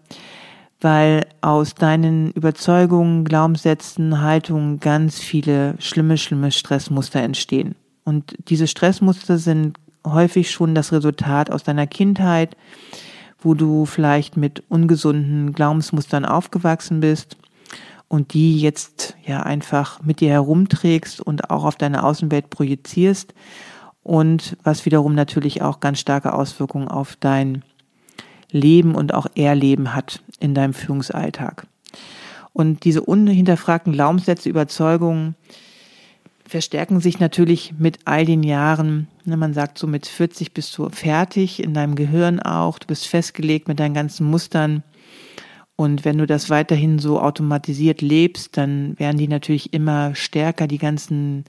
weil 0.81 1.27
aus 1.41 1.75
deinen 1.75 2.31
Überzeugungen, 2.33 3.25
Glaubenssätzen, 3.25 4.21
Haltungen 4.21 4.81
ganz 4.81 5.19
viele 5.19 5.77
schlimme, 5.79 6.19
schlimme 6.19 6.51
Stressmuster 6.51 7.21
entstehen. 7.21 7.75
Und 8.05 8.37
diese 8.49 8.67
Stressmuster 8.67 9.39
sind 9.39 9.79
häufig 10.07 10.51
schon 10.51 10.75
das 10.75 10.93
Resultat 10.93 11.51
aus 11.51 11.63
deiner 11.63 11.87
Kindheit, 11.87 12.57
wo 13.39 13.55
du 13.55 13.87
vielleicht 13.87 14.37
mit 14.37 14.63
ungesunden 14.69 15.53
Glaubensmustern 15.53 16.25
aufgewachsen 16.25 17.01
bist 17.01 17.37
und 18.09 18.35
die 18.35 18.61
jetzt 18.61 19.17
ja 19.25 19.43
einfach 19.43 20.03
mit 20.03 20.21
dir 20.21 20.31
herumträgst 20.31 21.21
und 21.21 21.51
auch 21.51 21.65
auf 21.65 21.77
deine 21.77 22.05
Außenwelt 22.05 22.51
projizierst 22.51 23.35
und 24.05 24.57
was 24.63 24.85
wiederum 24.85 25.15
natürlich 25.15 25.63
auch 25.63 25.81
ganz 25.81 25.99
starke 25.99 26.35
Auswirkungen 26.35 26.89
auf 26.89 27.17
dein 27.19 27.65
Leben 28.51 28.95
und 28.95 29.13
auch 29.13 29.27
Erleben 29.35 29.95
hat 29.95 30.23
in 30.39 30.55
deinem 30.55 30.75
Führungsalltag. 30.75 31.67
Und 32.53 32.85
diese 32.85 33.01
unhinterfragten 33.01 33.93
Glaubenssätze, 33.93 34.49
Überzeugungen 34.49 35.35
verstärken 36.47 37.01
sich 37.01 37.19
natürlich 37.19 37.75
mit 37.79 37.99
all 38.05 38.27
den 38.27 38.43
Jahren. 38.43 39.09
Ne, 39.25 39.37
man 39.37 39.55
sagt 39.55 39.79
so, 39.79 39.87
mit 39.87 40.07
40 40.07 40.53
bist 40.53 40.77
du 40.79 40.89
fertig, 40.91 41.61
in 41.61 41.75
deinem 41.75 41.97
Gehirn 41.97 42.39
auch. 42.39 42.79
Du 42.79 42.87
bist 42.87 43.09
festgelegt 43.09 43.67
mit 43.67 43.81
deinen 43.81 43.95
ganzen 43.95 44.27
Mustern. 44.27 44.85
Und 45.77 46.05
wenn 46.05 46.19
du 46.19 46.27
das 46.27 46.51
weiterhin 46.51 47.01
so 47.01 47.21
automatisiert 47.21 48.03
lebst, 48.03 48.57
dann 48.57 48.97
werden 48.99 49.19
die 49.19 49.27
natürlich 49.27 49.73
immer 49.73 50.15
stärker, 50.15 50.69
die 50.69 50.79
ganzen 50.79 51.45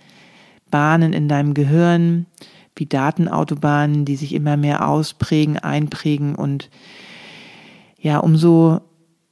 Bahnen 0.75 1.13
in 1.13 1.29
deinem 1.29 1.53
Gehirn, 1.53 2.25
wie 2.75 2.85
Datenautobahnen, 2.85 4.03
die 4.03 4.17
sich 4.17 4.33
immer 4.33 4.57
mehr 4.57 4.85
ausprägen, 4.89 5.57
einprägen 5.57 6.35
und 6.35 6.69
ja, 7.97 8.17
umso 8.17 8.81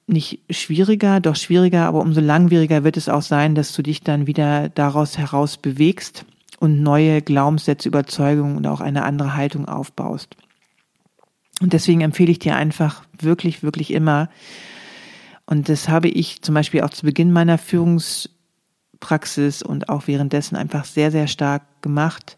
nicht 0.07 0.39
schwieriger, 0.49 1.19
doch 1.19 1.35
schwieriger, 1.35 1.85
aber 1.85 1.99
umso 1.99 2.21
langwieriger 2.21 2.85
wird 2.85 2.95
es 2.95 3.09
auch 3.09 3.21
sein, 3.21 3.55
dass 3.55 3.73
du 3.73 3.81
dich 3.83 4.03
dann 4.03 4.25
wieder 4.25 4.69
daraus 4.69 5.17
heraus 5.17 5.57
bewegst 5.57 6.23
und 6.61 6.81
neue 6.81 7.21
Glaubenssätze, 7.21 7.89
Überzeugungen 7.89 8.55
und 8.55 8.65
auch 8.65 8.79
eine 8.79 9.03
andere 9.03 9.35
Haltung 9.35 9.67
aufbaust. 9.67 10.37
Und 11.59 11.73
deswegen 11.73 11.99
empfehle 11.99 12.31
ich 12.31 12.39
dir 12.39 12.55
einfach 12.55 13.03
wirklich, 13.19 13.63
wirklich 13.63 13.91
immer, 13.91 14.29
und 15.45 15.67
das 15.67 15.89
habe 15.89 16.07
ich 16.07 16.41
zum 16.41 16.55
Beispiel 16.55 16.83
auch 16.83 16.89
zu 16.91 17.05
Beginn 17.05 17.33
meiner 17.33 17.57
Führungspraxis 19.03 19.61
und 19.61 19.89
auch 19.89 20.07
währenddessen 20.07 20.55
einfach 20.55 20.85
sehr, 20.85 21.11
sehr 21.11 21.27
stark 21.27 21.63
gemacht, 21.81 22.37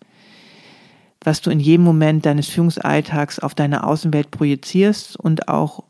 was 1.22 1.42
du 1.42 1.50
in 1.50 1.60
jedem 1.60 1.86
Moment 1.86 2.26
deines 2.26 2.48
Führungsalltags 2.48 3.40
auf 3.40 3.56
deine 3.56 3.86
Außenwelt 3.86 4.32
projizierst 4.32 5.18
und 5.18 5.48
auch 5.48 5.84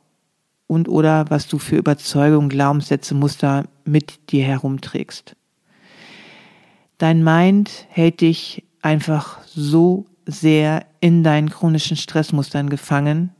und 0.68 0.90
oder 0.90 1.30
was 1.30 1.48
du 1.48 1.60
für 1.60 1.78
Überzeugungen, 1.78 2.50
Glaubenssätze, 2.50 3.14
Muster 3.14 3.66
mit 3.86 4.32
dir 4.32 4.44
herumträgst. 4.44 5.36
Dein 6.98 7.24
Mind 7.24 7.86
hält 7.90 8.22
dich 8.22 8.64
einfach 8.82 9.40
so 9.46 10.06
sehr 10.26 10.86
in 11.02 11.24
deinen 11.24 11.50
chronischen 11.50 11.98
Stressmustern 11.98 12.70
gefangen 12.70 13.32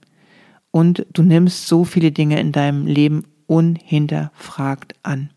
und 0.72 1.06
du 1.14 1.24
nimmst 1.24 1.68
so 1.68 1.84
viele 1.84 2.12
Dinge 2.12 2.40
in 2.40 2.52
deinem 2.52 2.86
Leben 2.86 3.24
unhinterfragt 3.48 4.96
an. 5.04 5.30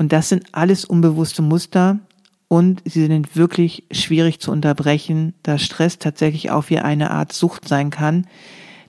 Und 0.00 0.12
das 0.12 0.30
sind 0.30 0.46
alles 0.52 0.86
unbewusste 0.86 1.42
Muster 1.42 1.98
und 2.48 2.80
sie 2.86 3.04
sind 3.04 3.36
wirklich 3.36 3.84
schwierig 3.90 4.40
zu 4.40 4.50
unterbrechen, 4.50 5.34
da 5.42 5.58
Stress 5.58 5.98
tatsächlich 5.98 6.50
auch 6.50 6.70
wie 6.70 6.78
eine 6.78 7.10
Art 7.10 7.34
Sucht 7.34 7.68
sein 7.68 7.90
kann, 7.90 8.26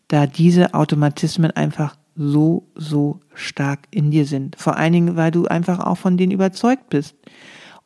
da 0.07 0.25
diese 0.25 0.73
Automatismen 0.73 1.51
einfach 1.51 1.97
so, 2.15 2.65
so 2.75 3.19
stark 3.33 3.89
in 3.91 4.09
dir 4.09 4.25
sind. 4.25 4.55
Vor 4.55 4.77
allen 4.77 4.93
Dingen, 4.93 5.17
weil 5.17 5.31
du 5.31 5.47
einfach 5.47 5.81
auch 5.81 5.97
von 5.97 6.15
denen 6.15 6.31
überzeugt 6.31 6.87
bist. 6.87 7.17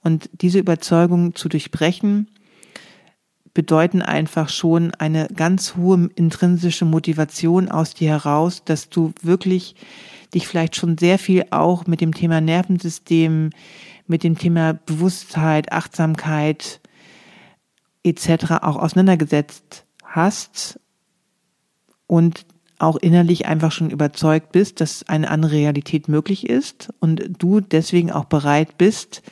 Und 0.04 0.30
diese 0.32 0.60
Überzeugung 0.60 1.34
zu 1.34 1.50
durchbrechen, 1.50 2.30
bedeuten 3.56 4.04
einfach 4.04 4.50
schon 4.50 4.94
eine 4.94 5.30
ganz 5.36 5.76
hohe 5.76 6.12
intrinsische 6.14 6.86
Motivation 6.86 7.70
aus 7.70 7.96
dir 7.96 8.10
heraus, 8.10 8.64
dass 8.66 8.92
du 8.92 9.14
wirklich 9.24 9.76
dich 10.36 10.48
vielleicht 10.48 10.76
schon 10.76 10.98
sehr 10.98 11.18
viel 11.18 11.46
auch 11.52 11.88
mit 11.88 12.02
dem 12.02 12.14
Thema 12.14 12.42
Nervensystem, 12.42 13.50
mit 14.08 14.24
dem 14.24 14.38
Thema 14.38 14.74
Bewusstheit, 14.74 15.72
Achtsamkeit 15.72 16.82
etc. 18.04 18.52
auch 18.62 18.76
auseinandergesetzt 18.76 19.86
hast 20.04 20.80
und 22.08 22.46
auch 22.78 22.98
innerlich 22.98 23.46
einfach 23.46 23.72
schon 23.72 23.90
überzeugt 23.90 24.52
bist, 24.52 24.82
dass 24.82 25.08
eine 25.08 25.30
andere 25.30 25.54
Realität 25.54 26.08
möglich 26.08 26.48
ist 26.50 26.94
und 27.00 27.24
du 27.40 27.62
deswegen 27.62 28.12
auch 28.12 28.26
bereit 28.26 28.78
bist, 28.78 29.24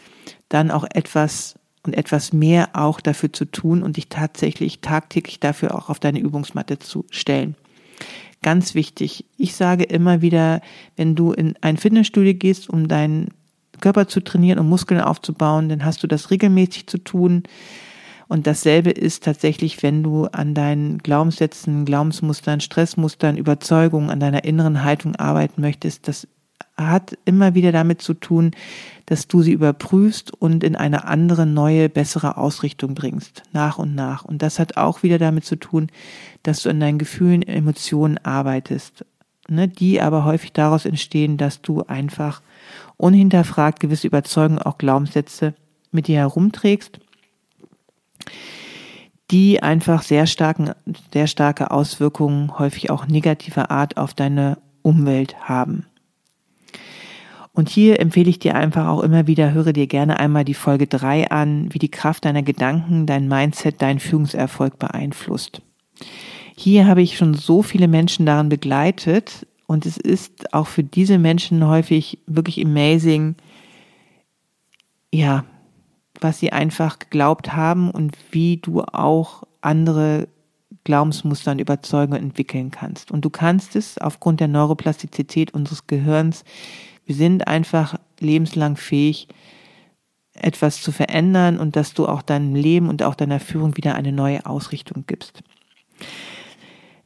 dann 0.49 0.72
auch 0.72 0.86
etwas 0.89 1.56
und 1.86 1.93
etwas 1.93 2.32
mehr 2.32 2.70
auch 2.74 3.01
dafür 3.01 3.34
zu 3.34 3.45
tun 3.45 3.84
und 3.84 3.97
dich 3.97 4.08
tatsächlich 4.08 4.80
tagtäglich 4.80 5.41
dafür 5.41 5.76
auch 5.76 5.89
auf 5.89 5.99
deine 5.99 6.20
Übungsmatte 6.20 6.80
zu 6.80 7.06
stellen. 7.12 7.56
Ganz 8.44 8.76
wichtig. 8.76 9.26
Ich 9.38 9.56
sage 9.56 9.86
immer 9.86 10.22
wieder, 10.22 10.62
wenn 10.96 11.16
du 11.16 11.32
in 11.32 11.56
ein 11.62 11.78
Fitnessstudio 11.78 12.34
gehst, 12.36 12.70
um 12.70 12.88
deinen 12.88 13.30
Körper 13.80 14.08
zu 14.08 14.20
trainieren 14.20 14.60
und 14.60 14.70
Muskeln 14.70 15.02
aufzubauen, 15.02 15.70
dann 15.70 15.84
hast 15.84 16.04
du 16.04 16.08
das 16.08 16.30
regelmäßig 16.30 16.88
zu 16.88 16.98
tun. 17.00 17.44
Und 18.28 18.46
dasselbe 18.46 18.91
ist 18.91 19.24
tatsächlich, 19.24 19.82
wenn 19.82 20.04
du 20.04 20.26
an 20.26 20.54
deinen 20.54 20.98
Glaubenssätzen, 21.00 21.86
Glaubensmustern, 21.86 22.60
Stressmustern, 22.60 23.38
Überzeugungen, 23.38 24.10
an 24.10 24.20
deiner 24.20 24.44
inneren 24.44 24.84
Haltung 24.84 25.16
arbeiten 25.16 25.62
möchtest. 25.62 26.08
Das 26.08 26.28
hat 26.76 27.17
immer 27.26 27.53
wieder 27.53 27.71
damit 27.71 28.01
zu 28.01 28.13
tun, 28.13 28.51
dass 29.05 29.28
du 29.28 29.41
sie 29.41 29.51
überprüfst 29.51 30.32
und 30.34 30.63
in 30.63 30.76
eine 30.76 31.05
andere, 31.05 31.45
neue, 31.45 31.89
bessere 31.89 32.38
Ausrichtung 32.38 32.95
bringst, 32.95 33.43
nach 33.51 33.78
und 33.78 33.95
nach. 33.95 34.26
Und 34.26 34.41
das 34.41 34.59
hat 34.59 34.78
auch 34.78 35.03
wieder 35.03 35.19
damit 35.19 35.45
zu 35.45 35.55
tun, 35.55 35.89
dass 36.41 36.63
du 36.63 36.69
in 36.69 36.80
deinen 36.80 36.97
Gefühlen, 36.97 37.43
Emotionen 37.43 38.17
arbeitest, 38.17 39.05
ne, 39.47 39.67
die 39.67 40.01
aber 40.01 40.26
häufig 40.26 40.53
daraus 40.53 40.86
entstehen, 40.86 41.38
dass 41.38 41.61
du 41.61 41.84
einfach 41.84 42.41
unhinterfragt 42.97 43.80
gewisse 43.80 44.07
Überzeugungen, 44.07 44.61
auch 44.61 44.78
Glaubenssätze 44.78 45.53
mit 45.91 46.07
dir 46.07 46.17
herumträgst 46.17 46.99
die 49.32 49.63
einfach 49.63 50.03
sehr 50.03 50.28
starken, 50.28 50.71
sehr 51.11 51.28
starke 51.28 51.71
Auswirkungen, 51.71 52.59
häufig 52.59 52.91
auch 52.91 53.07
negativer 53.07 53.71
Art 53.71 53.97
auf 53.97 54.13
deine 54.13 54.59
Umwelt 54.84 55.36
haben. 55.41 55.88
Und 57.54 57.70
hier 57.70 57.99
empfehle 57.99 58.30
ich 58.30 58.39
dir 58.39 58.56
einfach 58.56 58.88
auch 58.88 59.01
immer 59.01 59.28
wieder, 59.28 59.54
höre 59.54 59.74
dir 59.74 59.86
gerne 59.86 60.20
einmal 60.20 60.43
die 60.43 60.56
Folge 60.56 60.88
drei 60.88 61.30
an, 61.30 61.72
wie 61.72 61.80
die 61.80 61.91
Kraft 61.91 62.26
deiner 62.26 62.41
Gedanken, 62.41 63.06
dein 63.06 63.28
Mindset, 63.28 63.82
deinen 63.82 63.99
Führungserfolg 63.99 64.80
beeinflusst. 64.80 65.62
Hier 66.56 66.88
habe 66.88 67.04
ich 67.04 67.18
schon 67.18 67.36
so 67.36 67.62
viele 67.62 67.88
Menschen 67.88 68.26
daran 68.26 68.49
begleitet 68.49 69.45
und 69.68 69.86
es 69.86 69.97
ist 69.97 70.54
auch 70.54 70.68
für 70.68 70.84
diese 70.84 71.20
Menschen 71.20 71.68
häufig 71.68 72.20
wirklich 72.26 72.64
amazing, 72.64 73.36
ja, 75.12 75.45
was 76.20 76.39
sie 76.39 76.51
einfach 76.51 76.99
geglaubt 76.99 77.54
haben 77.54 77.91
und 77.91 78.18
wie 78.32 78.58
du 78.58 78.82
auch 78.82 79.43
andere 79.62 80.28
Glaubensmuster 80.84 81.51
und 81.51 81.60
Überzeugungen 81.60 82.22
entwickeln 82.22 82.72
kannst. 82.72 83.12
Und 83.12 83.24
du 83.24 83.30
kannst 83.30 83.76
es 83.76 83.97
aufgrund 83.97 84.39
der 84.39 84.47
Neuroplastizität 84.47 85.54
unseres 85.54 85.88
Gehirns. 85.88 86.43
Wir 87.06 87.16
sind 87.16 87.47
einfach 87.47 87.99
lebenslang 88.20 88.76
fähig, 88.78 89.28
etwas 90.34 90.82
zu 90.82 90.91
verändern 90.91 91.60
und 91.60 91.76
dass 91.76 91.93
du 91.93 92.08
auch 92.08 92.22
deinem 92.22 92.56
Leben 92.56 92.89
und 92.89 93.04
auch 93.04 93.16
deiner 93.16 93.39
Führung 93.39 93.78
wieder 93.78 93.95
eine 93.95 94.12
neue 94.12 94.45
Ausrichtung 94.45 95.04
gibst. 95.06 95.43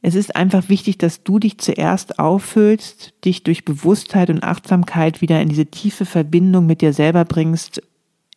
Es 0.01 0.15
ist 0.15 0.35
einfach 0.35 0.69
wichtig, 0.69 0.97
dass 0.97 1.23
du 1.23 1.39
dich 1.39 1.57
zuerst 1.57 2.19
auffüllst, 2.19 3.13
dich 3.25 3.43
durch 3.43 3.65
Bewusstheit 3.65 4.29
und 4.29 4.43
Achtsamkeit 4.43 5.21
wieder 5.21 5.41
in 5.41 5.49
diese 5.49 5.65
tiefe 5.65 6.05
Verbindung 6.05 6.65
mit 6.65 6.81
dir 6.81 6.93
selber 6.93 7.25
bringst 7.25 7.81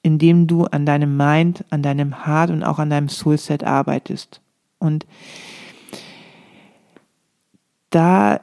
indem 0.03 0.47
du 0.47 0.65
an 0.65 0.87
deinem 0.87 1.17
Mind, 1.17 1.65
an 1.71 1.83
deinem 1.83 2.27
Heart 2.27 2.51
und 2.51 2.63
auch 2.63 2.79
an 2.79 2.91
deinem 2.91 3.09
Soulset 3.09 3.65
arbeitest. 3.65 4.41
Und 4.79 5.07
da 7.91 8.41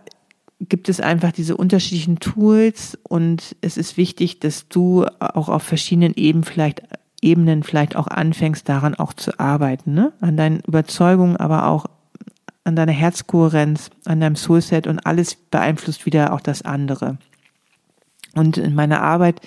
gibt 0.60 0.90
es 0.90 1.00
einfach 1.00 1.32
diese 1.32 1.56
unterschiedlichen 1.56 2.20
Tools 2.20 2.98
und 3.04 3.56
es 3.62 3.78
ist 3.78 3.98
wichtig, 3.98 4.40
dass 4.40 4.68
du 4.68 5.06
auch 5.20 5.50
auf 5.50 5.64
verschiedenen 5.64 6.14
Ebenen 6.16 6.44
vielleicht 6.44 6.82
Ebenen 7.22 7.64
vielleicht 7.64 7.96
auch 7.96 8.08
anfängst, 8.08 8.70
daran 8.70 8.94
auch 8.94 9.12
zu 9.12 9.40
arbeiten, 9.40 9.94
ne? 9.94 10.14
an 10.22 10.38
deinen 10.38 10.60
Überzeugungen, 10.60 11.36
aber 11.36 11.68
auch 11.68 11.88
an 12.64 12.76
deiner 12.76 12.92
Herzkohärenz, 12.92 13.90
an 14.06 14.20
deinem 14.20 14.36
Soulset 14.36 14.88
und 14.88 15.00
alles 15.00 15.36
beeinflusst 15.36 16.06
wieder 16.06 16.34
auch 16.34 16.42
das 16.42 16.62
andere. 16.62 17.18
Und 18.36 18.58
in 18.58 18.76
meiner 18.76 19.02
Arbeit 19.02 19.42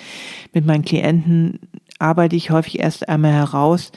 mit 0.53 0.67
meinen 0.67 0.85
Klienten 0.85 1.61
arbeite 2.01 2.35
ich 2.35 2.51
häufig 2.51 2.81
erst 2.81 3.09
einmal 3.09 3.33
heraus, 3.33 3.93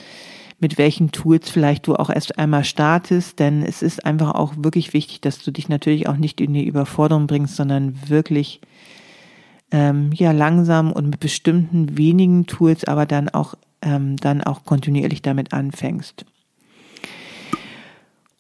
mit 0.64 0.80
welchen 0.80 1.11
Tools 1.11 1.49
vielleicht 1.51 1.86
du 1.86 1.95
auch 1.95 2.09
erst 2.09 2.39
einmal 2.39 2.64
startest, 2.64 3.38
denn 3.38 3.61
es 3.61 3.84
ist 3.84 4.05
einfach 4.05 4.34
auch 4.34 4.53
wirklich 4.57 4.93
wichtig, 4.93 5.22
dass 5.22 5.39
du 5.39 5.51
dich 5.51 5.70
natürlich 5.70 6.07
auch 6.07 6.18
nicht 6.18 6.41
in 6.41 6.53
die 6.53 6.66
Überforderung 6.66 7.28
bringst, 7.28 7.55
sondern 7.55 8.09
wirklich 8.09 8.61
ähm, 9.72 10.11
ja 10.14 10.32
langsam 10.32 10.91
und 10.91 11.09
mit 11.09 11.20
bestimmten 11.20 11.97
wenigen 11.97 12.47
Tools, 12.47 12.86
aber 12.86 13.05
dann 13.05 13.30
auch 13.30 13.53
ähm, 13.84 14.16
dann 14.18 14.41
auch 14.41 14.64
kontinuierlich 14.64 15.22
damit 15.22 15.53
anfängst. 15.53 16.26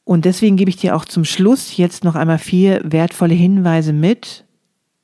Und 0.05 0.25
deswegen 0.25 0.57
gebe 0.57 0.69
ich 0.69 0.77
dir 0.77 0.95
auch 0.95 1.05
zum 1.05 1.25
Schluss 1.25 1.77
jetzt 1.77 2.03
noch 2.03 2.15
einmal 2.15 2.39
vier 2.39 2.81
wertvolle 2.83 3.35
Hinweise 3.35 3.93
mit, 3.93 4.45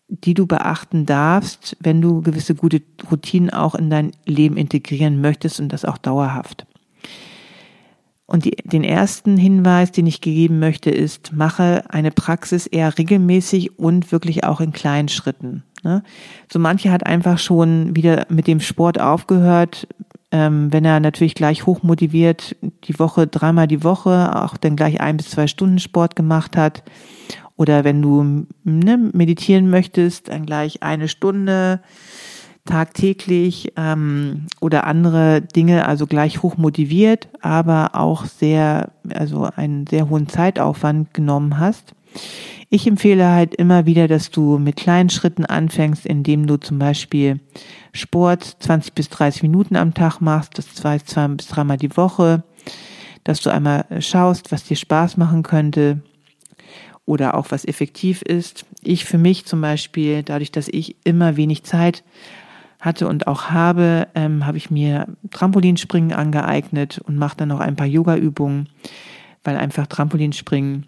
die 0.07 0.33
du 0.33 0.47
beachten 0.47 1.05
darfst, 1.05 1.77
wenn 1.79 2.01
du 2.01 2.21
gewisse 2.21 2.55
gute 2.55 2.81
Routinen 3.09 3.49
auch 3.49 3.75
in 3.75 3.89
dein 3.89 4.11
Leben 4.25 4.57
integrieren 4.57 5.21
möchtest 5.21 5.59
und 5.59 5.71
das 5.71 5.85
auch 5.85 5.97
dauerhaft. 5.97 6.65
Und 8.29 8.45
die, 8.45 8.51
den 8.63 8.83
ersten 8.83 9.37
Hinweis, 9.37 9.91
den 9.91 10.05
ich 10.05 10.21
gegeben 10.21 10.59
möchte, 10.59 10.91
ist, 10.91 11.33
mache 11.33 11.83
eine 11.89 12.11
Praxis 12.11 12.67
eher 12.67 12.97
regelmäßig 12.97 13.79
und 13.79 14.11
wirklich 14.11 14.43
auch 14.43 14.61
in 14.61 14.71
kleinen 14.71 15.09
Schritten. 15.09 15.63
Ne? 15.83 16.03
So 16.51 16.59
manche 16.59 16.91
hat 16.91 17.05
einfach 17.05 17.39
schon 17.39 17.95
wieder 17.95 18.27
mit 18.29 18.45
dem 18.47 18.59
Sport 18.59 18.99
aufgehört, 18.99 19.87
Ähm, 20.31 20.71
wenn 20.71 20.85
er 20.85 20.99
natürlich 20.99 21.33
gleich 21.33 21.65
hochmotiviert 21.65 22.55
die 22.83 22.99
Woche, 22.99 23.25
dreimal 23.25 23.65
die 23.65 23.83
Woche, 23.83 24.35
auch 24.35 24.57
dann 24.57 24.75
gleich 24.75 25.01
ein 25.01 25.17
bis 25.17 25.31
zwei 25.31 25.47
Stunden 25.47 25.79
Sport 25.79 26.15
gemacht 26.15 26.55
hat. 26.55 26.83
Oder 27.55 27.83
wenn 27.83 27.99
du 28.03 28.45
ne, 28.63 29.09
meditieren 29.11 29.71
möchtest, 29.71 30.27
dann 30.27 30.45
gleich 30.45 30.83
eine 30.83 31.07
Stunde 31.07 31.81
tagtäglich 32.65 33.73
ähm, 33.77 34.47
oder 34.59 34.85
andere 34.85 35.41
Dinge, 35.41 35.87
also 35.87 36.07
gleich 36.07 36.43
hoch 36.43 36.57
motiviert, 36.57 37.29
aber 37.41 37.91
auch 37.93 38.25
sehr, 38.25 38.91
also 39.11 39.49
einen 39.55 39.87
sehr 39.87 40.09
hohen 40.09 40.27
Zeitaufwand 40.27 41.13
genommen 41.13 41.59
hast. 41.59 41.93
Ich 42.69 42.85
empfehle 42.85 43.27
halt 43.27 43.55
immer 43.55 43.87
wieder, 43.87 44.07
dass 44.07 44.29
du 44.29 44.59
mit 44.59 44.75
kleinen 44.75 45.09
Schritten 45.09 45.45
anfängst, 45.45 46.05
indem 46.05 46.45
du 46.45 46.57
zum 46.57 46.77
Beispiel 46.77 47.39
Sport 47.93 48.57
20 48.59 48.93
bis 48.93 49.09
30 49.09 49.41
Minuten 49.41 49.75
am 49.75 49.95
Tag 49.95 50.19
machst, 50.21 50.57
das 50.57 50.73
zwei, 50.75 50.99
zwei 50.99 51.27
bis 51.29 51.47
dreimal 51.47 51.77
die 51.77 51.97
Woche, 51.97 52.43
dass 53.23 53.41
du 53.41 53.49
einmal 53.49 53.85
schaust, 53.99 54.51
was 54.51 54.63
dir 54.63 54.77
Spaß 54.77 55.17
machen 55.17 55.41
könnte 55.41 56.03
oder 57.05 57.33
auch 57.33 57.47
was 57.49 57.65
effektiv 57.65 58.21
ist. 58.21 58.65
Ich 58.83 59.05
für 59.05 59.17
mich 59.17 59.45
zum 59.45 59.61
Beispiel, 59.61 60.21
dadurch, 60.21 60.51
dass 60.51 60.67
ich 60.67 60.95
immer 61.03 61.37
wenig 61.37 61.63
Zeit 61.63 62.03
hatte 62.79 63.07
und 63.07 63.27
auch 63.27 63.49
habe, 63.49 64.07
ähm, 64.15 64.45
habe 64.45 64.57
ich 64.57 64.71
mir 64.71 65.07
Trampolinspringen 65.31 66.13
angeeignet 66.13 66.99
und 66.99 67.17
mache 67.17 67.37
dann 67.37 67.49
noch 67.49 67.59
ein 67.59 67.75
paar 67.75 67.87
Yoga-Übungen, 67.87 68.69
weil 69.43 69.57
einfach 69.57 69.87
Trampolinspringen 69.87 70.85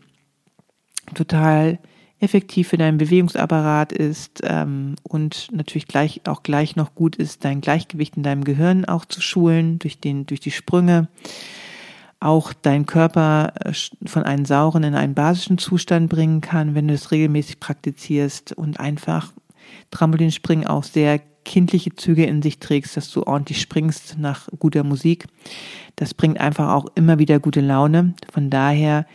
total 1.13 1.79
effektiv 2.19 2.69
für 2.69 2.77
deinen 2.77 2.97
Bewegungsapparat 2.97 3.91
ist 3.91 4.41
ähm, 4.43 4.95
und 5.03 5.49
natürlich 5.51 5.87
gleich 5.87 6.21
auch 6.27 6.43
gleich 6.43 6.75
noch 6.75 6.93
gut 6.93 7.15
ist, 7.15 7.43
dein 7.43 7.61
Gleichgewicht 7.61 8.15
in 8.15 8.23
deinem 8.23 8.43
Gehirn 8.43 8.85
auch 8.85 9.05
zu 9.05 9.21
schulen 9.21 9.79
durch 9.79 9.99
den 9.99 10.27
durch 10.27 10.39
die 10.39 10.51
Sprünge, 10.51 11.09
auch 12.19 12.53
dein 12.53 12.85
Körper 12.85 13.53
äh, 13.65 13.73
von 14.05 14.23
einem 14.23 14.45
sauren 14.45 14.83
in 14.83 14.95
einen 14.95 15.15
basischen 15.15 15.57
Zustand 15.57 16.09
bringen 16.09 16.41
kann, 16.41 16.75
wenn 16.75 16.87
du 16.87 16.93
es 16.93 17.11
regelmäßig 17.11 17.59
praktizierst 17.59 18.53
und 18.53 18.79
einfach 18.79 19.33
Trampolinspringen 19.89 20.67
auch 20.67 20.83
sehr 20.83 21.19
kindliche 21.43 21.95
Züge 21.95 22.25
in 22.25 22.41
sich 22.41 22.59
trägst, 22.59 22.97
dass 22.97 23.11
du 23.11 23.23
ordentlich 23.23 23.61
springst 23.61 24.17
nach 24.17 24.47
guter 24.59 24.83
Musik. 24.83 25.27
Das 25.95 26.13
bringt 26.13 26.39
einfach 26.39 26.69
auch 26.69 26.85
immer 26.95 27.19
wieder 27.19 27.39
gute 27.39 27.61
Laune. 27.61 28.13
Von 28.31 28.49
daher 28.49 29.05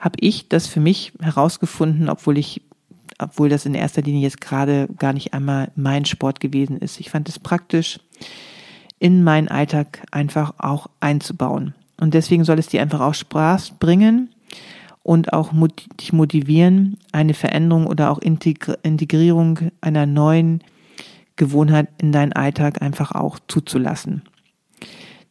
habe 0.00 0.16
ich 0.20 0.48
das 0.48 0.66
für 0.66 0.80
mich 0.80 1.12
herausgefunden, 1.20 2.08
obwohl 2.08 2.38
ich, 2.38 2.62
obwohl 3.18 3.48
das 3.48 3.66
in 3.66 3.74
erster 3.74 4.02
Linie 4.02 4.22
jetzt 4.22 4.40
gerade 4.40 4.88
gar 4.98 5.12
nicht 5.12 5.34
einmal 5.34 5.70
mein 5.74 6.04
Sport 6.04 6.40
gewesen 6.40 6.78
ist. 6.78 7.00
Ich 7.00 7.10
fand 7.10 7.28
es 7.28 7.38
praktisch, 7.38 7.98
in 8.98 9.24
meinen 9.24 9.48
Alltag 9.48 10.06
einfach 10.10 10.54
auch 10.58 10.88
einzubauen. 11.00 11.74
Und 12.00 12.14
deswegen 12.14 12.44
soll 12.44 12.58
es 12.58 12.68
dir 12.68 12.82
einfach 12.82 13.00
auch 13.00 13.14
Spaß 13.14 13.72
bringen 13.78 14.30
und 15.02 15.32
auch 15.32 15.52
dich 16.00 16.12
motivieren, 16.12 16.98
eine 17.12 17.34
Veränderung 17.34 17.86
oder 17.86 18.10
auch 18.10 18.18
Integrierung 18.18 19.70
einer 19.80 20.06
neuen 20.06 20.62
Gewohnheit 21.36 21.88
in 21.98 22.12
deinen 22.12 22.32
Alltag 22.32 22.82
einfach 22.82 23.12
auch 23.12 23.38
zuzulassen. 23.46 24.22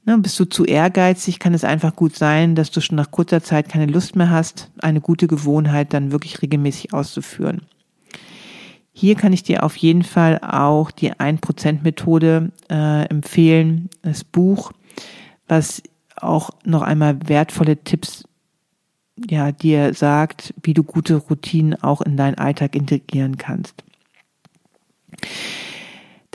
Ne, 0.06 0.18
bist 0.20 0.40
du 0.40 0.46
zu 0.46 0.66
ehrgeizig, 0.66 1.40
kann 1.40 1.56
es 1.56 1.64
einfach 1.64 1.96
gut 1.96 2.16
sein, 2.16 2.54
dass 2.54 2.70
du 2.70 2.80
schon 2.80 2.96
nach 2.96 3.10
kurzer 3.10 3.42
Zeit 3.42 3.70
keine 3.70 3.88
Lust 3.88 4.16
mehr 4.16 4.30
hast, 4.30 4.70
eine 4.80 5.02
gute 5.02 5.26
Gewohnheit 5.26 5.94
dann 5.94 6.12
wirklich 6.12 6.44
regelmäßig 6.44 6.94
auszuführen. 6.94 7.64
Hier 8.94 9.16
kann 9.16 9.34
ich 9.34 9.42
dir 9.44 9.64
auf 9.64 9.76
jeden 9.76 10.04
Fall 10.04 10.40
auch 10.40 10.92
die 10.92 11.12
1%-Methode 11.12 12.52
äh, 12.70 13.06
empfehlen, 13.10 13.90
das 14.04 14.24
Buch, 14.24 14.72
was 15.48 15.82
auch 16.16 16.52
noch 16.64 16.84
einmal 16.84 17.18
wertvolle 17.28 17.84
Tipps 17.84 18.24
ja, 19.30 19.52
dir 19.52 19.94
sagt, 19.94 20.54
wie 20.62 20.74
du 20.74 20.84
gute 20.84 21.16
Routinen 21.16 21.82
auch 21.82 22.02
in 22.02 22.18
deinen 22.18 22.36
Alltag 22.36 22.76
integrieren 22.76 23.38
kannst. 23.38 23.84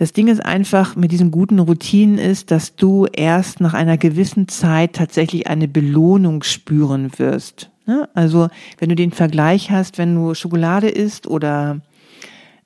Das 0.00 0.14
Ding 0.14 0.28
ist 0.28 0.42
einfach 0.42 0.96
mit 0.96 1.12
diesen 1.12 1.30
guten 1.30 1.58
Routinen 1.58 2.16
ist, 2.16 2.50
dass 2.50 2.74
du 2.74 3.04
erst 3.12 3.60
nach 3.60 3.74
einer 3.74 3.98
gewissen 3.98 4.48
Zeit 4.48 4.94
tatsächlich 4.94 5.46
eine 5.46 5.68
Belohnung 5.68 6.42
spüren 6.42 7.10
wirst. 7.18 7.68
Ne? 7.84 8.08
Also 8.14 8.48
wenn 8.78 8.88
du 8.88 8.94
den 8.94 9.12
Vergleich 9.12 9.70
hast, 9.70 9.98
wenn 9.98 10.14
du 10.14 10.32
Schokolade 10.32 10.88
isst 10.88 11.26
oder 11.26 11.82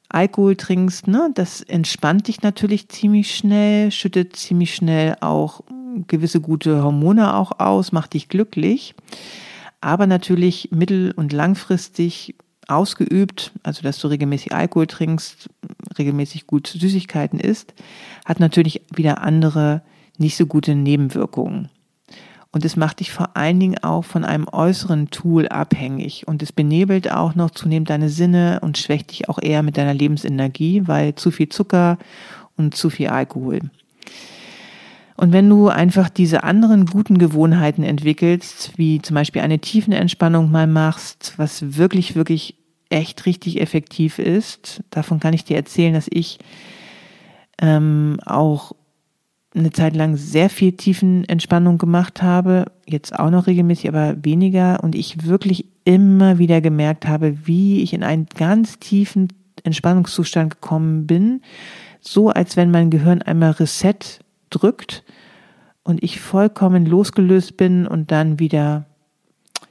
Alkohol 0.08 0.54
trinkst, 0.54 1.08
ne, 1.08 1.30
das 1.34 1.60
entspannt 1.60 2.28
dich 2.28 2.42
natürlich 2.42 2.88
ziemlich 2.88 3.34
schnell, 3.34 3.90
schüttet 3.90 4.36
ziemlich 4.36 4.72
schnell 4.72 5.16
auch 5.20 5.62
gewisse 6.06 6.40
gute 6.40 6.84
Hormone 6.84 7.34
auch 7.34 7.58
aus, 7.58 7.90
macht 7.90 8.14
dich 8.14 8.28
glücklich. 8.28 8.94
Aber 9.80 10.06
natürlich 10.06 10.68
mittel- 10.70 11.10
und 11.10 11.32
langfristig 11.32 12.36
ausgeübt, 12.68 13.52
also 13.62 13.82
dass 13.82 13.98
du 13.98 14.08
regelmäßig 14.08 14.52
Alkohol 14.52 14.86
trinkst, 14.86 15.48
regelmäßig 15.98 16.46
gut 16.46 16.66
Süßigkeiten 16.66 17.40
isst, 17.40 17.74
hat 18.24 18.40
natürlich 18.40 18.82
wieder 18.94 19.22
andere 19.22 19.82
nicht 20.18 20.36
so 20.36 20.46
gute 20.46 20.74
Nebenwirkungen. 20.74 21.70
Und 22.54 22.64
es 22.64 22.76
macht 22.76 23.00
dich 23.00 23.10
vor 23.10 23.36
allen 23.36 23.58
Dingen 23.58 23.82
auch 23.82 24.04
von 24.04 24.24
einem 24.24 24.46
äußeren 24.46 25.10
Tool 25.10 25.48
abhängig. 25.48 26.28
Und 26.28 26.40
es 26.40 26.52
benebelt 26.52 27.10
auch 27.10 27.34
noch 27.34 27.50
zunehmend 27.50 27.90
deine 27.90 28.08
Sinne 28.08 28.60
und 28.62 28.78
schwächt 28.78 29.10
dich 29.10 29.28
auch 29.28 29.40
eher 29.42 29.64
mit 29.64 29.76
deiner 29.76 29.92
Lebensenergie, 29.92 30.86
weil 30.86 31.16
zu 31.16 31.32
viel 31.32 31.48
Zucker 31.48 31.98
und 32.56 32.76
zu 32.76 32.90
viel 32.90 33.08
Alkohol. 33.08 33.58
Und 35.16 35.32
wenn 35.32 35.48
du 35.48 35.68
einfach 35.68 36.08
diese 36.08 36.42
anderen 36.42 36.86
guten 36.86 37.18
Gewohnheiten 37.18 37.84
entwickelst, 37.84 38.72
wie 38.76 39.00
zum 39.00 39.14
Beispiel 39.14 39.42
eine 39.42 39.60
Tiefenentspannung 39.60 40.50
mal 40.50 40.66
machst, 40.66 41.34
was 41.36 41.76
wirklich, 41.76 42.16
wirklich 42.16 42.56
echt 42.88 43.26
richtig 43.26 43.60
effektiv 43.60 44.18
ist, 44.18 44.82
davon 44.90 45.20
kann 45.20 45.34
ich 45.34 45.44
dir 45.44 45.56
erzählen, 45.56 45.94
dass 45.94 46.06
ich 46.10 46.38
ähm, 47.60 48.18
auch 48.26 48.72
eine 49.54 49.70
Zeit 49.70 49.94
lang 49.94 50.16
sehr 50.16 50.50
viel 50.50 50.72
Tiefenentspannung 50.72 51.78
gemacht 51.78 52.22
habe, 52.22 52.66
jetzt 52.86 53.16
auch 53.16 53.30
noch 53.30 53.46
regelmäßig, 53.46 53.88
aber 53.88 54.16
weniger 54.24 54.82
und 54.82 54.96
ich 54.96 55.24
wirklich 55.26 55.66
immer 55.84 56.38
wieder 56.38 56.60
gemerkt 56.60 57.06
habe, 57.06 57.46
wie 57.46 57.82
ich 57.82 57.92
in 57.92 58.02
einen 58.02 58.26
ganz 58.36 58.80
tiefen 58.80 59.28
Entspannungszustand 59.62 60.54
gekommen 60.54 61.06
bin, 61.06 61.40
so 62.00 62.30
als 62.30 62.56
wenn 62.56 62.70
mein 62.70 62.90
Gehirn 62.90 63.22
einmal 63.22 63.52
Reset 63.52 63.94
drückt 64.54 65.04
und 65.82 66.02
ich 66.02 66.20
vollkommen 66.20 66.86
losgelöst 66.86 67.56
bin 67.56 67.86
und 67.86 68.10
dann 68.10 68.38
wieder, 68.38 68.86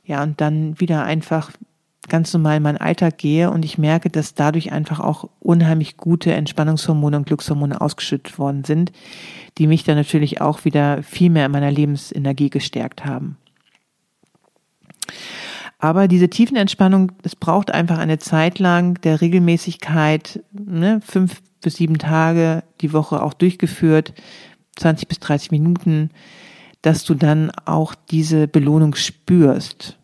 ja, 0.05 0.23
und 0.23 0.41
dann 0.41 0.79
wieder 0.79 1.03
einfach 1.03 1.51
ganz 2.09 2.33
normal 2.33 2.57
in 2.57 2.63
meinen 2.63 2.77
Alltag 2.77 3.17
gehe 3.17 3.49
und 3.49 3.63
ich 3.63 3.77
merke, 3.77 4.09
dass 4.09 4.33
dadurch 4.33 4.71
einfach 4.71 4.99
auch 4.99 5.29
unheimlich 5.39 5.95
gute 5.97 6.33
Entspannungshormone 6.33 7.17
und 7.17 7.25
Glückshormone 7.25 7.79
ausgeschüttet 7.79 8.37
worden 8.37 8.63
sind, 8.63 8.91
die 9.57 9.67
mich 9.67 9.83
dann 9.83 9.95
natürlich 9.95 10.41
auch 10.41 10.65
wieder 10.65 11.01
viel 11.01 11.29
mehr 11.29 11.45
in 11.45 11.51
meiner 11.51 11.71
Lebensenergie 11.71 12.49
gestärkt 12.49 13.05
haben. 13.05 13.37
Aber 15.79 16.07
diese 16.07 16.29
tiefen 16.29 16.55
Entspannung, 16.55 17.11
es 17.23 17.35
braucht 17.35 17.71
einfach 17.71 17.97
eine 17.97 18.17
Zeit 18.17 18.59
lang 18.59 19.01
der 19.01 19.21
Regelmäßigkeit, 19.21 20.41
ne, 20.53 21.01
fünf 21.05 21.41
bis 21.61 21.75
sieben 21.75 21.97
Tage 21.97 22.63
die 22.81 22.93
Woche 22.93 23.21
auch 23.21 23.33
durchgeführt, 23.33 24.13
20 24.77 25.07
bis 25.07 25.19
30 25.19 25.51
Minuten, 25.51 26.09
dass 26.81 27.03
du 27.03 27.13
dann 27.13 27.51
auch 27.65 27.95
diese 27.95 28.47
Belohnung 28.47 28.95
spürst. 28.95 29.97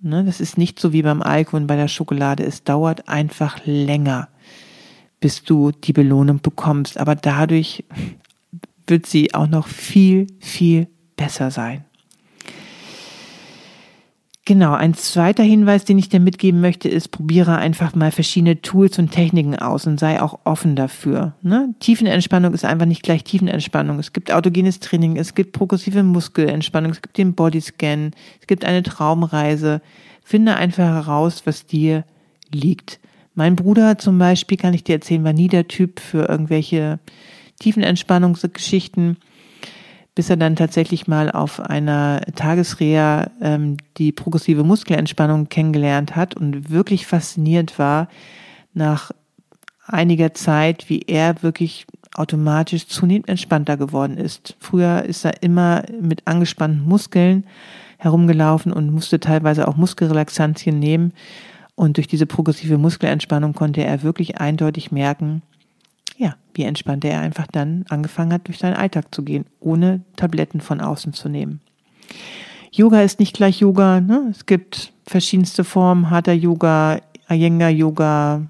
Ne, 0.00 0.24
das 0.24 0.40
ist 0.40 0.58
nicht 0.58 0.80
so 0.80 0.92
wie 0.92 1.02
beim 1.02 1.22
Alkohol 1.22 1.62
und 1.62 1.66
bei 1.66 1.76
der 1.76 1.88
Schokolade. 1.88 2.44
Es 2.44 2.64
dauert 2.64 3.08
einfach 3.08 3.58
länger, 3.64 4.28
bis 5.20 5.44
du 5.44 5.70
die 5.70 5.92
Belohnung 5.92 6.40
bekommst. 6.40 6.98
Aber 6.98 7.14
dadurch 7.14 7.84
wird 8.86 9.06
sie 9.06 9.34
auch 9.34 9.46
noch 9.46 9.68
viel, 9.68 10.26
viel 10.40 10.88
besser 11.16 11.50
sein. 11.50 11.84
Genau, 14.52 14.74
ein 14.74 14.92
zweiter 14.92 15.42
Hinweis, 15.42 15.86
den 15.86 15.96
ich 15.96 16.10
dir 16.10 16.20
mitgeben 16.20 16.60
möchte, 16.60 16.86
ist, 16.86 17.08
probiere 17.08 17.56
einfach 17.56 17.94
mal 17.94 18.12
verschiedene 18.12 18.60
Tools 18.60 18.98
und 18.98 19.10
Techniken 19.10 19.56
aus 19.56 19.86
und 19.86 19.98
sei 19.98 20.20
auch 20.20 20.40
offen 20.44 20.76
dafür. 20.76 21.32
Ne? 21.40 21.74
Tiefenentspannung 21.80 22.52
ist 22.52 22.66
einfach 22.66 22.84
nicht 22.84 23.02
gleich 23.02 23.24
Tiefenentspannung. 23.24 23.98
Es 23.98 24.12
gibt 24.12 24.30
autogenes 24.30 24.78
Training, 24.78 25.16
es 25.16 25.34
gibt 25.34 25.52
progressive 25.52 26.02
Muskelentspannung, 26.02 26.90
es 26.90 27.00
gibt 27.00 27.16
den 27.16 27.32
Bodyscan, 27.32 28.10
es 28.42 28.46
gibt 28.46 28.66
eine 28.66 28.82
Traumreise. 28.82 29.80
Finde 30.22 30.54
einfach 30.54 30.84
heraus, 30.84 31.44
was 31.46 31.64
dir 31.64 32.04
liegt. 32.52 33.00
Mein 33.34 33.56
Bruder 33.56 33.96
zum 33.96 34.18
Beispiel, 34.18 34.58
kann 34.58 34.74
ich 34.74 34.84
dir 34.84 34.96
erzählen, 34.96 35.24
war 35.24 35.32
nie 35.32 35.48
der 35.48 35.66
Typ 35.66 35.98
für 35.98 36.28
irgendwelche 36.28 36.98
Tiefenentspannungsgeschichten 37.58 39.16
bis 40.14 40.28
er 40.28 40.36
dann 40.36 40.56
tatsächlich 40.56 41.06
mal 41.06 41.30
auf 41.30 41.60
einer 41.60 42.20
Tagesreha 42.34 43.30
ähm, 43.40 43.78
die 43.96 44.12
progressive 44.12 44.64
Muskelentspannung 44.64 45.48
kennengelernt 45.48 46.16
hat 46.16 46.36
und 46.36 46.70
wirklich 46.70 47.06
fasziniert 47.06 47.78
war 47.78 48.08
nach 48.74 49.10
einiger 49.86 50.34
Zeit, 50.34 50.88
wie 50.88 51.00
er 51.00 51.42
wirklich 51.42 51.86
automatisch 52.14 52.86
zunehmend 52.88 53.28
entspannter 53.28 53.76
geworden 53.76 54.18
ist. 54.18 54.56
Früher 54.60 55.02
ist 55.02 55.24
er 55.24 55.42
immer 55.42 55.84
mit 56.00 56.26
angespannten 56.26 56.86
Muskeln 56.86 57.44
herumgelaufen 57.96 58.72
und 58.72 58.92
musste 58.92 59.18
teilweise 59.20 59.66
auch 59.66 59.76
Muskelrelaxantien 59.76 60.78
nehmen. 60.78 61.12
Und 61.74 61.96
durch 61.96 62.06
diese 62.06 62.26
progressive 62.26 62.76
Muskelentspannung 62.76 63.54
konnte 63.54 63.82
er 63.82 64.02
wirklich 64.02 64.38
eindeutig 64.38 64.92
merken, 64.92 65.42
ja, 66.22 66.36
wie 66.54 66.62
entspannt 66.62 67.04
er 67.04 67.20
einfach 67.20 67.48
dann 67.48 67.84
angefangen 67.88 68.32
hat, 68.32 68.46
durch 68.46 68.58
seinen 68.58 68.76
Alltag 68.76 69.12
zu 69.12 69.24
gehen, 69.24 69.44
ohne 69.58 70.02
Tabletten 70.14 70.60
von 70.60 70.80
außen 70.80 71.12
zu 71.12 71.28
nehmen. 71.28 71.60
Yoga 72.70 73.02
ist 73.02 73.18
nicht 73.18 73.34
gleich 73.34 73.60
Yoga. 73.60 74.00
Ne? 74.00 74.28
Es 74.30 74.46
gibt 74.46 74.92
verschiedenste 75.06 75.64
Formen, 75.64 76.10
harter 76.10 76.32
Yoga, 76.32 77.00
Iyengar 77.28 77.70
Yoga, 77.70 78.46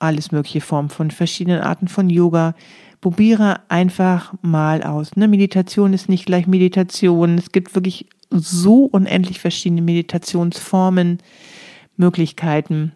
alles 0.00 0.32
mögliche 0.32 0.60
Formen 0.60 0.90
von 0.90 1.10
verschiedenen 1.12 1.60
Arten 1.60 1.86
von 1.86 2.10
Yoga. 2.10 2.54
Probiere 3.00 3.60
einfach 3.68 4.34
mal 4.42 4.82
aus. 4.82 5.14
Ne? 5.14 5.28
Meditation 5.28 5.92
ist 5.92 6.08
nicht 6.08 6.26
gleich 6.26 6.48
Meditation. 6.48 7.38
Es 7.38 7.52
gibt 7.52 7.74
wirklich 7.76 8.08
so 8.30 8.84
unendlich 8.84 9.38
verschiedene 9.38 9.82
Meditationsformen, 9.82 11.18
Möglichkeiten. 11.96 12.92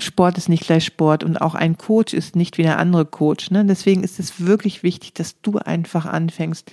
Sport 0.00 0.38
ist 0.38 0.48
nicht 0.48 0.64
gleich 0.64 0.84
Sport 0.84 1.24
und 1.24 1.40
auch 1.40 1.54
ein 1.54 1.76
Coach 1.76 2.14
ist 2.14 2.36
nicht 2.36 2.58
wie 2.58 2.62
der 2.62 2.78
andere 2.78 3.04
Coach. 3.04 3.50
Ne? 3.50 3.64
Deswegen 3.64 4.02
ist 4.02 4.18
es 4.20 4.44
wirklich 4.44 4.82
wichtig, 4.82 5.14
dass 5.14 5.40
du 5.40 5.58
einfach 5.58 6.06
anfängst, 6.06 6.70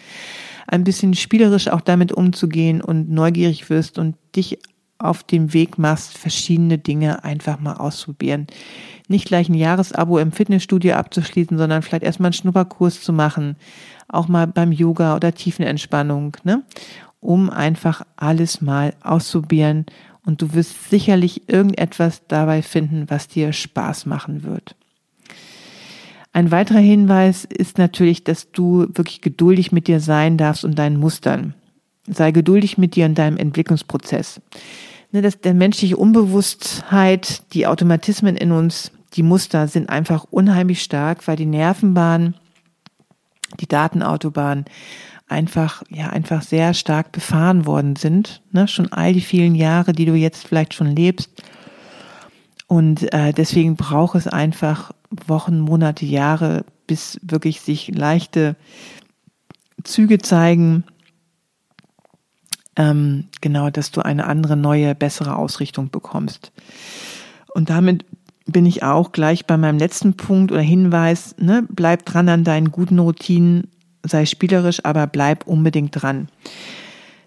ein 0.68 0.84
bisschen 0.84 1.14
spielerisch 1.14 1.68
auch 1.68 1.82
damit 1.82 2.12
umzugehen 2.12 2.82
und 2.82 3.10
neugierig 3.10 3.70
wirst 3.70 4.00
und 4.00 4.16
dich 4.36 4.60
auf 4.98 5.24
dem 5.24 5.54
Weg 5.54 5.78
machst, 5.78 6.18
verschiedene 6.18 6.78
Dinge 6.78 7.24
einfach 7.24 7.60
mal 7.60 7.74
auszuprobieren. 7.74 8.48
Nicht 9.08 9.28
gleich 9.28 9.50
ein 9.50 9.54
Jahresabo 9.54 10.18
im 10.20 10.32
Fitnessstudio 10.32 10.96
abzuschließen, 10.96 11.58
sondern 11.58 11.82
vielleicht 11.82 12.04
erstmal 12.04 12.28
einen 12.28 12.34
Schnupperkurs 12.34 13.02
zu 13.02 13.14
machen, 13.14 13.58
auch 14.08 14.28
mal 14.28 14.48
beim 14.48 14.72
Yoga 14.72 15.16
oder 15.16 15.34
Tiefenentspannung, 15.34 16.38
ne? 16.44 16.64
um 17.20 17.50
einfach 17.50 18.04
alles 18.16 18.62
mal 18.62 18.94
auszuprobieren 19.04 19.86
und 20.26 20.42
du 20.42 20.54
wirst 20.54 20.90
sicherlich 20.90 21.48
irgendetwas 21.48 22.24
dabei 22.28 22.62
finden, 22.62 23.06
was 23.10 23.28
dir 23.28 23.54
Spaß 23.54 24.06
machen 24.06 24.44
wird. 24.44 24.76
Ein 26.34 26.52
weiterer 26.52 26.80
Hinweis 26.80 27.46
ist 27.46 27.78
natürlich, 27.78 28.24
dass 28.26 28.52
du 28.52 28.88
wirklich 28.90 29.22
geduldig 29.22 29.72
mit 29.72 29.88
dir 29.88 30.02
sein 30.02 30.38
darfst 30.38 30.66
und 30.66 30.78
deinen 30.78 31.00
Mustern. 31.00 31.54
Sei 32.08 32.32
geduldig 32.32 32.78
mit 32.78 32.96
dir 32.96 33.06
und 33.06 33.18
deinem 33.18 33.38
Entwicklungsprozess. 33.38 34.42
Ne, 35.12 35.22
der 35.22 35.54
menschliche 35.54 35.96
Unbewusstheit, 35.96 37.54
die 37.54 37.68
Automatismen 37.68 38.36
in 38.36 38.52
uns, 38.52 38.92
die 39.14 39.24
Muster 39.24 39.70
sind 39.70 39.90
einfach 39.90 40.26
unheimlich 40.30 40.84
stark, 40.84 41.26
weil 41.26 41.38
die 41.38 41.46
Nervenbahn, 41.46 42.36
die 43.62 43.68
Datenautobahn 43.68 44.66
einfach, 45.28 45.84
ja, 45.90 46.10
einfach 46.10 46.42
sehr 46.42 46.74
stark 46.74 47.12
befahren 47.12 47.66
worden 47.66 47.96
sind. 47.96 48.42
Ne? 48.52 48.68
Schon 48.68 48.92
all 48.92 49.14
die 49.14 49.22
vielen 49.22 49.56
Jahre, 49.56 49.94
die 49.94 50.06
du 50.06 50.14
jetzt 50.14 50.48
vielleicht 50.48 50.74
schon 50.74 50.96
lebst. 50.96 51.44
Und 52.68 53.12
äh, 53.14 53.32
deswegen 53.34 53.76
braucht 53.76 54.16
es 54.16 54.28
einfach 54.28 54.92
Wochen, 55.28 55.60
Monate, 55.60 56.06
Jahre, 56.06 56.66
bis 56.88 57.20
wirklich 57.24 57.62
sich 57.62 57.88
leichte 57.96 58.56
Züge 59.84 60.20
zeigen, 60.20 60.84
ähm, 62.76 63.26
genau, 63.42 63.70
dass 63.70 63.92
du 63.92 64.02
eine 64.02 64.26
andere, 64.26 64.58
neue, 64.58 64.96
bessere 64.96 65.38
Ausrichtung 65.38 65.90
bekommst. 65.90 66.52
Und 67.54 67.70
damit 67.70 68.06
bin 68.48 68.66
ich 68.66 68.84
auch 68.84 69.12
gleich 69.12 69.46
bei 69.46 69.58
meinem 69.58 69.80
letzten 69.80 70.16
Punkt 70.18 70.52
oder 70.52 70.62
Hinweis, 70.62 71.36
ne, 71.40 71.66
bleib 71.70 72.06
dran 72.06 72.30
an 72.30 72.44
deinen 72.44 72.72
guten 72.72 73.00
Routinen, 73.00 73.68
sei 74.08 74.26
spielerisch, 74.26 74.84
aber 74.84 75.08
bleib 75.08 75.48
unbedingt 75.48 76.02
dran. 76.02 76.28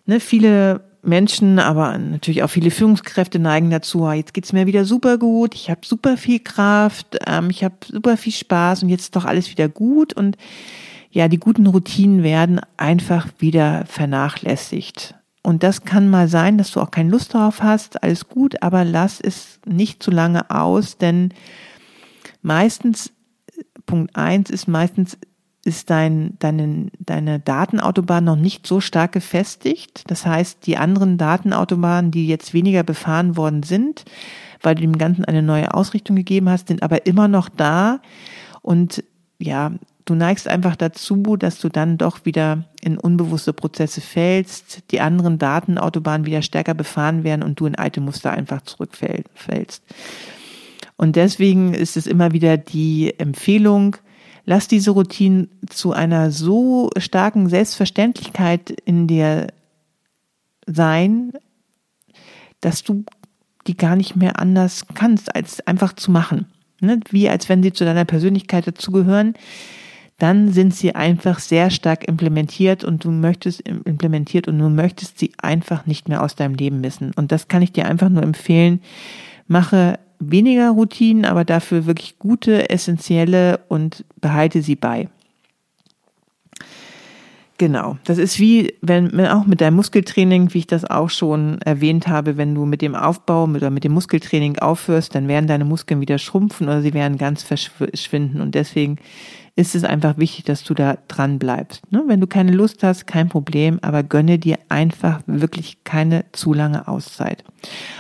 Ne, 0.07 0.21
viele 0.21 0.81
Menschen, 1.03 1.59
aber 1.59 1.97
natürlich 1.97 2.43
auch 2.43 2.51
viele 2.51 2.71
Führungskräfte 2.71 3.39
neigen 3.39 3.71
dazu, 3.71 4.05
ah, 4.05 4.15
jetzt 4.15 4.35
geht's 4.35 4.53
mir 4.53 4.67
wieder 4.67 4.85
super 4.85 5.19
gut, 5.19 5.55
ich 5.55 5.71
habe 5.71 5.81
super 5.85 6.17
viel 6.17 6.41
Kraft, 6.41 7.19
ähm, 7.27 7.51
ich 7.51 7.65
habe 7.65 7.75
super 7.87 8.17
viel 8.17 8.33
Spaß 8.33 8.83
und 8.83 8.89
jetzt 8.89 9.03
ist 9.03 9.17
doch 9.17 9.25
alles 9.25 9.51
wieder 9.51 9.69
gut 9.69 10.13
und 10.13 10.37
ja, 11.11 11.29
die 11.29 11.39
guten 11.39 11.67
Routinen 11.67 12.23
werden 12.23 12.61
einfach 12.77 13.29
wieder 13.39 13.87
vernachlässigt. 13.87 15.15
Und 15.43 15.63
das 15.63 15.85
kann 15.85 16.11
mal 16.11 16.29
sein, 16.29 16.59
dass 16.59 16.73
du 16.73 16.81
auch 16.81 16.91
keine 16.91 17.11
Lust 17.11 17.35
darauf 17.35 17.63
hast, 17.63 18.03
alles 18.03 18.29
gut, 18.29 18.63
aber 18.63 18.85
lass 18.85 19.21
es 19.21 19.61
nicht 19.65 20.03
zu 20.03 20.11
lange 20.11 20.51
aus, 20.51 20.99
denn 20.99 21.33
meistens, 22.43 23.13
Punkt 23.87 24.15
eins 24.17 24.51
ist 24.51 24.69
meistens 24.69 25.17
ist 25.65 25.91
dein, 25.91 26.35
deine, 26.39 26.87
deine 26.99 27.41
Datenautobahn 27.41 28.25
noch 28.25 28.37
nicht 28.37 28.67
so 28.67 28.81
stark 28.81 29.13
gefestigt. 29.13 30.05
Das 30.07 30.25
heißt, 30.25 30.67
die 30.67 30.77
anderen 30.77 31.19
Datenautobahnen, 31.19 32.11
die 32.11 32.27
jetzt 32.27 32.55
weniger 32.55 32.83
befahren 32.83 33.37
worden 33.37 33.63
sind, 33.63 34.05
weil 34.63 34.75
du 34.75 34.83
dem 34.83 34.99
Ganzen 34.99 35.25
eine 35.25 35.43
neue 35.43 35.75
Ausrichtung 35.75 36.17
gegeben 36.17 36.49
hast, 36.49 36.69
sind 36.69 36.83
aber 36.83 37.07
immer 37.07 37.29
noch 37.29 37.49
da. 37.49 38.01
Und 38.63 39.05
ja, 39.39 39.73
du 40.05 40.15
neigst 40.15 40.49
einfach 40.49 40.77
dazu, 40.77 41.37
dass 41.37 41.59
du 41.59 41.69
dann 41.69 41.99
doch 41.99 42.25
wieder 42.25 42.65
in 42.81 42.97
unbewusste 42.97 43.53
Prozesse 43.53 44.01
fällst, 44.01 44.91
die 44.91 45.01
anderen 45.01 45.39
Datenautobahnen 45.39 46.27
wieder 46.27 46.43
stärker 46.43 46.75
befahren 46.75 47.25
werden 47.25 47.43
und 47.43 47.61
du 47.61 47.67
in 47.67 47.75
alte 47.75 48.01
Muster 48.01 48.31
einfach 48.31 48.63
zurückfällst. 48.63 49.83
Und 50.97 51.17
deswegen 51.17 51.75
ist 51.75 51.97
es 51.97 52.07
immer 52.07 52.33
wieder 52.33 52.57
die 52.57 53.19
Empfehlung, 53.19 53.97
lass 54.49 54.67
diese 54.67 54.93
Routinen 54.93 55.51
zu 55.69 55.93
einer 55.93 56.31
so 56.31 56.89
starken 56.97 57.51
Selbstverständlichkeit 57.51 58.71
in 58.71 59.07
dir 59.07 59.49
sein, 60.65 61.33
dass 62.63 62.83
du 62.83 63.05
die 63.67 63.77
gar 63.77 63.95
nicht 63.95 64.17
mehr 64.17 64.41
anders 64.41 64.87
kannst, 64.95 65.37
als 65.37 65.61
einfach 65.67 65.93
zu 65.93 66.11
machen. 66.11 66.47
Ne? 66.81 66.99
Wie 67.11 67.29
als 67.29 67.51
wenn 67.51 67.63
sie 67.63 67.75
zu 67.75 67.85
deiner 67.85 68.07
Persönlichkeit 68.07 68.67
dazugehören, 68.67 69.35
dann 70.17 70.51
sind 70.51 70.75
sie 70.75 70.95
einfach 70.95 71.41
sehr 71.41 71.69
stark 71.69 72.09
implementiert 72.09 72.85
und 72.85 73.05
du 73.05 73.11
möchtest 73.11 73.61
implementiert 73.61 74.49
und 74.49 74.59
du 74.59 74.71
möchtest 74.71 75.19
sie 75.19 75.33
einfach 75.37 75.85
nicht 75.85 76.09
mehr 76.09 76.23
aus 76.23 76.37
deinem 76.37 76.55
Leben 76.55 76.81
missen. 76.81 77.13
Und 77.17 77.33
das 77.33 77.49
kann 77.49 77.61
ich 77.61 77.73
dir 77.73 77.85
einfach 77.85 78.09
nur 78.09 78.23
empfehlen. 78.23 78.81
Mache 79.47 79.99
weniger 80.19 80.71
Routinen, 80.71 81.25
aber 81.25 81.45
dafür 81.45 81.87
wirklich 81.87 82.19
gute, 82.19 82.71
essentielle 82.71 83.61
und 83.69 84.05
behalte 84.21 84.63
sie 84.63 84.77
bei. 84.77 85.09
Genau, 87.59 87.99
das 88.05 88.19
ist 88.19 88.39
wie, 88.39 88.75
wenn 88.83 89.27
auch 89.27 89.45
mit 89.45 89.61
deinem 89.61 89.75
Muskeltraining, 89.75 90.55
wie 90.55 90.59
ich 90.59 90.69
das 90.69 90.85
auch 90.85 91.11
schon 91.11 91.61
erwähnt 91.63 92.07
habe, 92.07 92.37
wenn 92.37 92.55
du 92.55 92.65
mit 92.67 92.83
dem 92.83 92.95
Aufbau 92.95 93.45
oder 93.47 93.71
mit 93.71 93.83
dem 93.83 93.93
Muskeltraining 93.93 94.61
aufhörst, 94.61 95.17
dann 95.17 95.27
werden 95.27 95.49
deine 95.49 95.65
Muskeln 95.65 96.01
wieder 96.01 96.19
schrumpfen 96.19 96.69
oder 96.69 96.83
sie 96.83 96.95
werden 96.95 97.19
ganz 97.19 97.43
verschwinden. 97.43 98.41
Und 98.41 98.55
deswegen 98.55 98.99
ist 99.59 99.75
es 99.75 99.83
einfach 99.83 100.19
wichtig, 100.19 100.45
dass 100.45 100.63
du 100.63 100.73
da 100.73 100.99
dran 101.09 101.41
bleibst. 101.41 101.83
Ne? 101.91 102.05
Wenn 102.07 102.21
du 102.21 102.29
keine 102.29 102.53
Lust 102.53 102.85
hast, 102.85 103.09
kein 103.09 103.29
Problem, 103.29 103.81
aber 103.83 104.05
gönne 104.05 104.39
dir 104.39 104.57
einfach 104.69 105.21
wirklich 105.27 105.83
keine 105.83 106.27
zu 106.31 106.55
lange 106.55 106.87
Auszeit. 106.87 107.43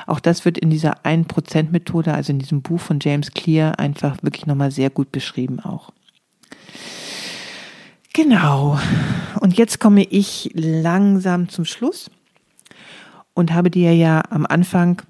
Auch 0.07 0.21
das 0.21 0.45
wird 0.45 0.57
in 0.57 0.71
dieser 0.71 1.05
1% 1.05 1.71
Methode, 1.73 2.15
also 2.15 2.33
in 2.33 2.39
diesem 2.39 2.63
Buch 2.63 2.79
von 2.79 3.01
James 3.03 3.33
Clear, 3.33 3.77
einfach 3.81 4.19
wirklich 4.23 4.47
nochmal 4.47 4.71
sehr 4.71 4.89
gut 4.89 5.11
beschrieben 5.11 5.59
auch. 5.59 5.91
Genau. 8.13 8.79
Und 9.41 9.59
jetzt 9.59 9.81
komme 9.81 10.05
ich 10.05 10.51
langsam 10.55 11.49
zum 11.49 11.65
Schluss 11.65 12.09
und 13.35 13.53
habe 13.53 13.71
dir 13.71 13.93
ja 13.97 14.23
am 14.31 14.47
Anfang 14.47 15.03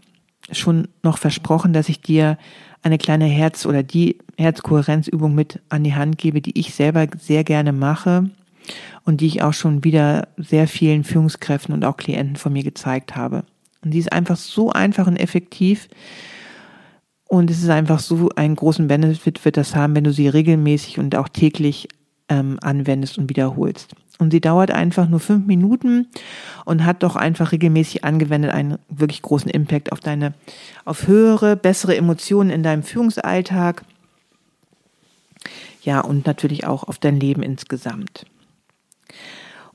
schon 0.52 0.88
noch 1.02 1.18
versprochen, 1.18 1.72
dass 1.72 1.88
ich 1.88 2.00
dir 2.00 2.38
eine 2.82 2.98
kleine 2.98 3.26
Herz- 3.26 3.66
oder 3.66 3.82
die 3.82 4.18
Herzkohärenzübung 4.36 5.34
mit 5.34 5.60
an 5.68 5.84
die 5.84 5.94
Hand 5.94 6.18
gebe, 6.18 6.40
die 6.40 6.58
ich 6.58 6.74
selber 6.74 7.06
sehr 7.18 7.44
gerne 7.44 7.72
mache 7.72 8.30
und 9.04 9.20
die 9.20 9.26
ich 9.26 9.42
auch 9.42 9.52
schon 9.52 9.84
wieder 9.84 10.28
sehr 10.36 10.68
vielen 10.68 11.04
Führungskräften 11.04 11.74
und 11.74 11.84
auch 11.84 11.96
Klienten 11.96 12.36
von 12.36 12.52
mir 12.52 12.62
gezeigt 12.62 13.16
habe. 13.16 13.44
Und 13.82 13.92
die 13.92 13.98
ist 13.98 14.12
einfach 14.12 14.36
so 14.36 14.70
einfach 14.70 15.06
und 15.06 15.16
effektiv. 15.16 15.88
Und 17.26 17.50
es 17.50 17.62
ist 17.62 17.68
einfach 17.68 18.00
so 18.00 18.30
einen 18.36 18.56
großen 18.56 18.88
Benefit 18.88 19.44
wird 19.44 19.56
das 19.56 19.74
haben, 19.74 19.94
wenn 19.94 20.04
du 20.04 20.12
sie 20.12 20.28
regelmäßig 20.28 20.98
und 20.98 21.14
auch 21.14 21.28
täglich 21.28 21.88
ähm, 22.28 22.58
anwendest 22.62 23.18
und 23.18 23.28
wiederholst. 23.28 23.94
Und 24.18 24.32
sie 24.32 24.40
dauert 24.40 24.72
einfach 24.72 25.08
nur 25.08 25.20
fünf 25.20 25.46
Minuten 25.46 26.08
und 26.64 26.84
hat 26.84 27.04
doch 27.04 27.14
einfach 27.14 27.52
regelmäßig 27.52 28.04
angewendet 28.04 28.50
einen 28.50 28.78
wirklich 28.88 29.22
großen 29.22 29.50
Impact 29.50 29.92
auf 29.92 30.00
deine, 30.00 30.34
auf 30.84 31.06
höhere, 31.06 31.56
bessere 31.56 31.96
Emotionen 31.96 32.50
in 32.50 32.64
deinem 32.64 32.82
Führungsalltag. 32.82 33.84
Ja, 35.82 36.00
und 36.00 36.26
natürlich 36.26 36.66
auch 36.66 36.84
auf 36.84 36.98
dein 36.98 37.20
Leben 37.20 37.42
insgesamt. 37.42 38.26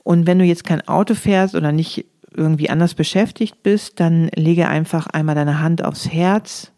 Und 0.02 0.26
wenn 0.26 0.38
du 0.38 0.44
jetzt 0.44 0.64
kein 0.64 0.86
Auto 0.86 1.14
fährst 1.14 1.54
oder 1.54 1.72
nicht 1.72 2.04
irgendwie 2.36 2.68
anders 2.68 2.94
beschäftigt 2.94 3.62
bist, 3.62 4.00
dann 4.00 4.28
lege 4.34 4.68
einfach 4.68 5.06
einmal 5.06 5.34
deine 5.34 5.60
Hand 5.60 5.82
aufs 5.82 6.10
Herz. 6.10 6.70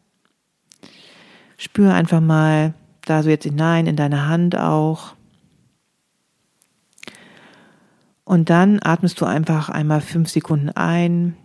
Spüre 1.57 1.95
einfach 1.95 2.21
mal 2.21 2.75
da 3.05 3.23
so 3.23 3.31
jetzt 3.31 3.45
hinein 3.45 3.87
in 3.87 3.97
deine 3.97 4.29
Hand 4.29 4.57
auch. 4.57 5.16
Und 8.27 8.51
dann 8.51 8.81
atmest 8.83 9.21
du 9.21 9.25
einfach 9.25 9.69
einmal 9.69 10.01
fünf 10.01 10.29
Sekunden 10.29 10.71
ein. 10.71 11.37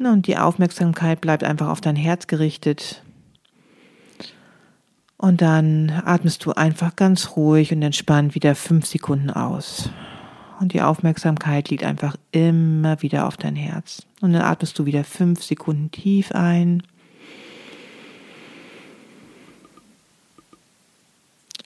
Und 0.00 0.26
die 0.26 0.36
Aufmerksamkeit 0.36 1.20
bleibt 1.20 1.44
einfach 1.44 1.68
auf 1.68 1.80
dein 1.80 1.94
Herz 1.94 2.26
gerichtet. 2.26 3.04
Und 5.16 5.40
dann 5.40 5.90
atmest 6.04 6.44
du 6.44 6.50
einfach 6.50 6.96
ganz 6.96 7.36
ruhig 7.36 7.72
und 7.72 7.82
entspannt 7.82 8.34
wieder 8.34 8.56
fünf 8.56 8.84
Sekunden 8.86 9.30
aus. 9.30 9.90
Und 10.58 10.72
die 10.72 10.82
Aufmerksamkeit 10.82 11.70
liegt 11.70 11.84
einfach 11.84 12.16
immer 12.32 13.00
wieder 13.00 13.28
auf 13.28 13.36
dein 13.36 13.54
Herz. 13.54 14.02
Und 14.20 14.32
dann 14.32 14.42
atmest 14.42 14.76
du 14.80 14.86
wieder 14.86 15.04
fünf 15.04 15.44
Sekunden 15.44 15.92
tief 15.92 16.32
ein. 16.32 16.82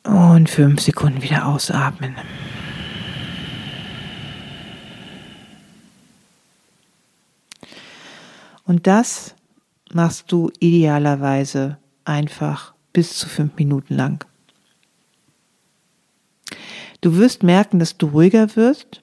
Und 0.04 0.50
fünf 0.50 0.82
Sekunden 0.82 1.22
wieder 1.22 1.46
ausatmen. 1.46 2.14
Und 8.68 8.86
das 8.86 9.34
machst 9.94 10.30
du 10.30 10.50
idealerweise 10.60 11.78
einfach 12.04 12.74
bis 12.92 13.16
zu 13.16 13.26
fünf 13.26 13.56
Minuten 13.56 13.94
lang. 13.94 14.26
Du 17.00 17.16
wirst 17.16 17.42
merken, 17.42 17.78
dass 17.78 17.96
du 17.96 18.08
ruhiger 18.08 18.56
wirst 18.56 19.02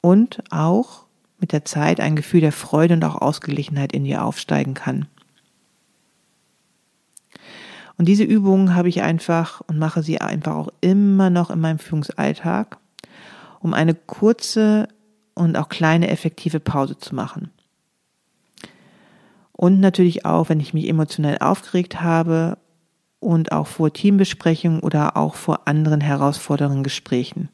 und 0.00 0.42
auch 0.50 1.04
mit 1.38 1.52
der 1.52 1.66
Zeit 1.66 2.00
ein 2.00 2.16
Gefühl 2.16 2.40
der 2.40 2.52
Freude 2.52 2.94
und 2.94 3.04
auch 3.04 3.20
Ausgeglichenheit 3.20 3.92
in 3.92 4.04
dir 4.04 4.24
aufsteigen 4.24 4.72
kann. 4.72 5.06
Und 7.98 8.06
diese 8.06 8.24
Übungen 8.24 8.74
habe 8.74 8.88
ich 8.88 9.02
einfach 9.02 9.60
und 9.66 9.78
mache 9.78 10.02
sie 10.02 10.22
einfach 10.22 10.56
auch 10.56 10.68
immer 10.80 11.28
noch 11.28 11.50
in 11.50 11.60
meinem 11.60 11.78
Führungsalltag, 11.78 12.78
um 13.60 13.74
eine 13.74 13.94
kurze 13.94 14.88
und 15.34 15.58
auch 15.58 15.68
kleine 15.68 16.08
effektive 16.08 16.60
Pause 16.60 16.96
zu 16.96 17.14
machen. 17.14 17.50
Und 19.60 19.78
natürlich 19.78 20.24
auch, 20.24 20.48
wenn 20.48 20.58
ich 20.58 20.72
mich 20.72 20.88
emotionell 20.88 21.36
aufgeregt 21.36 22.00
habe 22.00 22.56
und 23.18 23.52
auch 23.52 23.66
vor 23.66 23.92
Teambesprechungen 23.92 24.80
oder 24.80 25.18
auch 25.18 25.34
vor 25.34 25.68
anderen 25.68 26.00
herausfordernden 26.00 26.82
Gesprächen. 26.82 27.50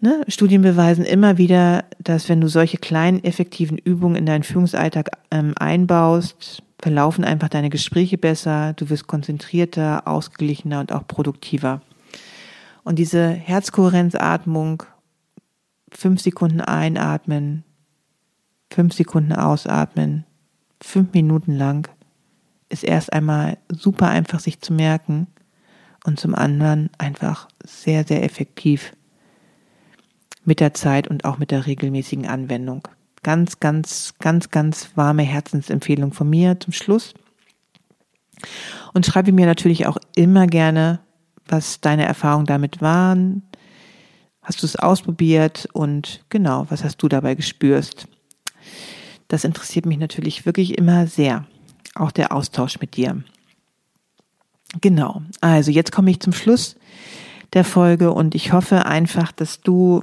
Ne? 0.00 0.22
Studien 0.28 0.60
beweisen 0.60 1.06
immer 1.06 1.38
wieder, 1.38 1.86
dass 1.98 2.28
wenn 2.28 2.42
du 2.42 2.48
solche 2.48 2.76
kleinen 2.76 3.24
effektiven 3.24 3.78
Übungen 3.78 4.16
in 4.16 4.26
deinen 4.26 4.42
Führungsalltag 4.42 5.08
ähm, 5.30 5.54
einbaust, 5.56 6.62
verlaufen 6.78 7.24
einfach 7.24 7.48
deine 7.48 7.70
Gespräche 7.70 8.18
besser, 8.18 8.74
du 8.74 8.90
wirst 8.90 9.06
konzentrierter, 9.06 10.06
ausgeglichener 10.06 10.80
und 10.80 10.92
auch 10.92 11.08
produktiver. 11.08 11.80
Und 12.82 12.98
diese 12.98 13.30
Herzkohärenzatmung, 13.30 14.82
fünf 15.90 16.20
Sekunden 16.20 16.60
einatmen, 16.60 17.64
fünf 18.70 18.94
Sekunden 18.94 19.32
ausatmen, 19.32 20.24
fünf 20.80 21.12
Minuten 21.12 21.52
lang, 21.56 21.88
ist 22.68 22.84
erst 22.84 23.12
einmal 23.12 23.58
super 23.68 24.08
einfach 24.08 24.40
sich 24.40 24.60
zu 24.60 24.72
merken 24.72 25.26
und 26.04 26.20
zum 26.20 26.34
anderen 26.34 26.90
einfach 26.98 27.48
sehr, 27.64 28.04
sehr 28.04 28.22
effektiv 28.22 28.92
mit 30.44 30.60
der 30.60 30.74
Zeit 30.74 31.08
und 31.08 31.24
auch 31.24 31.38
mit 31.38 31.50
der 31.50 31.66
regelmäßigen 31.66 32.26
Anwendung. 32.26 32.86
Ganz, 33.22 33.60
ganz, 33.60 34.14
ganz, 34.18 34.50
ganz 34.50 34.90
warme 34.96 35.22
Herzensempfehlung 35.22 36.12
von 36.12 36.28
mir 36.28 36.60
zum 36.60 36.72
Schluss. 36.72 37.14
Und 38.92 39.06
schreibe 39.06 39.32
mir 39.32 39.46
natürlich 39.46 39.86
auch 39.86 39.96
immer 40.14 40.46
gerne, 40.46 41.00
was 41.46 41.80
deine 41.80 42.04
Erfahrungen 42.04 42.46
damit 42.46 42.82
waren. 42.82 43.42
Hast 44.42 44.62
du 44.62 44.66
es 44.66 44.76
ausprobiert 44.76 45.66
und 45.72 46.22
genau, 46.28 46.66
was 46.68 46.84
hast 46.84 46.98
du 46.98 47.08
dabei 47.08 47.34
gespürst? 47.34 48.06
Das 49.28 49.44
interessiert 49.44 49.86
mich 49.86 49.98
natürlich 49.98 50.46
wirklich 50.46 50.76
immer 50.78 51.06
sehr. 51.06 51.46
Auch 51.94 52.10
der 52.10 52.32
Austausch 52.32 52.80
mit 52.80 52.96
dir. 52.96 53.22
Genau. 54.80 55.22
Also 55.40 55.70
jetzt 55.70 55.92
komme 55.92 56.10
ich 56.10 56.20
zum 56.20 56.32
Schluss 56.32 56.76
der 57.52 57.64
Folge 57.64 58.12
und 58.12 58.34
ich 58.34 58.52
hoffe 58.52 58.86
einfach, 58.86 59.32
dass 59.32 59.60
du 59.60 60.02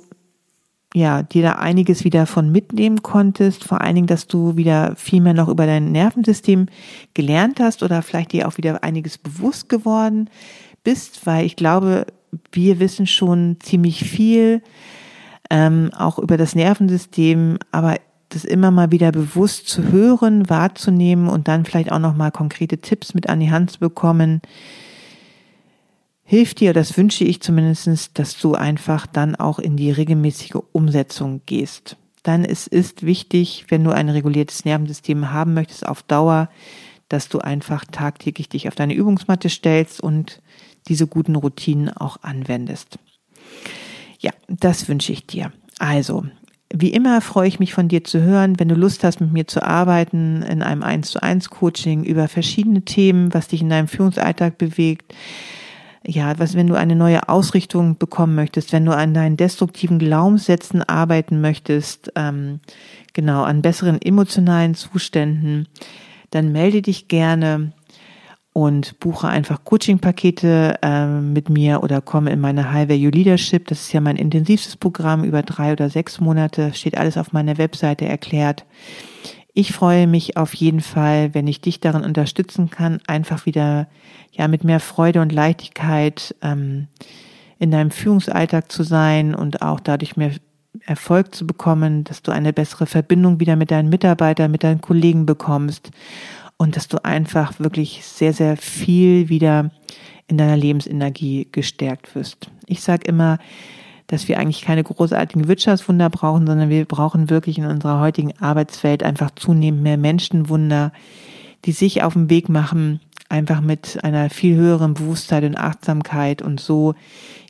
ja, 0.93 1.23
dir 1.23 1.41
da 1.41 1.51
einiges 1.53 2.03
wieder 2.03 2.25
von 2.25 2.51
mitnehmen 2.51 3.01
konntest, 3.01 3.63
vor 3.63 3.81
allen 3.81 3.95
Dingen, 3.95 4.07
dass 4.07 4.27
du 4.27 4.57
wieder 4.57 4.95
viel 4.97 5.21
mehr 5.21 5.33
noch 5.33 5.47
über 5.47 5.65
dein 5.65 5.91
Nervensystem 5.91 6.67
gelernt 7.13 7.59
hast 7.59 7.81
oder 7.81 8.01
vielleicht 8.01 8.33
dir 8.33 8.47
auch 8.47 8.57
wieder 8.57 8.83
einiges 8.83 9.17
bewusst 9.17 9.69
geworden 9.69 10.29
bist, 10.83 11.25
weil 11.25 11.45
ich 11.45 11.55
glaube, 11.55 12.07
wir 12.51 12.79
wissen 12.79 13.07
schon 13.07 13.57
ziemlich 13.61 14.03
viel, 14.03 14.61
ähm, 15.49 15.91
auch 15.95 16.19
über 16.19 16.35
das 16.37 16.55
Nervensystem, 16.55 17.57
aber 17.71 17.95
das 18.33 18.45
immer 18.45 18.71
mal 18.71 18.91
wieder 18.91 19.11
bewusst 19.11 19.67
zu 19.67 19.91
hören, 19.91 20.49
wahrzunehmen 20.49 21.27
und 21.27 21.47
dann 21.47 21.65
vielleicht 21.65 21.91
auch 21.91 21.99
nochmal 21.99 22.31
konkrete 22.31 22.79
Tipps 22.79 23.13
mit 23.13 23.29
an 23.29 23.39
die 23.39 23.51
Hand 23.51 23.71
zu 23.71 23.79
bekommen, 23.79 24.41
hilft 26.23 26.61
dir, 26.61 26.73
das 26.73 26.97
wünsche 26.97 27.25
ich 27.25 27.41
zumindestens, 27.41 28.13
dass 28.13 28.39
du 28.39 28.55
einfach 28.55 29.05
dann 29.05 29.35
auch 29.35 29.59
in 29.59 29.75
die 29.75 29.91
regelmäßige 29.91 30.61
Umsetzung 30.71 31.41
gehst. 31.45 31.97
Dann 32.23 32.45
ist, 32.45 32.67
ist 32.67 33.03
wichtig, 33.03 33.65
wenn 33.69 33.83
du 33.83 33.91
ein 33.91 34.07
reguliertes 34.07 34.63
Nervensystem 34.63 35.31
haben 35.31 35.53
möchtest 35.53 35.85
auf 35.85 36.03
Dauer, 36.03 36.49
dass 37.09 37.27
du 37.27 37.39
einfach 37.39 37.83
tagtäglich 37.83 38.47
dich 38.47 38.69
auf 38.69 38.75
deine 38.75 38.93
Übungsmatte 38.93 39.49
stellst 39.49 39.99
und 39.99 40.41
diese 40.87 41.05
guten 41.07 41.35
Routinen 41.35 41.89
auch 41.89 42.17
anwendest. 42.21 42.97
Ja, 44.19 44.31
das 44.47 44.87
wünsche 44.87 45.11
ich 45.11 45.27
dir. 45.27 45.51
Also, 45.79 46.25
wie 46.73 46.91
immer 46.91 47.21
freue 47.21 47.47
ich 47.47 47.59
mich 47.59 47.73
von 47.73 47.87
dir 47.87 48.03
zu 48.03 48.21
hören, 48.21 48.59
wenn 48.59 48.69
du 48.69 48.75
Lust 48.75 49.03
hast, 49.03 49.21
mit 49.21 49.31
mir 49.31 49.47
zu 49.47 49.63
arbeiten 49.63 50.41
in 50.43 50.61
einem 50.61 50.83
1 50.83 51.11
zu 51.11 51.21
1 51.21 51.49
Coaching 51.49 52.03
über 52.03 52.27
verschiedene 52.27 52.83
Themen, 52.83 53.33
was 53.33 53.47
dich 53.47 53.61
in 53.61 53.69
deinem 53.69 53.87
Führungsalltag 53.87 54.57
bewegt. 54.57 55.13
Ja, 56.05 56.39
was, 56.39 56.55
wenn 56.55 56.67
du 56.67 56.73
eine 56.73 56.95
neue 56.95 57.29
Ausrichtung 57.29 57.97
bekommen 57.97 58.33
möchtest, 58.33 58.73
wenn 58.73 58.85
du 58.85 58.95
an 58.95 59.13
deinen 59.13 59.37
destruktiven 59.37 59.99
Glaubenssätzen 59.99 60.81
arbeiten 60.81 61.41
möchtest, 61.41 62.11
ähm, 62.15 62.59
genau, 63.13 63.43
an 63.43 63.61
besseren 63.61 64.01
emotionalen 64.01 64.73
Zuständen, 64.73 65.67
dann 66.31 66.51
melde 66.51 66.81
dich 66.81 67.07
gerne 67.07 67.73
und 68.53 68.99
buche 68.99 69.27
einfach 69.27 69.63
Coaching-Pakete 69.63 70.79
äh, 70.81 71.05
mit 71.05 71.49
mir 71.49 71.83
oder 71.83 72.01
komme 72.01 72.31
in 72.31 72.41
meine 72.41 72.71
High 72.71 72.89
Value 72.89 73.11
Leadership. 73.11 73.67
Das 73.67 73.81
ist 73.81 73.93
ja 73.93 74.01
mein 74.01 74.17
intensivstes 74.17 74.75
Programm 74.75 75.23
über 75.23 75.41
drei 75.41 75.71
oder 75.71 75.89
sechs 75.89 76.19
Monate. 76.19 76.73
Steht 76.73 76.97
alles 76.97 77.17
auf 77.17 77.31
meiner 77.31 77.57
Webseite 77.57 78.05
erklärt. 78.05 78.65
Ich 79.53 79.71
freue 79.71 80.07
mich 80.07 80.37
auf 80.37 80.53
jeden 80.53 80.81
Fall, 80.81 81.33
wenn 81.33 81.47
ich 81.47 81.61
dich 81.61 81.79
darin 81.79 82.03
unterstützen 82.03 82.69
kann, 82.69 82.99
einfach 83.07 83.45
wieder 83.45 83.87
ja 84.31 84.47
mit 84.47 84.63
mehr 84.63 84.79
Freude 84.79 85.21
und 85.21 85.31
Leichtigkeit 85.31 86.35
ähm, 86.41 86.87
in 87.59 87.71
deinem 87.71 87.91
Führungsalltag 87.91 88.71
zu 88.71 88.83
sein 88.83 89.35
und 89.35 89.61
auch 89.61 89.79
dadurch 89.79 90.17
mehr 90.17 90.31
Erfolg 90.85 91.35
zu 91.35 91.45
bekommen, 91.45 92.05
dass 92.05 92.21
du 92.21 92.31
eine 92.31 92.53
bessere 92.53 92.85
Verbindung 92.85 93.39
wieder 93.41 93.57
mit 93.57 93.71
deinen 93.71 93.89
Mitarbeitern, 93.89 94.51
mit 94.51 94.63
deinen 94.63 94.81
Kollegen 94.81 95.25
bekommst 95.25 95.91
und 96.61 96.75
dass 96.75 96.87
du 96.87 97.03
einfach 97.03 97.59
wirklich 97.59 98.05
sehr, 98.05 98.33
sehr 98.33 98.55
viel 98.55 99.29
wieder 99.29 99.71
in 100.27 100.37
deiner 100.37 100.55
Lebensenergie 100.55 101.47
gestärkt 101.51 102.13
wirst. 102.13 102.51
Ich 102.67 102.81
sage 102.81 103.07
immer, 103.07 103.39
dass 104.05 104.27
wir 104.27 104.37
eigentlich 104.37 104.61
keine 104.61 104.83
großartigen 104.83 105.47
Wirtschaftswunder 105.47 106.11
brauchen, 106.11 106.45
sondern 106.45 106.69
wir 106.69 106.85
brauchen 106.85 107.31
wirklich 107.31 107.57
in 107.57 107.65
unserer 107.65 107.99
heutigen 107.99 108.37
Arbeitswelt 108.39 109.01
einfach 109.01 109.31
zunehmend 109.31 109.81
mehr 109.81 109.97
Menschenwunder, 109.97 110.93
die 111.65 111.71
sich 111.71 112.03
auf 112.03 112.13
den 112.13 112.29
Weg 112.29 112.47
machen, 112.47 112.99
einfach 113.27 113.59
mit 113.59 113.97
einer 114.03 114.29
viel 114.29 114.55
höheren 114.55 114.93
Bewusstheit 114.93 115.43
und 115.43 115.57
Achtsamkeit 115.57 116.43
und 116.43 116.59
so 116.59 116.93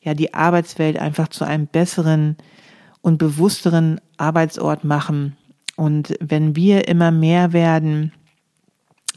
ja 0.03 0.13
die 0.13 0.33
Arbeitswelt 0.33 0.97
einfach 0.97 1.27
zu 1.27 1.43
einem 1.43 1.67
besseren 1.67 2.37
und 3.01 3.17
bewussteren 3.17 3.99
Arbeitsort 4.15 4.85
machen. 4.85 5.35
Und 5.75 6.15
wenn 6.21 6.55
wir 6.55 6.87
immer 6.87 7.11
mehr 7.11 7.51
werden, 7.51 8.13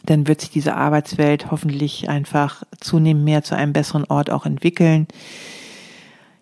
dann 0.05 0.26
wird 0.26 0.40
sich 0.40 0.50
diese 0.50 0.76
Arbeitswelt 0.76 1.50
hoffentlich 1.50 2.09
einfach 2.09 2.62
zunehmend 2.80 3.24
mehr 3.24 3.42
zu 3.42 3.57
einem 3.57 3.72
besseren 3.72 4.05
Ort 4.05 4.30
auch 4.30 4.46
entwickeln. 4.46 5.07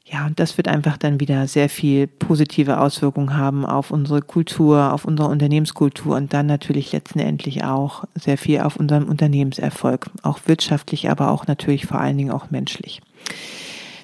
Ja, 0.05 0.27
und 0.27 0.39
das 0.39 0.59
wird 0.59 0.69
einfach 0.69 0.99
dann 0.99 1.21
wieder 1.21 1.47
sehr 1.49 1.71
viel 1.71 2.07
positive 2.07 2.81
Auswirkungen 2.81 3.35
haben 3.35 3.65
auf 3.65 3.91
unsere 3.91 4.21
Kultur, 4.21 4.93
auf 4.93 5.07
unsere 5.07 5.29
Unternehmenskultur 5.29 6.17
und 6.17 6.35
dann 6.35 6.45
natürlich 6.45 6.93
letztendlich 6.93 7.65
auch 7.65 8.05
sehr 8.15 8.37
viel 8.37 8.61
auf 8.61 8.77
unseren 8.77 9.05
Unternehmenserfolg, 9.05 10.11
auch 10.23 10.41
wirtschaftlich, 10.45 11.09
aber 11.09 11.31
auch 11.31 11.47
natürlich 11.47 11.87
vor 11.87 11.99
allen 11.99 12.19
Dingen 12.19 12.31
auch 12.31 12.51
menschlich. 12.51 13.01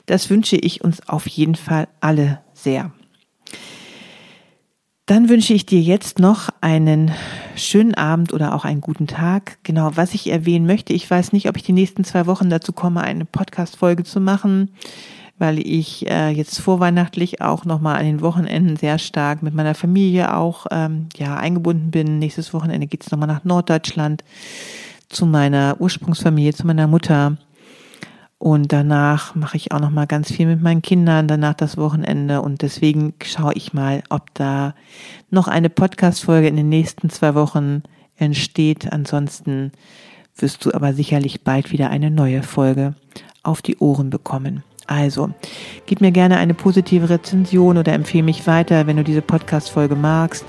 Das 0.06 0.30
wünsche 0.30 0.56
ich 0.56 0.82
uns 0.82 1.06
auf 1.06 1.26
jeden 1.26 1.56
Fall 1.56 1.88
alle 2.00 2.40
sehr. 2.54 2.90
Dann 5.08 5.30
wünsche 5.30 5.54
ich 5.54 5.64
dir 5.64 5.80
jetzt 5.80 6.18
noch 6.18 6.50
einen 6.60 7.10
schönen 7.56 7.94
Abend 7.94 8.34
oder 8.34 8.54
auch 8.54 8.66
einen 8.66 8.82
guten 8.82 9.06
Tag. 9.06 9.56
Genau, 9.62 9.92
was 9.94 10.12
ich 10.12 10.30
erwähnen 10.30 10.66
möchte, 10.66 10.92
ich 10.92 11.10
weiß 11.10 11.32
nicht, 11.32 11.48
ob 11.48 11.56
ich 11.56 11.62
die 11.62 11.72
nächsten 11.72 12.04
zwei 12.04 12.26
Wochen 12.26 12.50
dazu 12.50 12.74
komme, 12.74 13.00
eine 13.00 13.24
Podcast-Folge 13.24 14.04
zu 14.04 14.20
machen, 14.20 14.70
weil 15.38 15.60
ich 15.60 16.06
äh, 16.10 16.28
jetzt 16.28 16.60
vorweihnachtlich 16.60 17.40
auch 17.40 17.64
nochmal 17.64 17.96
an 17.96 18.04
den 18.04 18.20
Wochenenden 18.20 18.76
sehr 18.76 18.98
stark 18.98 19.42
mit 19.42 19.54
meiner 19.54 19.74
Familie 19.74 20.36
auch 20.36 20.66
ähm, 20.70 21.08
ja 21.16 21.38
eingebunden 21.38 21.90
bin. 21.90 22.18
Nächstes 22.18 22.52
Wochenende 22.52 22.86
geht's 22.86 23.10
nochmal 23.10 23.28
nach 23.28 23.44
Norddeutschland 23.44 24.24
zu 25.08 25.24
meiner 25.24 25.76
Ursprungsfamilie, 25.78 26.52
zu 26.52 26.66
meiner 26.66 26.86
Mutter. 26.86 27.38
Und 28.38 28.72
danach 28.72 29.34
mache 29.34 29.56
ich 29.56 29.72
auch 29.72 29.80
noch 29.80 29.90
mal 29.90 30.06
ganz 30.06 30.30
viel 30.30 30.46
mit 30.46 30.62
meinen 30.62 30.80
Kindern, 30.80 31.26
danach 31.26 31.54
das 31.54 31.76
Wochenende. 31.76 32.40
Und 32.40 32.62
deswegen 32.62 33.14
schaue 33.24 33.54
ich 33.54 33.72
mal, 33.72 34.04
ob 34.10 34.32
da 34.34 34.74
noch 35.30 35.48
eine 35.48 35.70
Podcast-Folge 35.70 36.46
in 36.46 36.56
den 36.56 36.68
nächsten 36.68 37.10
zwei 37.10 37.34
Wochen 37.34 37.82
entsteht. 38.16 38.92
Ansonsten 38.92 39.72
wirst 40.36 40.64
du 40.64 40.72
aber 40.72 40.94
sicherlich 40.94 41.42
bald 41.42 41.72
wieder 41.72 41.90
eine 41.90 42.12
neue 42.12 42.44
Folge 42.44 42.94
auf 43.42 43.60
die 43.60 43.78
Ohren 43.78 44.08
bekommen. 44.10 44.62
Also, 44.86 45.30
gib 45.86 46.00
mir 46.00 46.12
gerne 46.12 46.38
eine 46.38 46.54
positive 46.54 47.10
Rezension 47.10 47.76
oder 47.76 47.92
empfehle 47.92 48.22
mich 48.22 48.46
weiter, 48.46 48.86
wenn 48.86 48.96
du 48.96 49.04
diese 49.04 49.20
Podcast-Folge 49.20 49.96
magst. 49.96 50.46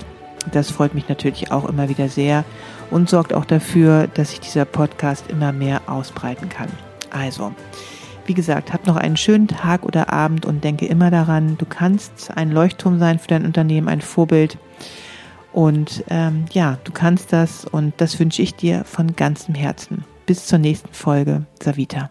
Das 0.52 0.70
freut 0.70 0.94
mich 0.94 1.08
natürlich 1.08 1.50
auch 1.50 1.68
immer 1.68 1.88
wieder 1.88 2.08
sehr 2.08 2.44
und 2.90 3.10
sorgt 3.10 3.34
auch 3.34 3.44
dafür, 3.44 4.06
dass 4.06 4.30
sich 4.30 4.40
dieser 4.40 4.64
Podcast 4.64 5.24
immer 5.28 5.52
mehr 5.52 5.82
ausbreiten 5.86 6.48
kann. 6.48 6.68
Also, 7.10 7.52
wie 8.26 8.34
gesagt, 8.34 8.72
hab 8.72 8.86
noch 8.86 8.96
einen 8.96 9.16
schönen 9.16 9.48
Tag 9.48 9.84
oder 9.84 10.12
Abend 10.12 10.46
und 10.46 10.64
denke 10.64 10.86
immer 10.86 11.10
daran, 11.10 11.56
du 11.58 11.66
kannst 11.66 12.30
ein 12.36 12.50
Leuchtturm 12.50 12.98
sein 12.98 13.18
für 13.18 13.28
dein 13.28 13.44
Unternehmen, 13.44 13.88
ein 13.88 14.00
Vorbild. 14.00 14.58
Und 15.52 16.04
ähm, 16.08 16.44
ja, 16.52 16.78
du 16.84 16.92
kannst 16.92 17.32
das 17.32 17.64
und 17.64 17.94
das 17.96 18.20
wünsche 18.20 18.42
ich 18.42 18.54
dir 18.54 18.84
von 18.84 19.16
ganzem 19.16 19.54
Herzen. 19.54 20.04
Bis 20.26 20.46
zur 20.46 20.58
nächsten 20.58 20.92
Folge. 20.92 21.46
Savita. 21.60 22.10